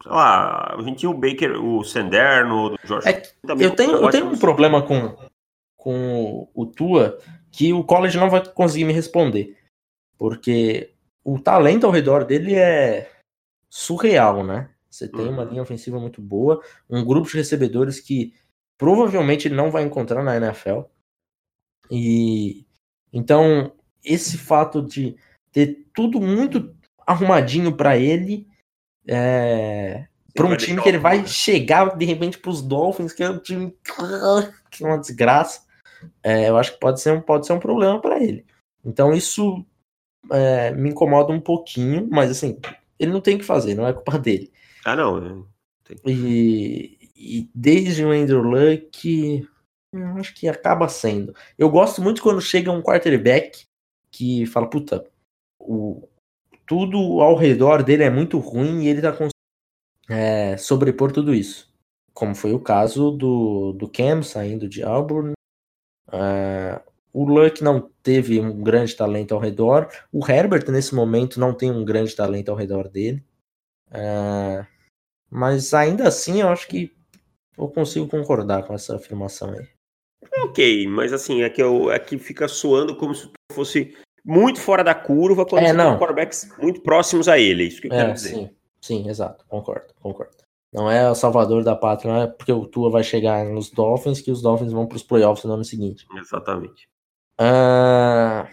Sei 0.02 0.10
lá, 0.10 0.74
a 0.74 0.82
gente 0.82 0.98
tinha 0.98 1.10
o 1.10 1.16
Baker, 1.16 1.52
o 1.62 1.84
Senderno, 1.84 2.74
o 2.74 2.76
Jorge. 2.84 3.08
É, 3.08 3.22
eu 3.58 3.74
tenho, 3.74 3.92
eu 3.92 4.10
tenho 4.10 4.26
um 4.26 4.38
problema 4.38 4.82
com, 4.82 5.16
com 5.76 6.48
o 6.54 6.66
Tua 6.66 7.18
que 7.52 7.72
o 7.72 7.84
college 7.84 8.18
não 8.18 8.30
vai 8.30 8.44
conseguir 8.44 8.84
me 8.84 8.92
responder. 8.92 9.56
Porque 10.18 10.94
o 11.24 11.38
talento 11.38 11.86
ao 11.86 11.92
redor 11.92 12.24
dele 12.24 12.54
é 12.54 13.10
surreal, 13.70 14.44
né? 14.44 14.70
Você 14.90 15.08
tem 15.08 15.28
uma 15.28 15.44
uhum. 15.44 15.50
linha 15.50 15.62
ofensiva 15.62 15.98
muito 15.98 16.20
boa, 16.20 16.62
um 16.88 17.04
grupo 17.04 17.28
de 17.28 17.36
recebedores 17.36 17.98
que 18.00 18.34
provavelmente 18.76 19.48
ele 19.48 19.54
não 19.54 19.70
vai 19.70 19.84
encontrar 19.84 20.22
na 20.22 20.36
NFL. 20.36 20.82
E 21.90 22.61
então 23.12 23.72
esse 24.04 24.38
fato 24.38 24.82
de 24.82 25.16
ter 25.52 25.86
tudo 25.94 26.20
muito 26.20 26.74
arrumadinho 27.06 27.76
para 27.76 27.96
ele 27.96 28.46
é, 29.06 30.06
para 30.34 30.46
um 30.46 30.56
time 30.56 30.80
que 30.80 30.88
ele 30.88 30.98
vai 30.98 31.26
chegar 31.26 31.96
de 31.96 32.04
repente 32.04 32.38
para 32.38 32.50
os 32.50 32.62
Dolphins, 32.62 33.12
que 33.12 33.22
é 33.22 33.30
um 33.30 33.38
time 33.38 33.74
que 34.70 34.84
é 34.84 34.86
uma 34.86 34.98
desgraça, 34.98 35.62
é, 36.22 36.48
eu 36.48 36.56
acho 36.56 36.72
que 36.72 36.80
pode 36.80 37.00
ser 37.00 37.12
um, 37.12 37.20
pode 37.20 37.46
ser 37.46 37.52
um 37.52 37.60
problema 37.60 38.00
para 38.00 38.22
ele. 38.22 38.44
Então 38.84 39.12
isso 39.12 39.64
é, 40.30 40.72
me 40.72 40.90
incomoda 40.90 41.32
um 41.32 41.40
pouquinho, 41.40 42.08
mas 42.10 42.30
assim, 42.30 42.58
ele 42.98 43.12
não 43.12 43.20
tem 43.20 43.36
o 43.36 43.38
que 43.38 43.44
fazer, 43.44 43.74
não 43.74 43.86
é 43.86 43.92
culpa 43.92 44.18
dele. 44.18 44.52
Ah, 44.84 44.96
não. 44.96 45.46
E, 46.06 46.98
e 47.16 47.50
desde 47.54 48.04
o 48.04 48.10
Andrew 48.10 48.42
Luck, 48.42 49.48
eu 49.92 50.16
acho 50.16 50.34
que 50.34 50.48
acaba 50.48 50.88
sendo. 50.88 51.34
Eu 51.58 51.70
gosto 51.70 52.00
muito 52.00 52.22
quando 52.22 52.40
chega 52.40 52.72
um 52.72 52.82
quarterback 52.82 53.66
que 54.10 54.46
fala, 54.46 54.68
puta, 54.68 55.06
o, 55.58 56.08
tudo 56.66 57.20
ao 57.20 57.36
redor 57.36 57.82
dele 57.82 58.04
é 58.04 58.10
muito 58.10 58.38
ruim 58.38 58.82
e 58.82 58.88
ele 58.88 59.02
tá 59.02 59.10
conseguindo 59.10 59.32
é, 60.08 60.56
sobrepor 60.56 61.12
tudo 61.12 61.34
isso. 61.34 61.72
Como 62.14 62.34
foi 62.34 62.52
o 62.52 62.60
caso 62.60 63.10
do, 63.10 63.72
do 63.72 63.88
Cam 63.88 64.22
saindo 64.22 64.68
de 64.68 64.82
Auburn. 64.82 65.32
É, 66.10 66.80
o 67.12 67.24
Luck 67.24 67.62
não 67.62 67.90
teve 68.02 68.40
um 68.40 68.62
grande 68.62 68.94
talento 68.96 69.34
ao 69.34 69.40
redor. 69.40 69.88
O 70.10 70.26
Herbert, 70.26 70.70
nesse 70.70 70.94
momento, 70.94 71.38
não 71.38 71.54
tem 71.54 71.70
um 71.70 71.84
grande 71.84 72.14
talento 72.14 72.50
ao 72.50 72.56
redor 72.56 72.88
dele. 72.88 73.22
É, 73.90 74.66
mas 75.30 75.74
ainda 75.74 76.08
assim, 76.08 76.40
eu 76.40 76.48
acho 76.48 76.66
que 76.68 76.94
eu 77.56 77.68
consigo 77.68 78.08
concordar 78.08 78.66
com 78.66 78.74
essa 78.74 78.96
afirmação 78.96 79.50
aí. 79.50 79.68
Ok, 80.44 80.86
mas 80.86 81.12
assim, 81.12 81.42
é 81.42 81.50
que, 81.50 81.62
eu, 81.62 81.90
é 81.90 81.98
que 81.98 82.18
fica 82.18 82.48
soando 82.48 82.96
como 82.96 83.14
se 83.14 83.30
fosse 83.52 83.94
muito 84.24 84.60
fora 84.60 84.82
da 84.82 84.94
curva 84.94 85.44
quando 85.44 85.64
é, 85.64 85.72
não. 85.72 85.98
quarterbacks 85.98 86.48
muito 86.58 86.80
próximos 86.80 87.28
a 87.28 87.38
ele. 87.38 87.64
É 87.64 87.66
isso 87.66 87.80
que 87.80 87.88
eu 87.88 87.92
é, 87.92 87.96
quero 87.96 88.12
dizer. 88.14 88.34
Sim, 88.34 88.50
sim, 88.80 89.08
exato. 89.08 89.44
Concordo, 89.48 89.92
concordo. 90.00 90.36
Não 90.72 90.90
é 90.90 91.10
o 91.10 91.14
salvador 91.14 91.62
da 91.62 91.76
pátria, 91.76 92.12
não 92.12 92.22
é 92.22 92.26
porque 92.26 92.52
o 92.52 92.66
Tua 92.66 92.90
vai 92.90 93.04
chegar 93.04 93.44
nos 93.44 93.70
Dolphins 93.70 94.22
que 94.22 94.30
os 94.30 94.40
Dolphins 94.40 94.72
vão 94.72 94.86
para 94.86 94.96
os 94.96 95.02
playoffs 95.02 95.44
no 95.44 95.52
ano 95.52 95.64
seguinte. 95.64 96.06
Exatamente. 96.16 96.88
Uh... 97.38 98.48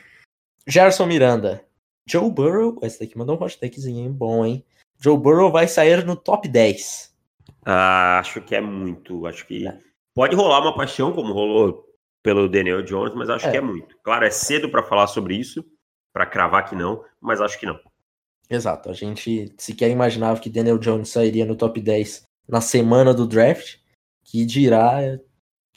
Gerson 0.68 1.06
Miranda. 1.06 1.64
Joe 2.08 2.30
Burrow, 2.30 2.78
esse 2.82 3.00
daqui 3.00 3.18
mandou 3.18 3.38
um 3.38 3.40
hashtagzinho 3.40 4.12
bom, 4.12 4.46
hein? 4.46 4.66
Joe 5.00 5.18
Burrow 5.18 5.52
vai 5.52 5.68
sair 5.68 6.06
no 6.06 6.16
top 6.16 6.48
10. 6.48 7.16
Ah, 7.66 8.20
acho 8.20 8.42
que 8.42 8.56
é 8.56 8.62
muito. 8.62 9.26
Acho 9.26 9.46
que. 9.46 9.68
É. 9.68 9.78
Pode 10.20 10.36
rolar 10.36 10.60
uma 10.60 10.76
paixão, 10.76 11.14
como 11.14 11.32
rolou 11.32 11.86
pelo 12.22 12.50
Daniel 12.50 12.84
Jones, 12.84 13.16
mas 13.16 13.30
acho 13.30 13.48
é. 13.48 13.52
que 13.52 13.56
é 13.56 13.62
muito. 13.62 13.96
Claro, 14.04 14.26
é 14.26 14.30
cedo 14.30 14.70
para 14.70 14.84
falar 14.84 15.08
sobre 15.08 15.34
isso, 15.34 15.64
para 16.12 16.26
cravar 16.26 16.68
que 16.68 16.76
não, 16.76 17.02
mas 17.22 17.40
acho 17.40 17.58
que 17.58 17.66
não. 17.66 17.80
Exato. 18.50 18.90
A 18.90 18.94
gente 18.94 19.56
sequer 19.58 19.90
imaginava 19.90 20.42
que 20.42 20.50
Daniel 20.50 20.78
Jones 20.78 21.08
sairia 21.08 21.46
no 21.46 21.56
top 21.56 21.80
10 21.80 22.24
na 22.50 22.60
semana 22.60 23.14
do 23.14 23.26
draft, 23.26 23.78
que 24.26 24.44
dirá 24.46 24.98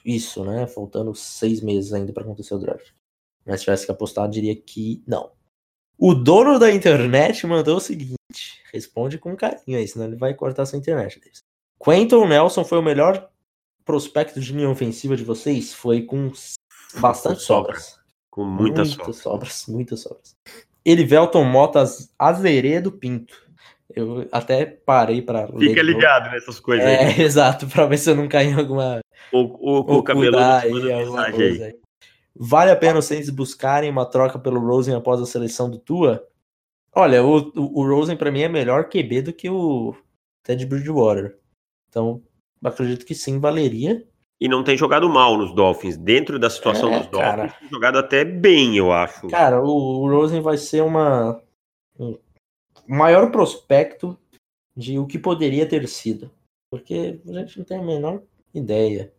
isso, 0.05 0.45
né? 0.45 0.67
Faltando 0.67 1.15
seis 1.15 1.61
meses 1.61 1.93
ainda 1.93 2.13
para 2.13 2.25
acontecer 2.25 2.55
o 2.55 2.59
draft. 2.59 2.91
Mas 3.47 3.61
se 3.61 3.67
tivesse 3.67 3.87
que 3.87 3.93
apostar, 3.93 4.29
diria 4.29 4.57
que 4.57 5.05
não. 5.07 5.31
O 5.97 6.15
dono 6.15 6.59
da 6.59 6.69
internet 6.73 7.47
mandou 7.47 7.77
o 7.77 7.81
seguinte: 7.81 8.17
responde 8.73 9.19
com 9.19 9.37
carinho 9.37 9.79
aí, 9.79 9.87
senão 9.87 10.07
ele 10.07 10.17
vai 10.17 10.35
cortar 10.35 10.67
sua 10.67 10.81
internet. 10.81 11.21
Quentin 11.81 12.27
Nelson 12.27 12.65
foi 12.65 12.79
o 12.79 12.83
melhor 12.83 13.31
prospecto 13.85 14.41
de 14.41 14.53
linha 14.53 14.69
ofensiva 14.69 15.17
de 15.17 15.25
vocês? 15.25 15.73
Foi 15.73 16.03
com 16.03 16.31
bastante 16.99 17.43
sobras. 17.43 17.99
Com 18.31 18.45
muitas, 18.45 18.97
muitas 18.97 19.17
sobras. 19.17 19.23
sobras. 19.23 19.65
Muitas 19.69 20.01
sobras. 20.01 20.37
Elivelton 20.85 21.45
Motas 21.45 22.13
Azeredo 22.19 22.93
Pinto. 22.93 23.41
Eu 23.95 24.27
até 24.33 24.65
parei 24.65 25.21
para 25.21 25.47
Fica 25.49 25.83
ligado 25.83 26.31
nessas 26.31 26.59
coisas 26.59 26.87
é, 26.87 27.05
aí. 27.05 27.21
exato, 27.23 27.67
para 27.67 27.87
ver 27.87 27.99
se 27.99 28.11
eu 28.11 28.17
não 28.17 28.27
caí 28.27 28.49
em 28.49 28.55
alguma. 28.55 29.01
O, 29.31 29.39
o, 29.39 29.99
o 29.99 30.03
cabelo 30.03 30.39
aí, 30.39 30.93
alguma 30.93 31.31
coisa 31.31 31.67
aí. 31.67 31.75
Vale 32.35 32.71
a 32.71 32.77
pena 32.77 33.03
vocês 33.03 33.29
buscarem 33.29 33.91
uma 33.91 34.07
troca 34.07 34.39
pelo 34.39 34.61
Rosen 34.61 34.95
após 34.95 35.21
a 35.21 35.27
seleção 35.27 35.71
do 35.71 35.79
Tua? 35.79 36.27
Olha, 36.95 37.23
o, 37.23 37.53
o, 37.55 37.81
o 37.81 37.87
Rosen 37.87 38.17
para 38.17 38.31
mim 38.31 38.41
é 38.41 38.49
melhor 38.49 38.89
QB 38.89 39.23
do 39.23 39.33
que 39.33 39.51
o 39.51 39.95
Ted 40.43 40.65
Bridgewater. 40.65 41.39
Então, 41.89 42.23
acredito 42.63 43.07
que 43.07 43.15
sim, 43.15 43.39
valeria. 43.39 44.07
E 44.41 44.49
não 44.49 44.65
tem 44.65 44.77
jogado 44.77 45.09
mal 45.09 45.39
nos 45.39 45.55
Dolphins. 45.55 45.97
Dentro 45.97 46.39
da 46.39 46.51
situação 46.51 46.93
é, 46.93 46.99
dos 46.99 47.07
Dolphins, 47.09 47.53
tem 47.59 47.69
jogado 47.69 47.99
até 47.99 48.25
bem, 48.25 48.77
eu 48.77 48.91
acho. 48.91 49.29
Cara, 49.29 49.63
o, 49.63 50.03
o 50.03 50.11
Rosen 50.11 50.41
vai 50.41 50.57
ser 50.57 50.83
uma. 50.83 51.41
Um 51.99 52.19
maior 52.89 53.31
prospecto 53.31 54.19
de 54.77 54.99
o 54.99 55.07
que 55.07 55.19
poderia 55.19 55.69
ter 55.69 55.87
sido. 55.87 56.31
Porque 56.71 57.21
a 57.29 57.33
gente 57.35 57.59
não 57.59 57.65
tem 57.65 57.79
a 57.79 57.83
menor 57.83 58.23
ideia. 58.53 59.13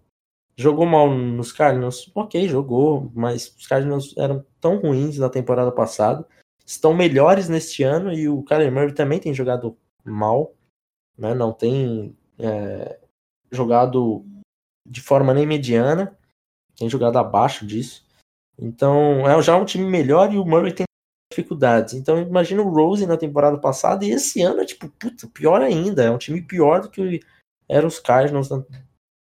Jogou 0.56 0.86
mal 0.86 1.10
nos 1.10 1.52
Cardinals? 1.52 2.12
Ok, 2.14 2.48
jogou, 2.48 3.12
mas 3.16 3.56
os 3.58 3.66
Cardinals 3.66 4.14
eram 4.18 4.46
tão 4.60 4.78
ruins 4.78 5.18
na 5.18 5.30
temporada 5.30 5.72
passada. 5.72 6.28
Estão 6.66 6.94
melhores 6.94 7.50
neste 7.50 7.84
ano 7.84 8.14
e 8.14 8.28
o 8.28 8.44
Kyler 8.44 8.72
Murray 8.72 8.94
também 8.94 9.20
tem 9.20 9.34
jogado 9.34 9.78
mal. 10.04 10.54
Né? 11.18 11.34
Não 11.34 11.52
tem 11.52 12.16
é, 12.38 13.00
jogado 13.54 14.26
de 14.86 15.02
forma 15.02 15.34
nem 15.34 15.46
mediana, 15.46 16.18
tem 16.76 16.90
jogado 16.90 17.18
abaixo 17.18 17.66
disso. 17.66 18.06
Então 18.60 19.28
é 19.28 19.42
já 19.42 19.56
um 19.58 19.66
time 19.66 19.86
melhor 19.86 20.32
e 20.34 20.38
o 20.38 20.46
Murray 20.46 20.74
tem 20.74 20.86
dificuldades. 21.32 21.94
Então 21.94 22.20
imagina 22.22 22.62
o 22.62 22.70
Rose 22.70 23.06
na 23.06 23.18
temporada 23.18 23.58
passada 23.58 24.06
e 24.06 24.12
esse 24.12 24.42
ano 24.42 24.62
é 24.62 24.66
tipo, 24.66 24.90
puta, 24.90 25.28
pior 25.28 25.62
ainda. 25.62 26.04
É 26.04 26.12
um 26.12 26.18
time 26.18 26.42
pior 26.42 26.82
do 26.82 26.90
que 26.90 27.22
eram 27.68 27.88
os 27.88 28.00
Cardinals 28.00 28.50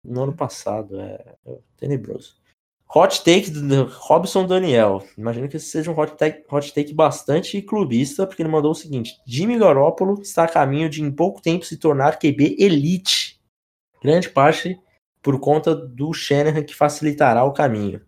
no 0.05 0.23
ano 0.23 0.35
passado. 0.35 1.01
É, 1.01 1.37
é 1.47 1.59
tenebroso. 1.77 2.43
Hot 2.95 3.25
take 3.25 3.51
do 3.51 3.85
Robson 3.85 4.47
Daniel. 4.47 5.03
Imagino 5.17 5.49
que 5.49 5.57
esse 5.57 5.67
seja 5.67 5.91
um 5.91 5.99
hot 5.99 6.15
take, 6.15 6.45
hot 6.51 6.75
take 6.75 6.93
bastante 6.93 7.63
clubista, 7.63 8.27
porque 8.27 8.43
ele 8.43 8.51
mandou 8.51 8.73
o 8.73 8.75
seguinte: 8.75 9.19
Jimmy 9.25 9.59
Garoppolo 9.59 10.21
está 10.21 10.45
a 10.45 10.49
caminho 10.49 10.91
de 10.91 11.03
em 11.03 11.11
pouco 11.11 11.41
tempo 11.41 11.65
se 11.65 11.79
tornar 11.79 12.19
QB 12.19 12.57
elite. 12.59 13.32
Grande 14.03 14.29
parte 14.29 14.81
por 15.23 15.39
conta 15.39 15.75
do 15.75 16.13
Shanahan 16.13 16.65
que 16.65 16.75
facilitará 16.75 17.45
o 17.45 17.53
caminho. 17.53 18.01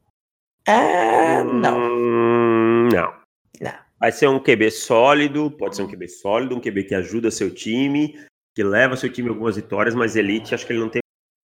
É, 0.67 1.43
não. 1.45 1.79
Hum, 1.79 2.89
não. 2.93 3.15
Não. 3.61 3.75
Vai 4.01 4.11
ser 4.13 4.29
um 4.29 4.41
QB 4.43 4.71
sólido, 4.71 5.51
pode 5.51 5.77
ser 5.77 5.83
um 5.83 5.89
QB 5.89 6.09
sólido, 6.09 6.57
um 6.57 6.61
QB 6.61 6.85
que 6.85 6.95
ajuda 6.95 7.31
seu 7.31 7.55
time, 7.55 8.19
que 8.55 8.63
leva 8.63 8.97
seu 8.97 9.11
time 9.11 9.29
a 9.29 9.33
algumas 9.33 9.57
vitórias, 9.57 9.95
mas 9.95 10.17
elite 10.17 10.55
acho 10.55 10.67
que 10.67 10.73
ele 10.73 10.81
não 10.81 10.89
tem. 10.89 11.01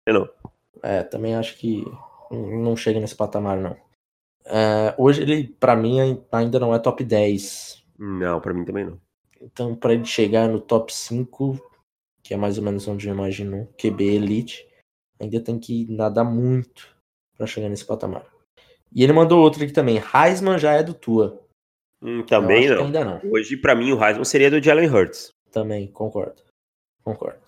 Não. 0.08 0.28
É, 0.82 1.04
também 1.04 1.36
acho 1.36 1.58
que 1.58 1.86
não 2.32 2.76
chega 2.76 3.00
nesse 3.00 3.16
patamar, 3.16 3.58
não. 3.58 3.78
É, 4.46 4.96
hoje 4.98 5.22
ele, 5.22 5.48
para 5.60 5.76
mim, 5.76 6.24
ainda 6.32 6.60
não 6.60 6.74
é 6.74 6.80
top 6.80 7.04
10. 7.04 7.84
Não, 7.98 8.40
para 8.42 8.54
mim 8.54 8.66
também 8.66 8.86
não. 8.86 9.00
Então, 9.42 9.76
para 9.76 9.94
ele 9.94 10.06
chegar 10.06 10.48
no 10.48 10.60
top 10.60 10.94
5, 10.94 11.60
que 12.30 12.34
é 12.36 12.38
mais 12.38 12.60
ou 12.60 12.64
menos 12.64 12.88
onde 12.88 13.08
eu 13.08 13.14
imagino 13.16 13.68
QB 13.76 14.04
Elite, 14.04 14.68
ainda 15.20 15.40
tem 15.40 15.58
que 15.58 15.92
nadar 15.92 16.24
muito 16.24 16.88
para 17.36 17.48
chegar 17.48 17.68
nesse 17.68 17.84
patamar. 17.84 18.24
E 18.94 19.04
ele 19.04 19.14
mandou 19.14 19.42
outro 19.42 19.64
aqui 19.64 19.74
também. 19.74 20.00
Heisman 20.14 20.60
já 20.60 20.74
é 20.74 20.84
do 20.84 20.94
Tua. 20.94 21.42
Hum, 22.00 22.22
também 22.22 22.70
não. 22.70 22.86
Ainda 22.86 23.04
não. 23.04 23.20
Hoje, 23.32 23.58
para 23.58 23.74
mim, 23.74 23.94
o 23.94 24.06
Heisman 24.06 24.24
seria 24.26 24.52
do 24.52 24.62
Jalen 24.62 24.88
Hurts. 24.88 25.32
Também, 25.52 25.88
concordo. 25.88 26.44
Concordo. 27.04 27.40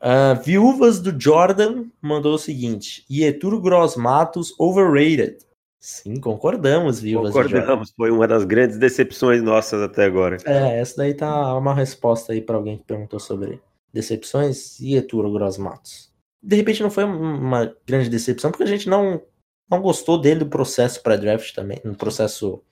Uh, 0.00 0.42
Viúvas 0.42 1.00
do 1.00 1.14
Jordan 1.20 1.84
mandou 2.00 2.36
o 2.36 2.38
seguinte: 2.38 3.04
Ieturo 3.10 3.60
Gross 3.60 3.94
Matos 3.94 4.58
overrated. 4.58 5.36
Sim, 5.78 6.18
concordamos, 6.18 6.98
Viúvas. 6.98 7.30
Concordamos, 7.30 7.92
foi 7.94 8.10
uma 8.10 8.26
das 8.26 8.44
grandes 8.44 8.78
decepções 8.78 9.42
nossas 9.42 9.82
até 9.82 10.06
agora. 10.06 10.38
É, 10.46 10.80
essa 10.80 10.96
daí 10.96 11.12
tá 11.12 11.54
uma 11.58 11.74
resposta 11.74 12.32
aí 12.32 12.40
para 12.40 12.56
alguém 12.56 12.78
que 12.78 12.84
perguntou 12.84 13.20
sobre 13.20 13.60
decepções. 13.94 14.78
Ieturo 14.80 15.32
Gross 15.32 15.56
Matos. 15.56 16.12
De 16.42 16.56
repente 16.56 16.82
não 16.82 16.90
foi 16.90 17.04
uma 17.04 17.74
grande 17.86 18.10
decepção, 18.10 18.50
porque 18.50 18.64
a 18.64 18.66
gente 18.66 18.88
não, 18.88 19.22
não 19.70 19.80
gostou 19.80 20.20
dele 20.20 20.40
do 20.40 20.50
processo 20.50 21.02
pré-draft 21.02 21.54
também, 21.54 21.80
no 21.82 21.94
processo 21.94 22.62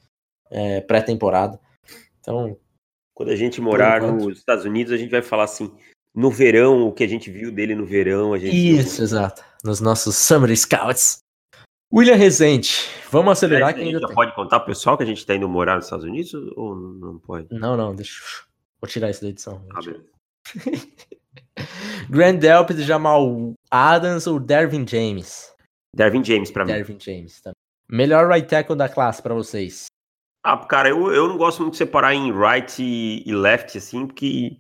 é, 0.51 0.81
pré-temporada. 0.83 1.59
Então. 2.20 2.59
Quando 3.14 3.31
a 3.31 3.37
gente 3.37 3.61
morar 3.61 4.01
nos 4.01 4.39
Estados 4.39 4.64
Unidos, 4.64 4.93
a 4.93 4.97
gente 4.97 5.11
vai 5.11 5.23
falar 5.23 5.45
assim: 5.45 5.70
no 6.14 6.31
verão, 6.31 6.89
o 6.89 6.93
que 6.93 7.05
a 7.05 7.09
gente 7.09 7.31
viu 7.31 7.53
dele 7.53 7.75
no 7.75 7.85
verão, 7.85 8.33
a 8.33 8.39
gente. 8.39 8.55
Isso, 8.55 8.97
viu... 8.97 9.05
exato. 9.05 9.45
Nos 9.62 9.81
nossos 9.81 10.16
Summer 10.16 10.55
Scouts. 10.57 11.18
William 11.95 12.16
Rezende, 12.16 12.89
vamos 13.11 13.33
acelerar 13.33 13.75
que 13.75 13.83
ainda 13.83 14.01
já 14.01 14.07
tem. 14.07 14.14
pode 14.14 14.35
contar 14.35 14.61
pro 14.61 14.68
pessoal 14.68 14.97
que 14.97 15.03
a 15.03 15.07
gente 15.07 15.18
está 15.18 15.35
indo 15.35 15.47
morar 15.47 15.77
nos 15.77 15.85
Estados 15.85 16.07
Unidos 16.07 16.33
ou 16.57 16.75
não 16.75 17.18
pode? 17.18 17.49
Não, 17.51 17.77
não, 17.77 17.95
deixa. 17.95 18.18
Vou 18.81 18.89
tirar 18.89 19.11
isso 19.11 19.20
da 19.20 19.29
edição. 19.29 19.62
Ah, 19.75 19.81
Grand 22.11 22.36
Delpit, 22.36 22.82
Jamal 22.82 23.55
Adams 23.70 24.26
ou 24.26 24.40
Dervin 24.40 24.86
James? 24.86 25.53
Dervin 25.94 26.24
James 26.24 26.50
para 26.50 26.64
mim. 26.64 26.72
Dervin 26.72 26.98
James 26.98 27.40
também. 27.40 27.57
Melhor 27.88 28.28
right 28.28 28.48
tackle 28.48 28.76
da 28.76 28.88
classe 28.88 29.22
para 29.22 29.34
vocês? 29.34 29.86
Ah, 30.44 30.57
cara, 30.57 30.88
eu, 30.88 31.12
eu 31.12 31.28
não 31.28 31.36
gosto 31.36 31.61
muito 31.61 31.72
de 31.72 31.78
separar 31.78 32.14
em 32.14 32.32
right 32.32 32.82
e, 32.82 33.22
e 33.24 33.34
left, 33.34 33.76
assim, 33.78 34.07
porque 34.07 34.59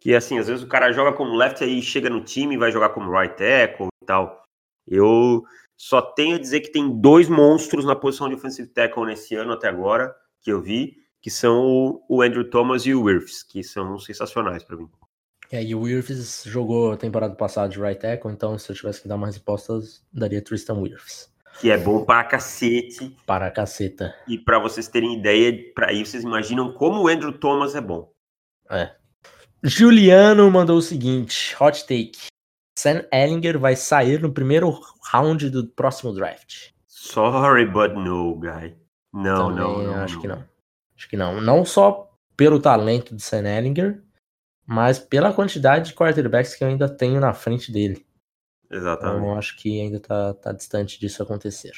que 0.00 0.14
assim, 0.14 0.38
às 0.38 0.48
vezes 0.48 0.64
o 0.64 0.68
cara 0.68 0.92
joga 0.92 1.12
como 1.12 1.36
left 1.36 1.62
aí 1.62 1.82
chega 1.82 2.08
no 2.08 2.24
time 2.24 2.54
e 2.54 2.58
vai 2.58 2.72
jogar 2.72 2.88
como 2.88 3.10
right 3.10 3.36
tackle 3.36 3.88
e 4.02 4.06
tal. 4.06 4.42
Eu 4.86 5.44
só 5.76 6.00
tenho 6.00 6.36
a 6.36 6.38
dizer 6.38 6.60
que 6.60 6.72
tem 6.72 7.00
dois 7.00 7.28
monstros 7.28 7.84
na 7.84 7.94
posição 7.94 8.28
de 8.28 8.34
offensive 8.34 8.68
tackle 8.68 9.04
nesse 9.04 9.34
ano 9.34 9.52
até 9.52 9.68
agora, 9.68 10.14
que 10.40 10.50
eu 10.50 10.60
vi, 10.60 10.96
que 11.20 11.30
são 11.30 12.02
o 12.08 12.22
Andrew 12.22 12.48
Thomas 12.48 12.86
e 12.86 12.94
o 12.94 13.02
Wirfs, 13.02 13.42
que 13.42 13.62
são 13.62 13.98
sensacionais 13.98 14.64
para 14.64 14.76
mim. 14.76 14.88
É, 15.50 15.62
e 15.62 15.74
o 15.74 15.80
Wirfs 15.80 16.44
jogou 16.46 16.92
a 16.92 16.96
temporada 16.96 17.34
passada 17.34 17.68
de 17.68 17.80
right 17.80 18.00
tackle, 18.00 18.30
então 18.30 18.56
se 18.56 18.70
eu 18.70 18.76
tivesse 18.76 19.02
que 19.02 19.08
dar 19.08 19.16
mais 19.16 19.34
respostas, 19.34 20.04
daria 20.12 20.40
Tristan 20.40 20.74
Wirfs. 20.74 21.30
Que 21.60 21.70
é 21.70 21.76
bom 21.76 22.04
para 22.04 22.24
cacete. 22.24 23.16
Para 23.26 23.46
a 23.46 23.50
caceta. 23.50 24.14
E 24.28 24.38
para 24.38 24.58
vocês 24.60 24.86
terem 24.86 25.18
ideia, 25.18 25.52
para 25.74 25.90
aí 25.90 26.06
vocês 26.06 26.22
imaginam 26.22 26.72
como 26.72 27.02
o 27.02 27.08
Andrew 27.08 27.32
Thomas 27.32 27.74
é 27.74 27.80
bom. 27.80 28.12
É, 28.70 28.94
Juliano 29.62 30.50
mandou 30.50 30.78
o 30.78 30.82
seguinte: 30.82 31.54
hot 31.60 31.82
take. 31.82 32.30
Sam 32.78 33.04
Ellinger 33.12 33.58
vai 33.58 33.76
sair 33.76 34.22
no 34.22 34.32
primeiro 34.32 34.80
round 35.12 35.50
do 35.50 35.66
próximo 35.66 36.14
draft. 36.14 36.70
Sorry, 36.86 37.66
but 37.66 37.92
no, 37.92 38.36
guy. 38.36 38.74
Não, 39.12 39.48
Também 39.48 39.64
não, 39.64 39.82
não. 39.82 39.94
Acho 39.96 40.14
não. 40.14 40.22
que 40.22 40.28
não. 40.28 40.44
Acho 40.96 41.08
que 41.08 41.16
não. 41.16 41.40
Não 41.40 41.64
só 41.64 42.10
pelo 42.36 42.58
talento 42.58 43.14
de 43.14 43.22
Sam 43.22 43.46
Ellinger, 43.46 44.02
mas 44.70 45.00
pela 45.00 45.32
quantidade 45.32 45.88
de 45.88 45.96
quarterbacks 45.96 46.54
que 46.54 46.62
eu 46.62 46.68
ainda 46.68 46.88
tenho 46.88 47.20
na 47.20 47.34
frente 47.34 47.72
dele. 47.72 48.06
Exatamente. 48.70 49.16
Então 49.16 49.36
acho 49.36 49.56
que 49.56 49.80
ainda 49.80 49.98
tá, 49.98 50.32
tá 50.34 50.52
distante 50.52 51.00
disso 51.00 51.20
acontecer. 51.24 51.72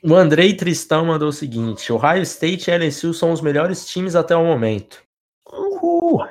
O 0.00 0.14
Andrei 0.14 0.54
Tristão 0.54 1.06
mandou 1.06 1.30
o 1.30 1.32
seguinte: 1.32 1.92
Ohio 1.92 2.22
State 2.22 2.70
e 2.70 2.78
LSU 2.78 3.12
são 3.12 3.32
os 3.32 3.40
melhores 3.40 3.84
times 3.84 4.14
até 4.14 4.36
o 4.36 4.44
momento. 4.44 5.02
Uhul. 5.50 6.24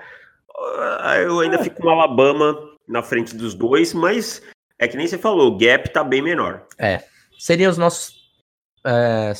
Ah, 1.01 1.17
eu 1.17 1.41
ainda 1.41 1.61
fico 1.61 1.81
com 1.81 1.87
o 1.87 1.89
Alabama 1.89 2.57
na 2.87 3.03
frente 3.03 3.35
dos 3.35 3.53
dois, 3.53 3.93
mas 3.93 4.41
é 4.79 4.87
que 4.87 4.95
nem 4.95 5.07
você 5.07 5.17
falou, 5.17 5.51
o 5.51 5.57
gap 5.57 5.89
tá 5.89 6.01
bem 6.01 6.21
menor. 6.21 6.65
É. 6.77 7.03
Seriam 7.37 7.69
os 7.69 7.77
nossos 7.77 8.15
é, 8.85 9.33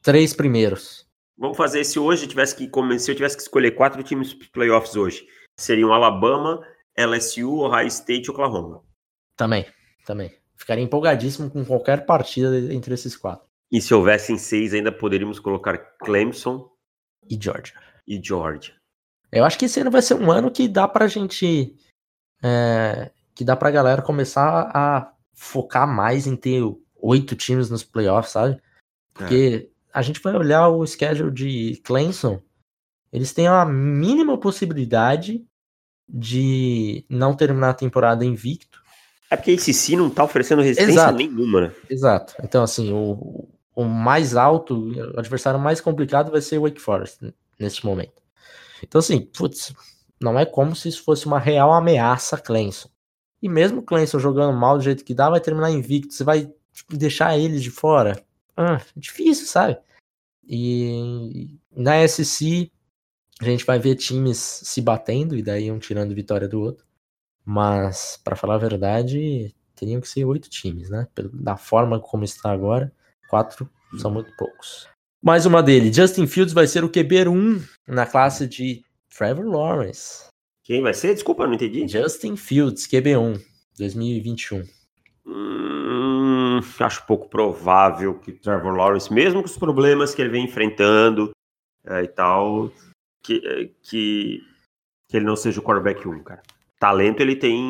três 0.00 0.32
primeiros. 0.32 1.04
Vamos 1.36 1.56
fazer 1.56 1.82
se 1.82 1.98
hoje 1.98 2.28
tivesse 2.28 2.54
que 2.54 2.70
se 3.00 3.10
eu 3.10 3.16
tivesse 3.16 3.36
que 3.36 3.42
escolher 3.42 3.72
quatro 3.72 4.00
times 4.04 4.32
para 4.32 4.46
playoffs 4.52 4.94
hoje, 4.94 5.26
seriam 5.60 5.92
Alabama, 5.92 6.66
LSU, 6.96 7.58
Ohio 7.58 7.88
State 7.88 8.28
e 8.28 8.30
Oklahoma. 8.30 8.82
Também, 9.36 9.66
também. 10.04 10.34
Ficaria 10.56 10.84
empolgadíssimo 10.84 11.50
com 11.50 11.64
qualquer 11.64 12.04
partida 12.04 12.72
entre 12.72 12.94
esses 12.94 13.16
quatro. 13.16 13.46
E 13.70 13.80
se 13.80 13.94
houvessem 13.94 14.36
seis, 14.36 14.74
ainda 14.74 14.90
poderíamos 14.90 15.38
colocar 15.38 15.78
Clemson 15.98 16.70
e 17.28 17.38
Georgia. 17.40 17.74
E 18.06 18.20
Georgia. 18.22 18.74
Eu 19.30 19.44
acho 19.44 19.58
que 19.58 19.66
esse 19.66 19.80
ano 19.80 19.90
vai 19.90 20.02
ser 20.02 20.14
um 20.14 20.30
ano 20.30 20.50
que 20.50 20.66
dá 20.66 20.88
pra 20.88 21.06
gente. 21.06 21.76
É, 22.42 23.10
que 23.34 23.44
dá 23.44 23.54
pra 23.54 23.70
galera 23.70 24.02
começar 24.02 24.70
a 24.74 25.14
focar 25.34 25.86
mais 25.86 26.26
em 26.26 26.36
ter 26.36 26.62
oito 26.96 27.36
times 27.36 27.70
nos 27.70 27.84
playoffs, 27.84 28.32
sabe? 28.32 28.60
Porque 29.14 29.70
é. 29.70 29.98
a 29.98 30.02
gente 30.02 30.20
vai 30.20 30.34
olhar 30.34 30.68
o 30.68 30.86
schedule 30.86 31.30
de 31.30 31.80
Clemson, 31.84 32.42
eles 33.12 33.32
têm 33.32 33.46
a 33.46 33.64
mínima 33.64 34.38
possibilidade 34.38 35.44
de 36.12 37.04
não 37.08 37.34
terminar 37.34 37.70
a 37.70 37.74
temporada 37.74 38.24
invicto. 38.24 38.80
É 39.30 39.36
porque 39.36 39.52
esse 39.52 39.72
sim 39.72 39.96
não 39.96 40.10
tá 40.10 40.24
oferecendo 40.24 40.60
resistência 40.60 40.92
Exato. 40.92 41.16
nenhuma, 41.18 41.60
né? 41.60 41.72
Exato. 41.88 42.34
Então, 42.42 42.64
assim, 42.64 42.92
o, 42.92 43.48
o 43.74 43.84
mais 43.84 44.34
alto, 44.34 44.90
o 45.14 45.18
adversário 45.18 45.60
mais 45.60 45.80
complicado 45.80 46.32
vai 46.32 46.40
ser 46.40 46.58
o 46.58 46.62
Wake 46.62 46.80
Forest 46.80 47.32
nesse 47.58 47.86
momento. 47.86 48.20
Então, 48.82 48.98
assim, 48.98 49.20
putz, 49.20 49.72
não 50.20 50.36
é 50.36 50.44
como 50.44 50.74
se 50.74 50.88
isso 50.88 51.04
fosse 51.04 51.26
uma 51.26 51.38
real 51.38 51.72
ameaça 51.72 52.36
a 52.36 52.40
Clemson. 52.40 52.88
E 53.40 53.48
mesmo 53.48 53.80
o 53.80 53.82
Clemson 53.82 54.18
jogando 54.18 54.56
mal 54.56 54.76
do 54.76 54.84
jeito 54.84 55.04
que 55.04 55.14
dá, 55.14 55.30
vai 55.30 55.40
terminar 55.40 55.70
invicto. 55.70 56.12
Você 56.12 56.24
vai 56.24 56.52
tipo, 56.72 56.96
deixar 56.96 57.38
eles 57.38 57.62
de 57.62 57.70
fora? 57.70 58.20
Ah, 58.56 58.80
difícil, 58.96 59.46
sabe? 59.46 59.78
E 60.46 61.56
na 61.74 62.06
SC 62.06 62.70
a 63.40 63.44
gente 63.44 63.64
vai 63.64 63.78
ver 63.78 63.96
times 63.96 64.38
se 64.38 64.80
batendo 64.80 65.36
e 65.36 65.42
daí 65.42 65.70
um 65.70 65.78
tirando 65.78 66.14
vitória 66.14 66.46
do 66.46 66.60
outro. 66.60 66.84
Mas, 67.44 68.20
para 68.22 68.36
falar 68.36 68.56
a 68.56 68.58
verdade, 68.58 69.54
teriam 69.74 70.00
que 70.00 70.08
ser 70.08 70.24
oito 70.24 70.48
times, 70.50 70.90
né? 70.90 71.08
Da 71.32 71.56
forma 71.56 71.98
como 71.98 72.22
está 72.22 72.52
agora, 72.52 72.92
quatro 73.28 73.68
são 73.98 74.10
muito 74.10 74.30
poucos. 74.36 74.86
Mais 75.22 75.46
uma 75.46 75.62
dele, 75.62 75.92
Justin 75.92 76.26
Fields 76.26 76.54
vai 76.54 76.66
ser 76.66 76.84
o 76.84 76.88
QB1 76.88 77.62
na 77.86 78.06
classe 78.06 78.46
de 78.46 78.84
Trevor 79.16 79.46
Lawrence. 79.46 80.28
Quem 80.62 80.82
vai 80.82 80.94
ser? 80.94 81.14
Desculpa, 81.14 81.46
não 81.46 81.54
entendi. 81.54 81.86
Justin 81.88 82.36
Fields, 82.36 82.86
QB1, 82.86 83.40
2021. 83.76 84.64
Hum, 85.26 86.60
acho 86.78 87.06
pouco 87.06 87.28
provável 87.28 88.18
que 88.18 88.32
Trevor 88.32 88.74
Lawrence, 88.74 89.12
mesmo 89.12 89.40
com 89.40 89.48
os 89.48 89.58
problemas 89.58 90.14
que 90.14 90.22
ele 90.22 90.30
vem 90.30 90.44
enfrentando 90.44 91.30
é, 91.84 92.02
e 92.02 92.08
tal, 92.08 92.70
que, 93.22 93.42
é, 93.44 93.70
que, 93.82 94.42
que 95.08 95.16
ele 95.16 95.26
não 95.26 95.36
seja 95.36 95.60
o 95.60 95.62
quarterback 95.62 96.06
1, 96.06 96.22
cara. 96.22 96.42
Talento 96.78 97.20
ele 97.20 97.36
tem. 97.36 97.62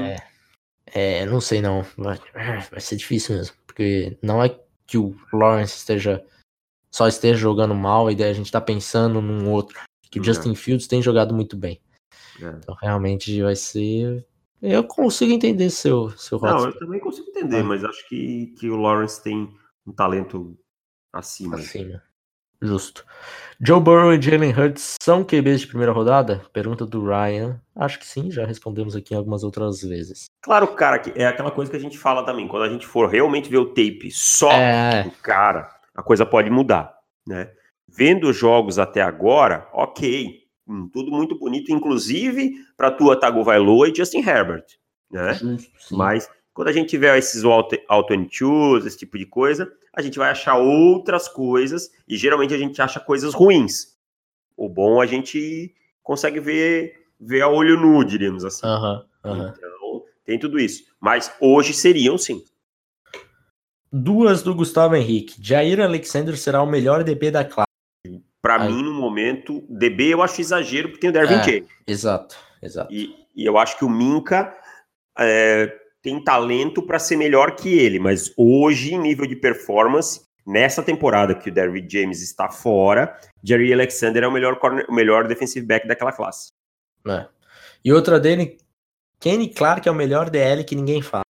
É, 0.00 1.22
é 1.22 1.26
não 1.26 1.40
sei 1.40 1.60
não. 1.60 1.84
Vai, 1.96 2.18
vai 2.70 2.80
ser 2.80 2.96
difícil 2.96 3.36
mesmo. 3.36 3.56
Porque 3.66 4.16
não 4.22 4.42
é 4.42 4.56
que 4.86 4.96
o 4.96 5.16
Lawrence 5.32 5.76
esteja 5.76 6.24
só 6.94 7.08
esteja 7.08 7.34
jogando 7.34 7.74
mal 7.74 8.08
e 8.08 8.14
daí 8.14 8.30
a 8.30 8.32
gente 8.32 8.52
tá 8.52 8.60
pensando 8.60 9.20
num 9.20 9.50
outro. 9.50 9.76
Que 10.08 10.20
o 10.20 10.24
Justin 10.24 10.54
Fields 10.54 10.86
tem 10.86 11.02
jogado 11.02 11.34
muito 11.34 11.56
bem. 11.56 11.80
É. 12.40 12.46
Então 12.46 12.76
realmente 12.80 13.42
vai 13.42 13.56
ser. 13.56 14.24
Eu 14.62 14.84
consigo 14.84 15.32
entender 15.32 15.70
seu, 15.70 16.10
seu 16.10 16.38
Não, 16.38 16.66
eu 16.66 16.78
também 16.78 17.00
consigo 17.00 17.28
entender, 17.28 17.64
mas 17.64 17.84
acho 17.84 18.08
que, 18.08 18.54
que 18.58 18.70
o 18.70 18.76
Lawrence 18.76 19.20
tem 19.20 19.52
um 19.84 19.92
talento 19.92 20.56
acima. 21.12 21.56
Acima. 21.56 22.00
Justo. 22.60 23.04
Joe 23.60 23.80
Burrow 23.80 24.12
e 24.12 24.20
Jalen 24.20 24.52
Hurts 24.52 24.96
são 25.00 25.22
QBs 25.22 25.60
de 25.60 25.66
primeira 25.68 25.92
rodada? 25.92 26.42
Pergunta 26.52 26.84
do 26.84 27.04
Ryan. 27.04 27.60
Acho 27.76 27.98
que 27.98 28.06
sim, 28.06 28.30
já 28.30 28.44
respondemos 28.44 28.96
aqui 28.96 29.14
algumas 29.14 29.44
outras 29.44 29.80
vezes. 29.82 30.26
Claro, 30.42 30.68
cara, 30.68 31.00
é 31.14 31.26
aquela 31.26 31.50
coisa 31.50 31.70
que 31.70 31.76
a 31.76 31.80
gente 31.80 31.96
fala 31.96 32.24
também. 32.24 32.48
Quando 32.48 32.64
a 32.64 32.68
gente 32.68 32.86
for 32.86 33.08
realmente 33.08 33.48
ver 33.48 33.58
o 33.58 33.66
tape 33.66 34.10
só 34.10 34.50
é... 34.50 35.04
do 35.04 35.10
cara, 35.22 35.70
a 35.94 36.02
coisa 36.02 36.26
pode 36.26 36.50
mudar, 36.50 36.94
né? 37.26 37.50
Vendo 37.88 38.32
jogos 38.32 38.78
até 38.78 39.00
agora, 39.00 39.68
ok. 39.72 40.40
Hum, 40.66 40.88
tudo 40.92 41.10
muito 41.10 41.38
bonito, 41.38 41.70
inclusive 41.70 42.54
para 42.76 42.90
tua 42.90 43.18
Tagovailoa 43.18 43.88
e 43.88 43.94
Justin 43.94 44.26
Herbert, 44.26 44.64
né? 45.10 45.38
Mas 45.90 46.28
quando 46.54 46.68
a 46.68 46.72
gente 46.72 46.88
tiver 46.88 47.18
esses 47.18 47.44
auto, 47.44 47.76
auto 47.88 48.14
esse 48.14 48.96
tipo 48.96 49.18
de 49.18 49.26
coisa, 49.26 49.70
a 49.92 50.00
gente 50.00 50.18
vai 50.18 50.30
achar 50.30 50.56
outras 50.56 51.28
coisas 51.28 51.90
e 52.06 52.16
geralmente 52.16 52.54
a 52.54 52.58
gente 52.58 52.80
acha 52.80 53.00
coisas 53.00 53.34
ruins. 53.34 53.98
O 54.56 54.68
bom 54.68 55.00
a 55.00 55.06
gente 55.06 55.74
consegue 56.00 56.38
ver, 56.38 57.08
ver 57.20 57.42
a 57.42 57.48
olho 57.48 57.76
nu, 57.76 58.04
diríamos 58.04 58.44
assim. 58.44 58.64
Uhum, 58.64 59.02
uhum. 59.24 59.48
Então, 59.48 60.04
tem 60.24 60.38
tudo 60.38 60.60
isso. 60.60 60.84
Mas 61.00 61.34
hoje 61.40 61.74
seriam 61.74 62.16
sim. 62.16 62.44
Duas 63.92 64.42
do 64.42 64.54
Gustavo 64.54 64.94
Henrique. 64.94 65.36
Jair 65.40 65.80
Alexander 65.80 66.36
será 66.36 66.62
o 66.62 66.66
melhor 66.66 67.02
DB 67.02 67.32
da 67.32 67.44
classe. 67.44 67.68
Para 68.40 68.60
mim, 68.60 68.82
no 68.82 68.92
momento, 68.92 69.64
DB 69.68 70.12
eu 70.12 70.22
acho 70.22 70.40
exagero 70.40 70.88
porque 70.88 71.00
tem 71.00 71.10
o 71.10 71.12
Dervin 71.12 71.34
é. 71.34 71.64
Exato, 71.86 72.36
exato. 72.62 72.92
E, 72.92 73.14
e, 73.34 73.44
eu 73.44 73.56
acho 73.56 73.78
que 73.78 73.84
o 73.84 73.88
Minka 73.88 74.54
é, 75.18 75.83
tem 76.04 76.22
talento 76.22 76.82
para 76.82 76.98
ser 76.98 77.16
melhor 77.16 77.56
que 77.56 77.78
ele, 77.78 77.98
mas 77.98 78.30
hoje, 78.36 78.94
em 78.94 78.98
nível 78.98 79.26
de 79.26 79.34
performance, 79.34 80.20
nessa 80.46 80.82
temporada 80.82 81.34
que 81.34 81.48
o 81.48 81.52
Derrick 81.52 81.90
James 81.90 82.20
está 82.20 82.50
fora, 82.50 83.18
Jerry 83.42 83.72
Alexander 83.72 84.22
é 84.22 84.28
o 84.28 84.32
melhor, 84.32 84.58
corner, 84.58 84.84
o 84.86 84.92
melhor 84.92 85.26
defensive 85.26 85.64
back 85.64 85.88
daquela 85.88 86.12
classe. 86.12 86.52
É. 87.08 87.26
E 87.82 87.90
outra 87.90 88.20
dele, 88.20 88.58
Kenny 89.18 89.48
Clark 89.48 89.88
é 89.88 89.90
o 89.90 89.94
melhor 89.94 90.28
DL 90.28 90.62
que 90.62 90.76
ninguém 90.76 91.00
fala. 91.00 91.24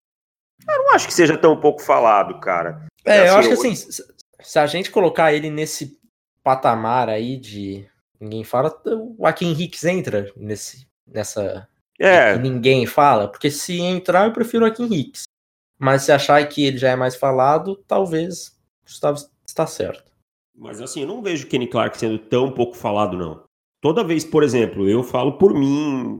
Eu 0.68 0.78
não 0.84 0.94
acho 0.94 1.08
que 1.08 1.14
seja 1.14 1.36
tão 1.36 1.58
pouco 1.58 1.82
falado, 1.82 2.38
cara. 2.38 2.86
É, 3.04 3.22
assim, 3.22 3.28
eu 3.28 3.36
acho 3.36 3.48
que 3.48 3.54
assim, 3.54 3.74
se 3.74 4.58
a 4.58 4.66
gente 4.68 4.92
colocar 4.92 5.32
ele 5.32 5.50
nesse 5.50 5.98
patamar 6.44 7.08
aí 7.08 7.36
de 7.36 7.84
ninguém 8.20 8.44
fala, 8.44 8.72
o 9.18 9.26
Akin 9.26 9.50
Hicks 9.50 9.82
entra 9.82 10.30
nesse, 10.36 10.86
nessa 11.04 11.68
é. 12.00 12.34
que 12.34 12.40
ninguém 12.40 12.86
fala, 12.86 13.28
porque 13.28 13.50
se 13.50 13.78
entrar 13.80 14.26
eu 14.26 14.32
prefiro 14.32 14.64
aqui 14.64 14.82
Hicks. 14.82 15.24
Mas 15.78 16.02
se 16.02 16.12
achar 16.12 16.46
que 16.46 16.64
ele 16.64 16.76
já 16.78 16.90
é 16.90 16.96
mais 16.96 17.16
falado, 17.16 17.76
talvez 17.86 18.58
Gustavo 18.84 19.18
está 19.46 19.66
certo. 19.66 20.10
Mas 20.54 20.80
assim, 20.80 21.00
eu 21.00 21.06
não 21.06 21.22
vejo 21.22 21.46
Kenny 21.46 21.66
Clark 21.66 21.96
sendo 21.96 22.18
tão 22.18 22.52
pouco 22.52 22.76
falado, 22.76 23.16
não. 23.16 23.44
Toda 23.80 24.04
vez, 24.04 24.24
por 24.24 24.42
exemplo, 24.42 24.86
eu 24.88 25.02
falo 25.02 25.38
por 25.38 25.54
mim, 25.54 26.18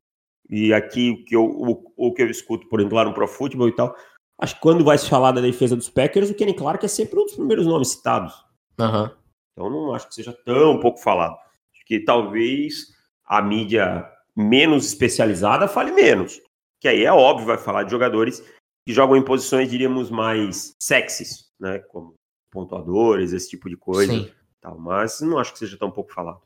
e 0.49 0.73
aqui 0.73 1.11
o 1.11 1.25
que 1.25 1.37
eu, 1.37 1.45
o, 1.45 1.93
o 1.97 2.13
que 2.15 2.23
eu 2.23 2.31
escuto, 2.31 2.67
por 2.69 2.81
exemplo, 2.81 2.97
lá 2.97 3.05
no 3.05 3.13
Pro 3.13 3.29
Football 3.29 3.69
e 3.69 3.75
tal, 3.75 3.95
acho 4.41 4.55
que 4.55 4.61
quando 4.63 4.83
vai 4.83 4.97
se 4.97 5.09
falar 5.09 5.33
da 5.33 5.43
defesa 5.43 5.77
dos 5.77 5.91
Packers, 5.91 6.31
o 6.31 6.35
Kenny 6.35 6.55
Clark 6.55 6.85
é 6.85 6.89
sempre 6.89 7.21
um 7.21 7.25
dos 7.25 7.35
primeiros 7.35 7.67
nomes 7.67 7.89
citados. 7.89 8.33
Uhum. 8.79 9.11
Então 9.53 9.69
não 9.69 9.95
acho 9.95 10.09
que 10.09 10.15
seja 10.15 10.33
tão 10.45 10.81
pouco 10.81 10.99
falado. 10.99 11.35
Acho 11.35 11.85
que 11.85 12.01
talvez 12.01 12.87
a 13.27 13.43
mídia 13.43 14.11
menos 14.37 14.87
especializada 14.87 15.69
fale 15.69 15.93
menos. 15.93 16.41
Que 16.81 16.89
aí 16.89 17.05
é 17.05 17.13
óbvio, 17.13 17.47
vai 17.47 17.59
falar 17.59 17.83
de 17.83 17.91
jogadores 17.91 18.43
que 18.87 18.93
jogam 18.93 19.17
em 19.17 19.25
posições, 19.25 19.71
diríamos, 19.71 20.11
mais 20.11 20.75
sexys, 20.81 21.51
né? 21.59 21.79
Como 21.79 22.15
pontuadores, 22.51 23.33
esse 23.33 23.51
tipo 23.51 23.69
de 23.69 23.77
coisa. 23.77 24.13
Sim. 24.13 24.31
Tal, 24.61 24.79
mas 24.79 25.21
não 25.21 25.39
acho 25.39 25.53
que 25.53 25.59
seja 25.59 25.79
tão 25.79 25.91
pouco 25.91 26.13
falado. 26.13 26.41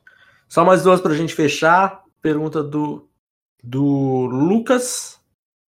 Só 0.47 0.63
mais 0.63 0.83
duas 0.83 1.01
para 1.01 1.11
a 1.11 1.17
gente 1.17 1.33
fechar. 1.33 2.03
Pergunta 2.21 2.63
do, 2.63 3.09
do 3.63 4.25
Lucas. 4.27 5.19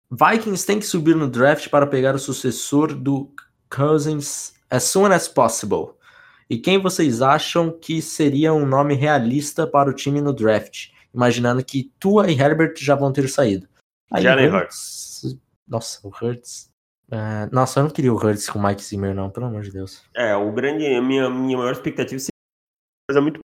Vikings 0.09 0.65
tem 0.65 0.79
que 0.79 0.85
subir 0.85 1.15
no 1.15 1.27
draft 1.27 1.69
para 1.69 1.85
pegar 1.85 2.15
o 2.15 2.19
sucessor 2.19 2.93
do 2.93 3.29
Cousins 3.69 4.53
as 4.69 4.83
soon 4.83 5.11
as 5.11 5.27
possible. 5.27 5.95
E 6.49 6.57
quem 6.57 6.79
vocês 6.79 7.21
acham 7.21 7.71
que 7.71 8.01
seria 8.01 8.53
um 8.53 8.65
nome 8.65 8.93
realista 8.93 9.67
para 9.67 9.89
o 9.89 9.93
time 9.93 10.21
no 10.21 10.33
draft? 10.33 10.89
Imaginando 11.13 11.63
que 11.63 11.91
Tua 11.99 12.29
e 12.29 12.39
Herbert 12.39 12.75
já 12.77 12.95
vão 12.95 13.11
ter 13.11 13.27
saído. 13.27 13.67
Aí, 14.11 14.23
Jalen 14.23 14.49
Hurts. 14.49 15.37
Nossa, 15.67 16.05
o 16.07 16.09
Hurts. 16.09 16.71
Uh, 17.09 17.47
nossa, 17.51 17.79
eu 17.79 17.85
não 17.85 17.89
queria 17.89 18.13
o 18.13 18.17
Hurts 18.17 18.49
com 18.49 18.59
o 18.59 18.63
Mike 18.63 18.83
Zimmer, 18.83 19.13
não, 19.13 19.29
pelo 19.29 19.45
amor 19.45 19.63
de 19.63 19.71
Deus. 19.71 20.03
É, 20.13 20.35
o 20.35 20.51
grande. 20.51 20.85
A 20.85 21.01
minha, 21.01 21.29
minha 21.29 21.57
maior 21.57 21.71
expectativa 21.71 22.21
é 23.09 23.19
muito. 23.19 23.39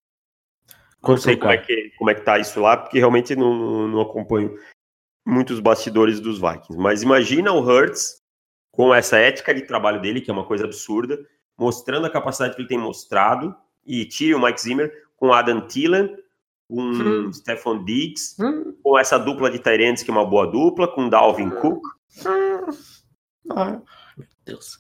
Não 1.01 1.18
sei 1.18 1.36
como 1.36 1.51
é, 1.51 1.57
que, 1.57 1.91
como 1.97 2.09
é 2.09 2.16
que 2.16 2.22
tá 2.22 2.39
isso 2.39 2.61
lá, 2.61 2.78
porque 2.78 2.97
realmente 2.97 3.36
não, 3.36 3.88
não 3.89 4.01
acompanho 4.01 4.57
muitos 5.26 5.59
bastidores 5.59 6.20
dos 6.20 6.39
Vikings. 6.39 6.78
Mas 6.78 7.03
imagina 7.03 7.51
o 7.51 7.61
Hurts 7.61 8.18
com 8.72 8.93
essa 8.93 9.18
ética 9.18 9.53
de 9.53 9.61
trabalho 9.64 10.01
dele, 10.01 10.22
que 10.22 10.32
é 10.32 10.34
uma 10.34 10.45
coisa 10.45 10.66
absurda, 10.66 11.20
mostrando 11.57 12.07
a 12.07 12.09
capacidade 12.09 12.55
que 12.55 12.61
ele 12.61 12.68
tem 12.68 12.78
mostrado, 12.78 13.55
e 13.86 14.05
tire 14.05 14.34
o 14.34 14.41
Mike 14.41 14.61
Zimmer 14.61 14.91
com 15.16 15.34
Adam 15.34 15.61
Thielen, 15.68 16.16
com 16.68 16.82
hum. 16.82 17.34
Stephon 17.34 17.84
Diggs, 17.84 18.36
hum. 18.41 18.74
com 18.84 18.97
essa 18.97 19.18
dupla 19.18 19.49
de 19.49 19.59
Tyrants, 19.59 20.03
que 20.03 20.11
é 20.11 20.14
uma 20.14 20.26
boa 20.26 20.47
dupla, 20.47 20.88
com 20.88 21.09
Dalvin 21.09 21.47
hum. 21.47 21.61
Cook. 21.61 21.82
Ah, 23.51 23.82
meu 24.18 24.28
Deus. 24.45 24.80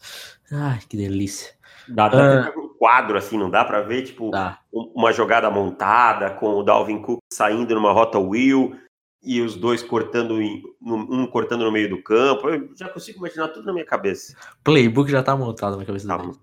Ai, 0.51 0.79
que 0.87 0.97
delícia. 0.97 1.53
Dá, 1.87 2.07
ah. 2.07 2.53
um 2.57 2.69
quadro 2.77 3.17
assim, 3.17 3.37
não 3.37 3.49
dá 3.49 3.65
para 3.65 3.81
ver, 3.81 4.03
tipo, 4.03 4.31
uma 4.71 5.11
jogada 5.11 5.49
montada 5.49 6.31
com 6.31 6.55
o 6.55 6.63
Dalvin 6.63 7.01
Cook 7.01 7.19
saindo 7.31 7.75
numa 7.75 7.91
rota 7.91 8.19
wheel 8.19 8.75
e 9.21 9.41
os 9.41 9.55
dois 9.55 9.81
cortando, 9.81 10.35
um 10.81 11.25
cortando 11.27 11.63
no 11.63 11.71
meio 11.71 11.89
do 11.89 12.01
campo. 12.01 12.49
Eu 12.49 12.69
já 12.75 12.89
consigo 12.89 13.19
imaginar 13.19 13.49
tudo 13.49 13.65
na 13.65 13.73
minha 13.73 13.85
cabeça. 13.85 14.35
Playbook 14.63 15.09
já 15.09 15.23
tá 15.23 15.35
montado 15.35 15.77
na 15.77 15.85
cabeça 15.85 16.07
tá 16.07 16.17
dele. 16.17 16.33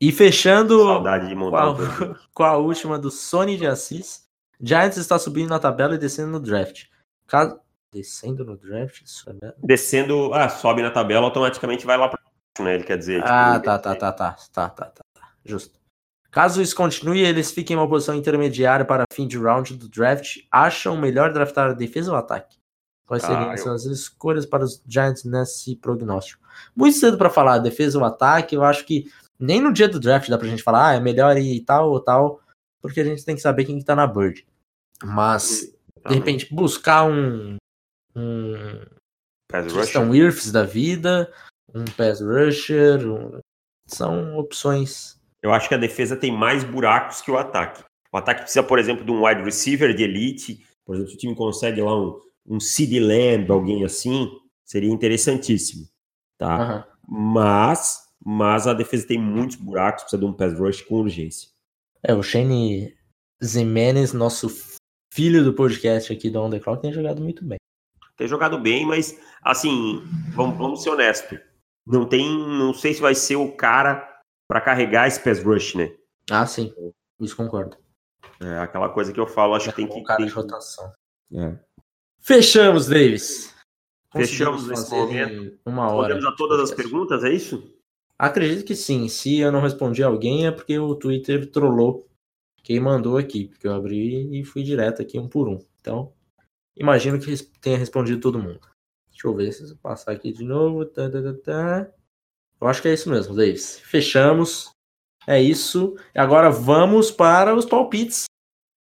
E 0.00 0.12
fechando 0.12 0.78
com, 0.78 1.56
a, 1.56 1.76
com 2.32 2.42
a 2.42 2.56
última 2.56 2.98
do 2.98 3.10
Sony 3.10 3.56
de 3.56 3.66
Assis. 3.66 4.25
Giants 4.60 4.96
está 4.96 5.18
subindo 5.18 5.50
na 5.50 5.58
tabela 5.58 5.94
e 5.94 5.98
descendo 5.98 6.32
no 6.32 6.40
draft. 6.40 6.84
Caso... 7.26 7.58
Descendo 7.92 8.44
no 8.44 8.56
draft? 8.56 9.02
Isso 9.02 9.30
é... 9.30 9.54
Descendo, 9.58 10.32
ah, 10.34 10.48
sobe 10.48 10.82
na 10.82 10.90
tabela, 10.90 11.24
automaticamente 11.24 11.86
vai 11.86 11.96
lá 11.96 12.08
para 12.08 12.20
né? 12.62 12.74
Ele 12.74 12.84
quer 12.84 12.98
dizer. 12.98 13.20
Tipo, 13.20 13.28
ah, 13.28 13.60
tá, 13.60 13.78
tá, 13.78 13.94
tá, 13.94 14.12
tá, 14.12 14.36
tá, 14.52 14.68
tá, 14.70 14.86
tá, 14.86 15.04
tá. 15.14 15.28
Justo. 15.44 15.78
Caso 16.30 16.60
isso 16.60 16.76
continue, 16.76 17.20
eles 17.20 17.50
fiquem 17.50 17.74
em 17.74 17.78
uma 17.78 17.88
posição 17.88 18.14
intermediária 18.14 18.84
para 18.84 19.04
fim 19.12 19.26
de 19.26 19.38
round 19.38 19.74
do 19.74 19.88
draft. 19.88 20.38
Acham 20.50 20.96
melhor 20.96 21.32
draftar 21.32 21.70
a 21.70 21.72
defesa 21.72 22.10
ou 22.10 22.16
ataque? 22.16 22.58
Quais 23.06 23.24
ah, 23.24 23.28
seriam 23.28 23.54
eu... 23.54 23.72
as 23.72 23.84
escolhas 23.84 24.44
para 24.44 24.64
os 24.64 24.82
Giants 24.86 25.24
nesse 25.24 25.76
prognóstico? 25.76 26.46
Muito 26.74 26.98
cedo 26.98 27.16
para 27.16 27.30
falar 27.30 27.58
defesa 27.58 27.98
ou 27.98 28.04
ataque. 28.04 28.54
Eu 28.54 28.64
acho 28.64 28.84
que 28.84 29.10
nem 29.38 29.60
no 29.60 29.72
dia 29.72 29.88
do 29.88 30.00
draft 30.00 30.28
dá 30.28 30.36
pra 30.36 30.48
gente 30.48 30.62
falar, 30.62 30.88
ah, 30.88 30.94
é 30.94 31.00
melhor 31.00 31.36
ir 31.38 31.60
tal 31.60 31.90
ou 31.90 32.00
tal, 32.00 32.40
porque 32.86 33.00
a 33.00 33.04
gente 33.04 33.24
tem 33.24 33.34
que 33.34 33.42
saber 33.42 33.64
quem 33.64 33.78
que 33.78 33.84
tá 33.84 33.96
na 33.96 34.06
Bird. 34.06 34.46
Mas, 35.02 35.72
de 36.08 36.14
repente, 36.14 36.52
buscar 36.54 37.04
um. 37.04 37.56
um 38.14 38.84
Tristan 39.48 40.08
Wirfs 40.10 40.50
da 40.50 40.64
vida, 40.64 41.32
um 41.74 41.84
pass 41.96 42.20
rusher, 42.20 43.06
um, 43.06 43.38
são 43.86 44.36
opções. 44.36 45.18
Eu 45.42 45.52
acho 45.52 45.68
que 45.68 45.74
a 45.74 45.78
defesa 45.78 46.16
tem 46.16 46.32
mais 46.32 46.64
buracos 46.64 47.20
que 47.20 47.30
o 47.30 47.38
ataque. 47.38 47.84
O 48.12 48.16
ataque 48.16 48.42
precisa, 48.42 48.62
por 48.62 48.78
exemplo, 48.78 49.04
de 49.04 49.10
um 49.10 49.26
wide 49.26 49.42
receiver 49.42 49.94
de 49.94 50.02
elite. 50.02 50.66
Por 50.84 50.94
exemplo, 50.94 51.10
se 51.10 51.16
o 51.16 51.18
time 51.18 51.34
consegue 51.34 51.80
lá 51.80 51.96
um, 51.96 52.20
um 52.46 52.60
CD 52.60 52.98
Lamb, 52.98 53.50
alguém 53.50 53.84
assim, 53.84 54.30
seria 54.64 54.90
interessantíssimo. 54.90 55.86
Tá? 56.38 56.86
Uhum. 57.08 57.32
Mas, 57.34 58.08
mas 58.24 58.66
a 58.66 58.74
defesa 58.74 59.06
tem 59.06 59.18
muitos 59.18 59.56
buracos, 59.56 60.02
precisa 60.02 60.20
de 60.20 60.26
um 60.26 60.32
pass 60.32 60.58
rush 60.58 60.82
com 60.82 60.96
urgência. 60.96 61.50
É, 62.08 62.14
o 62.14 62.22
Shane 62.22 62.96
Zimenez, 63.44 64.12
nosso 64.12 64.48
filho 65.12 65.42
do 65.42 65.52
podcast 65.52 66.12
aqui 66.12 66.30
do 66.30 66.40
On 66.40 66.48
The 66.48 66.60
Clock, 66.60 66.80
tem 66.80 66.92
jogado 66.92 67.20
muito 67.20 67.44
bem. 67.44 67.58
Tem 68.16 68.28
jogado 68.28 68.60
bem, 68.60 68.86
mas, 68.86 69.18
assim, 69.42 70.04
vamos, 70.32 70.56
vamos 70.56 70.82
ser 70.84 70.90
honestos. 70.90 71.40
Não 71.84 72.08
tem, 72.08 72.24
não 72.38 72.72
sei 72.72 72.94
se 72.94 73.00
vai 73.00 73.12
ser 73.12 73.34
o 73.34 73.56
cara 73.56 74.20
para 74.48 74.60
carregar 74.60 75.08
esse 75.08 75.18
pass 75.18 75.42
rush, 75.42 75.74
né? 75.74 75.96
Ah, 76.30 76.46
sim. 76.46 76.72
Isso 77.20 77.36
concordo. 77.36 77.76
É 78.40 78.58
aquela 78.60 78.88
coisa 78.88 79.12
que 79.12 79.18
eu 79.18 79.26
falo, 79.26 79.56
acho 79.56 79.70
que 79.70 79.74
tem 79.74 79.88
que. 79.88 80.00
Cara 80.04 80.24
de 80.24 80.30
rotação. 80.30 80.92
É. 81.34 81.58
Fechamos, 82.20 82.86
Davis. 82.86 83.52
Fechamos 84.12 84.68
nesse 84.68 84.92
momento. 84.92 85.58
Uma 85.66 85.90
hora. 85.90 86.14
Respondemos 86.14 86.24
a 86.24 86.36
todas 86.36 86.60
as 86.60 86.70
perguntas, 86.70 87.24
é 87.24 87.32
isso? 87.32 87.75
Acredito 88.18 88.64
que 88.64 88.74
sim. 88.74 89.08
Se 89.08 89.38
eu 89.38 89.52
não 89.52 89.60
respondi 89.60 90.02
alguém, 90.02 90.46
é 90.46 90.50
porque 90.50 90.78
o 90.78 90.94
Twitter 90.94 91.50
trollou 91.50 92.08
quem 92.62 92.80
mandou 92.80 93.18
aqui. 93.18 93.48
Porque 93.48 93.66
eu 93.66 93.74
abri 93.74 94.40
e 94.40 94.44
fui 94.44 94.62
direto 94.62 95.02
aqui 95.02 95.18
um 95.18 95.28
por 95.28 95.48
um. 95.48 95.58
Então, 95.80 96.12
imagino 96.76 97.18
que 97.20 97.36
tenha 97.60 97.78
respondido 97.78 98.20
todo 98.20 98.38
mundo. 98.38 98.60
Deixa 99.10 99.28
eu 99.28 99.34
ver 99.34 99.52
se 99.52 99.70
eu 99.70 99.76
passar 99.76 100.12
aqui 100.12 100.32
de 100.32 100.44
novo. 100.44 100.84
Tá, 100.86 101.10
tá, 101.10 101.22
tá, 101.22 101.34
tá. 101.34 101.92
Eu 102.60 102.66
acho 102.66 102.80
que 102.80 102.88
é 102.88 102.94
isso 102.94 103.10
mesmo, 103.10 103.34
Davis. 103.34 103.80
Fechamos. 103.80 104.70
É 105.26 105.40
isso. 105.40 105.94
Agora 106.14 106.50
vamos 106.50 107.10
para 107.10 107.54
os 107.54 107.66
palpites. 107.66 108.24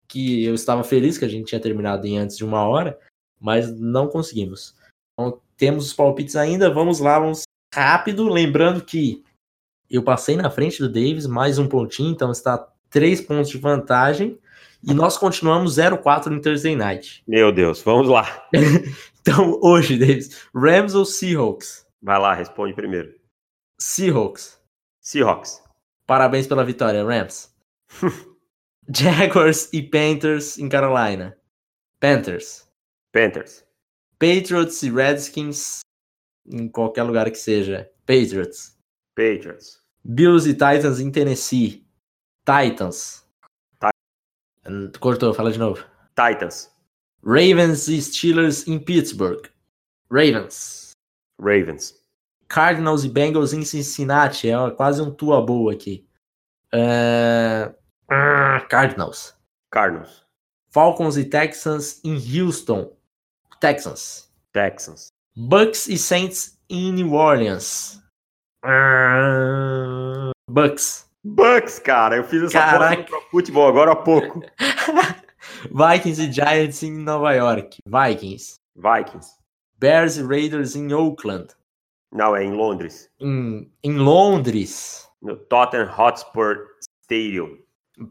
Que 0.06 0.44
eu 0.44 0.54
estava 0.54 0.82
feliz 0.82 1.18
que 1.18 1.24
a 1.26 1.28
gente 1.28 1.48
tinha 1.48 1.60
terminado 1.60 2.06
em 2.06 2.16
antes 2.16 2.34
de 2.34 2.44
uma 2.44 2.66
hora, 2.66 2.98
mas 3.38 3.70
não 3.78 4.08
conseguimos. 4.08 4.74
Então, 5.12 5.38
temos 5.54 5.84
os 5.86 5.92
palpites 5.92 6.34
ainda. 6.34 6.72
Vamos 6.72 6.98
lá, 6.98 7.18
vamos 7.18 7.42
rápido. 7.74 8.28
Lembrando 8.28 8.84
que 8.84 9.22
eu 9.90 10.02
passei 10.02 10.36
na 10.36 10.50
frente 10.50 10.78
do 10.78 10.88
Davis, 10.88 11.26
mais 11.26 11.58
um 11.58 11.66
pontinho, 11.66 12.10
então 12.10 12.30
está 12.30 12.58
três 12.90 13.20
pontos 13.20 13.50
de 13.50 13.58
vantagem. 13.58 14.38
E 14.82 14.94
nós 14.94 15.18
continuamos 15.18 15.76
0-4 15.76 16.26
no 16.26 16.40
Thursday 16.40 16.76
Night. 16.76 17.22
Meu 17.26 17.50
Deus, 17.50 17.82
vamos 17.82 18.08
lá. 18.08 18.48
então, 19.20 19.58
hoje, 19.60 19.98
Davis, 19.98 20.46
Rams 20.54 20.94
ou 20.94 21.04
Seahawks? 21.04 21.84
Vai 22.00 22.18
lá, 22.18 22.32
responde 22.32 22.74
primeiro. 22.74 23.12
Seahawks. 23.80 24.60
Seahawks. 25.00 25.62
Parabéns 26.06 26.46
pela 26.46 26.64
vitória, 26.64 27.04
Rams. 27.04 27.52
Jaguars 28.88 29.68
e 29.72 29.82
Panthers 29.82 30.58
em 30.58 30.68
Carolina. 30.68 31.36
Panthers. 32.00 32.68
Panthers. 33.12 33.64
Patriots 34.18 34.82
e 34.82 34.90
Redskins 34.90 35.80
em 36.50 36.68
qualquer 36.68 37.02
lugar 37.02 37.30
que 37.30 37.38
seja. 37.38 37.90
Patriots. 38.06 38.76
Patriots. 39.14 39.82
Bills 40.04 40.48
e 40.48 40.52
Titans 40.52 41.00
em 41.00 41.10
Tennessee. 41.10 41.86
Titans. 42.44 43.24
Titans. 43.74 44.96
Cortou, 44.98 45.34
fala 45.34 45.52
de 45.52 45.58
novo. 45.58 45.84
Titans. 46.10 46.72
Ravens 47.24 47.88
e 47.88 48.00
Steelers 48.00 48.66
em 48.66 48.78
Pittsburgh. 48.78 49.46
Ravens. 50.10 50.92
Ravens. 51.40 51.94
Cardinals 52.48 53.04
e 53.04 53.08
Bengals 53.08 53.52
em 53.52 53.64
Cincinnati. 53.64 54.48
É 54.48 54.70
quase 54.70 55.02
um 55.02 55.10
tua 55.10 55.44
boa 55.44 55.72
aqui. 55.72 56.08
Uh... 56.74 57.74
Cardinals. 58.68 59.36
Cardinals. 59.70 60.24
Falcons 60.70 61.16
e 61.16 61.24
Texans 61.24 62.02
em 62.04 62.14
Houston. 62.14 62.96
Texans. 63.60 64.32
Texans. 64.52 65.08
Bucks 65.40 65.86
e 65.86 65.96
Saints 65.96 66.58
em 66.68 66.92
New 66.92 67.12
Orleans. 67.12 68.02
Uh... 68.64 70.32
Bucks. 70.50 71.08
Bucks, 71.22 71.78
cara. 71.78 72.16
Eu 72.16 72.24
fiz 72.24 72.42
essa 72.42 72.58
Caraca. 72.58 73.04
pro 73.04 73.20
futebol 73.30 73.68
agora 73.68 73.92
há 73.92 73.96
pouco. 73.96 74.42
Vikings 75.70 76.22
e 76.22 76.32
Giants 76.32 76.82
em 76.82 76.90
Nova 76.90 77.32
York. 77.34 77.78
Vikings. 77.86 78.56
Vikings. 78.74 79.36
Bears 79.78 80.16
e 80.16 80.24
Raiders 80.24 80.74
em 80.74 80.92
Oakland. 80.92 81.54
Não, 82.12 82.34
é 82.34 82.42
em 82.42 82.52
Londres. 82.52 83.08
Em, 83.20 83.70
em 83.84 83.92
Londres. 83.96 85.08
No 85.22 85.36
Tottenham 85.36 85.94
Hotspur 85.96 86.66
Stadium. 87.04 87.58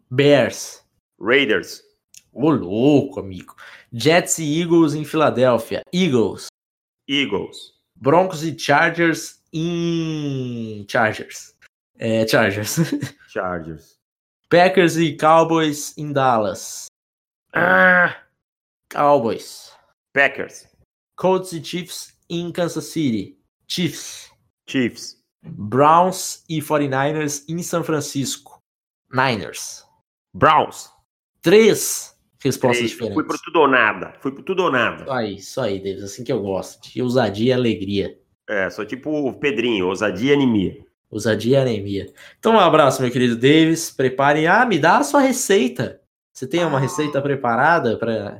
Bears. 0.09 0.81
Raiders. 1.19 1.83
Ô, 2.31 2.51
louco, 2.51 3.19
amigo. 3.19 3.53
Jets 3.91 4.37
e 4.37 4.61
Eagles 4.61 4.93
em 4.93 5.03
Filadélfia. 5.03 5.81
Eagles. 5.93 6.47
Eagles. 7.07 7.73
Broncos 7.95 8.43
e 8.43 8.57
Chargers 8.57 9.41
em. 9.53 10.85
Chargers. 10.89 11.55
É, 11.97 12.27
Chargers. 12.27 12.77
Chargers. 13.27 13.97
Packers 14.49 14.97
e 14.97 15.15
Cowboys 15.17 15.97
em 15.97 16.13
Dallas. 16.13 16.85
Ah, 17.53 18.15
Cowboys. 18.89 19.71
Packers. 20.13 20.67
Colts 21.15 21.51
e 21.53 21.63
Chiefs 21.63 22.17
em 22.29 22.51
Kansas 22.51 22.85
City. 22.85 23.37
Chiefs. 23.67 24.31
Chiefs. 24.67 25.17
Browns 25.43 26.43
e 26.49 26.59
49ers 26.59 27.45
em 27.49 27.61
São 27.63 27.83
Francisco. 27.83 28.61
Niners. 29.11 29.85
Browns. 30.33 30.91
Três 31.41 32.16
respostas 32.39 32.77
Três. 32.79 32.91
diferentes. 32.91 33.15
Fui 33.15 33.23
pro 33.23 33.37
tudo 33.43 33.59
ou 33.59 33.67
nada. 33.67 34.13
Fui 34.19 34.31
pro 34.31 34.43
tudo 34.43 34.63
ou 34.63 34.71
nada. 34.71 35.03
Isso 35.03 35.11
aí, 35.11 35.35
isso 35.35 35.61
aí, 35.61 35.79
Davis. 35.79 36.03
Assim 36.03 36.23
que 36.23 36.31
eu 36.31 36.41
gosto. 36.41 36.91
De 36.91 37.01
ousadia 37.01 37.49
e 37.49 37.53
alegria. 37.53 38.17
É, 38.49 38.69
sou 38.69 38.85
tipo 38.85 39.09
o 39.11 39.33
Pedrinho, 39.33 39.87
ousadia 39.87 40.31
e 40.31 40.33
anemia. 40.33 40.77
Ousadia 41.09 41.57
e 41.57 41.61
anemia. 41.61 42.13
Então, 42.39 42.53
um 42.53 42.59
abraço, 42.59 43.01
meu 43.01 43.11
querido 43.11 43.35
Davis. 43.35 43.91
Preparem. 43.91 44.47
Ah, 44.47 44.65
me 44.65 44.77
dá 44.79 44.97
a 44.97 45.03
sua 45.03 45.21
receita. 45.21 46.01
Você 46.33 46.45
tem 46.45 46.63
uma 46.63 46.79
receita 46.79 47.21
preparada 47.21 47.97
para. 47.97 48.39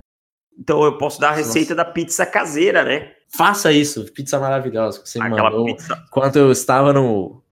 Então, 0.57 0.83
eu 0.83 0.97
posso 0.97 1.19
dar 1.19 1.29
a 1.29 1.35
receita 1.35 1.75
Nossa. 1.75 1.85
da 1.87 1.91
pizza 1.91 2.25
caseira, 2.25 2.83
né? 2.83 3.13
Faça 3.29 3.71
isso, 3.71 4.05
pizza 4.13 4.39
maravilhosa 4.39 5.01
que 5.01 5.09
você 5.09 5.19
Aquela 5.19 5.49
mandou. 5.49 5.65
Pizza. 5.65 6.03
Enquanto 6.07 6.35
eu 6.37 6.51
estava 6.51 6.93
no, 6.93 7.43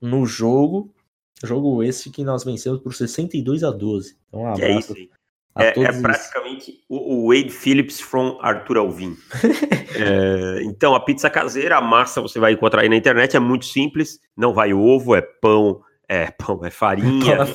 no 0.00 0.24
jogo, 0.24 0.94
jogo 1.42 1.82
esse 1.82 2.10
que 2.10 2.22
nós 2.22 2.44
vencemos 2.44 2.80
por 2.80 2.94
62 2.94 3.64
a 3.64 3.70
12. 3.70 4.16
Então, 4.28 4.40
um 4.40 4.46
abraço. 4.46 4.64
é 4.64 4.78
isso 4.78 4.94
aí. 4.94 5.10
É, 5.56 5.68
é, 5.68 6.00
praticamente 6.02 6.80
o, 6.88 7.14
o, 7.14 7.28
Wade 7.28 7.50
Phillips 7.50 8.00
from 8.00 8.38
Arthur 8.40 8.78
Alvim. 8.78 9.16
é, 9.94 10.62
então, 10.64 10.94
a 10.94 11.00
pizza 11.00 11.30
caseira, 11.30 11.76
a 11.76 11.80
massa 11.80 12.20
você 12.20 12.40
vai 12.40 12.52
encontrar 12.52 12.82
aí 12.82 12.88
na 12.88 12.96
internet, 12.96 13.36
é 13.36 13.40
muito 13.40 13.64
simples. 13.64 14.18
Não 14.36 14.52
vai 14.52 14.74
ovo, 14.74 15.14
é 15.14 15.22
pão, 15.22 15.80
é 16.08 16.30
pão, 16.32 16.64
é 16.64 16.70
farinha. 16.70 17.46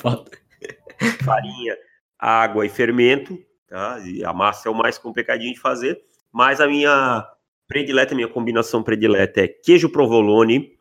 farinha, 1.25 1.77
água 2.17 2.65
e 2.65 2.69
fermento. 2.69 3.37
Tá? 3.67 3.99
E 4.05 4.23
a 4.23 4.31
massa 4.31 4.69
é 4.69 4.71
o 4.71 4.75
mais 4.75 4.97
complicadinho 4.97 5.53
de 5.53 5.59
fazer. 5.59 5.99
Mas 6.31 6.61
a 6.61 6.67
minha 6.67 7.27
predileta, 7.67 8.15
minha 8.15 8.27
combinação 8.27 8.81
predileta 8.81 9.41
é 9.41 9.47
queijo 9.47 9.89
provolone, 9.89 10.77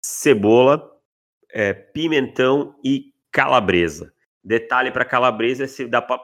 cebola, 0.00 0.90
é, 1.52 1.72
pimentão 1.72 2.74
e 2.84 3.12
calabresa. 3.32 4.12
Detalhe 4.44 4.90
para 4.90 5.04
calabresa 5.04 5.64
é 5.64 5.66
se 5.66 5.86
dá 5.86 6.00
para 6.00 6.20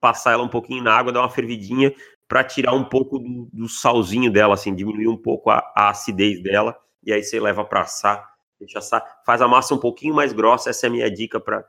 passar 0.00 0.32
ela 0.32 0.42
um 0.42 0.48
pouquinho 0.48 0.82
na 0.82 0.94
água, 0.94 1.12
dar 1.12 1.20
uma 1.20 1.30
fervidinha 1.30 1.94
para 2.28 2.44
tirar 2.44 2.72
um 2.72 2.84
pouco 2.84 3.18
do, 3.18 3.48
do, 3.52 3.68
salzinho 3.68 4.32
dela, 4.32 4.54
assim, 4.54 4.74
diminuir 4.74 5.08
um 5.08 5.16
pouco 5.16 5.50
a, 5.50 5.58
a 5.76 5.90
acidez 5.90 6.42
dela. 6.42 6.76
E 7.04 7.12
aí 7.12 7.22
você 7.22 7.38
leva 7.38 7.64
para 7.64 7.82
assar, 7.82 8.26
deixa 8.58 8.78
assar, 8.78 9.04
faz 9.26 9.42
a 9.42 9.48
massa 9.48 9.74
um 9.74 9.78
pouquinho 9.78 10.14
mais 10.14 10.32
grossa. 10.32 10.70
Essa 10.70 10.86
é 10.86 10.88
a 10.88 10.90
minha 10.90 11.10
dica 11.10 11.38
para 11.38 11.64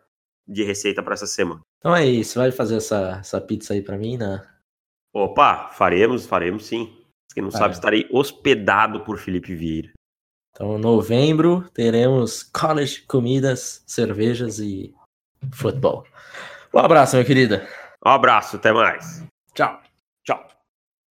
de 0.48 0.64
receita 0.64 1.02
para 1.02 1.14
essa 1.14 1.26
semana. 1.26 1.62
Então 1.80 1.96
é 1.96 2.06
isso, 2.06 2.40
vai 2.40 2.52
fazer 2.52 2.78
essa, 2.78 3.18
essa 3.20 3.40
pizza 3.40 3.74
aí 3.74 3.82
para 3.82 3.98
mim, 3.98 4.18
né? 4.18 4.46
Opa, 5.14 5.70
faremos, 5.70 6.26
faremos 6.26 6.66
sim. 6.66 6.98
Quem 7.34 7.44
não 7.44 7.52
sabe, 7.52 7.74
estarei 7.74 8.08
hospedado 8.12 9.02
por 9.02 9.18
Felipe 9.18 9.56
Vieira. 9.56 9.92
Então, 10.52 10.78
novembro, 10.78 11.68
teremos 11.74 12.44
college, 12.44 13.02
comidas, 13.08 13.84
cervejas 13.88 14.60
e 14.60 14.94
futebol. 15.52 16.06
Um 16.72 16.80
abraço, 16.80 17.16
meu 17.16 17.26
querido. 17.26 17.60
Um 18.06 18.10
abraço, 18.10 18.58
até 18.58 18.72
mais. 18.72 19.24
Tchau. 19.54 19.80
Tchau. 20.24 20.63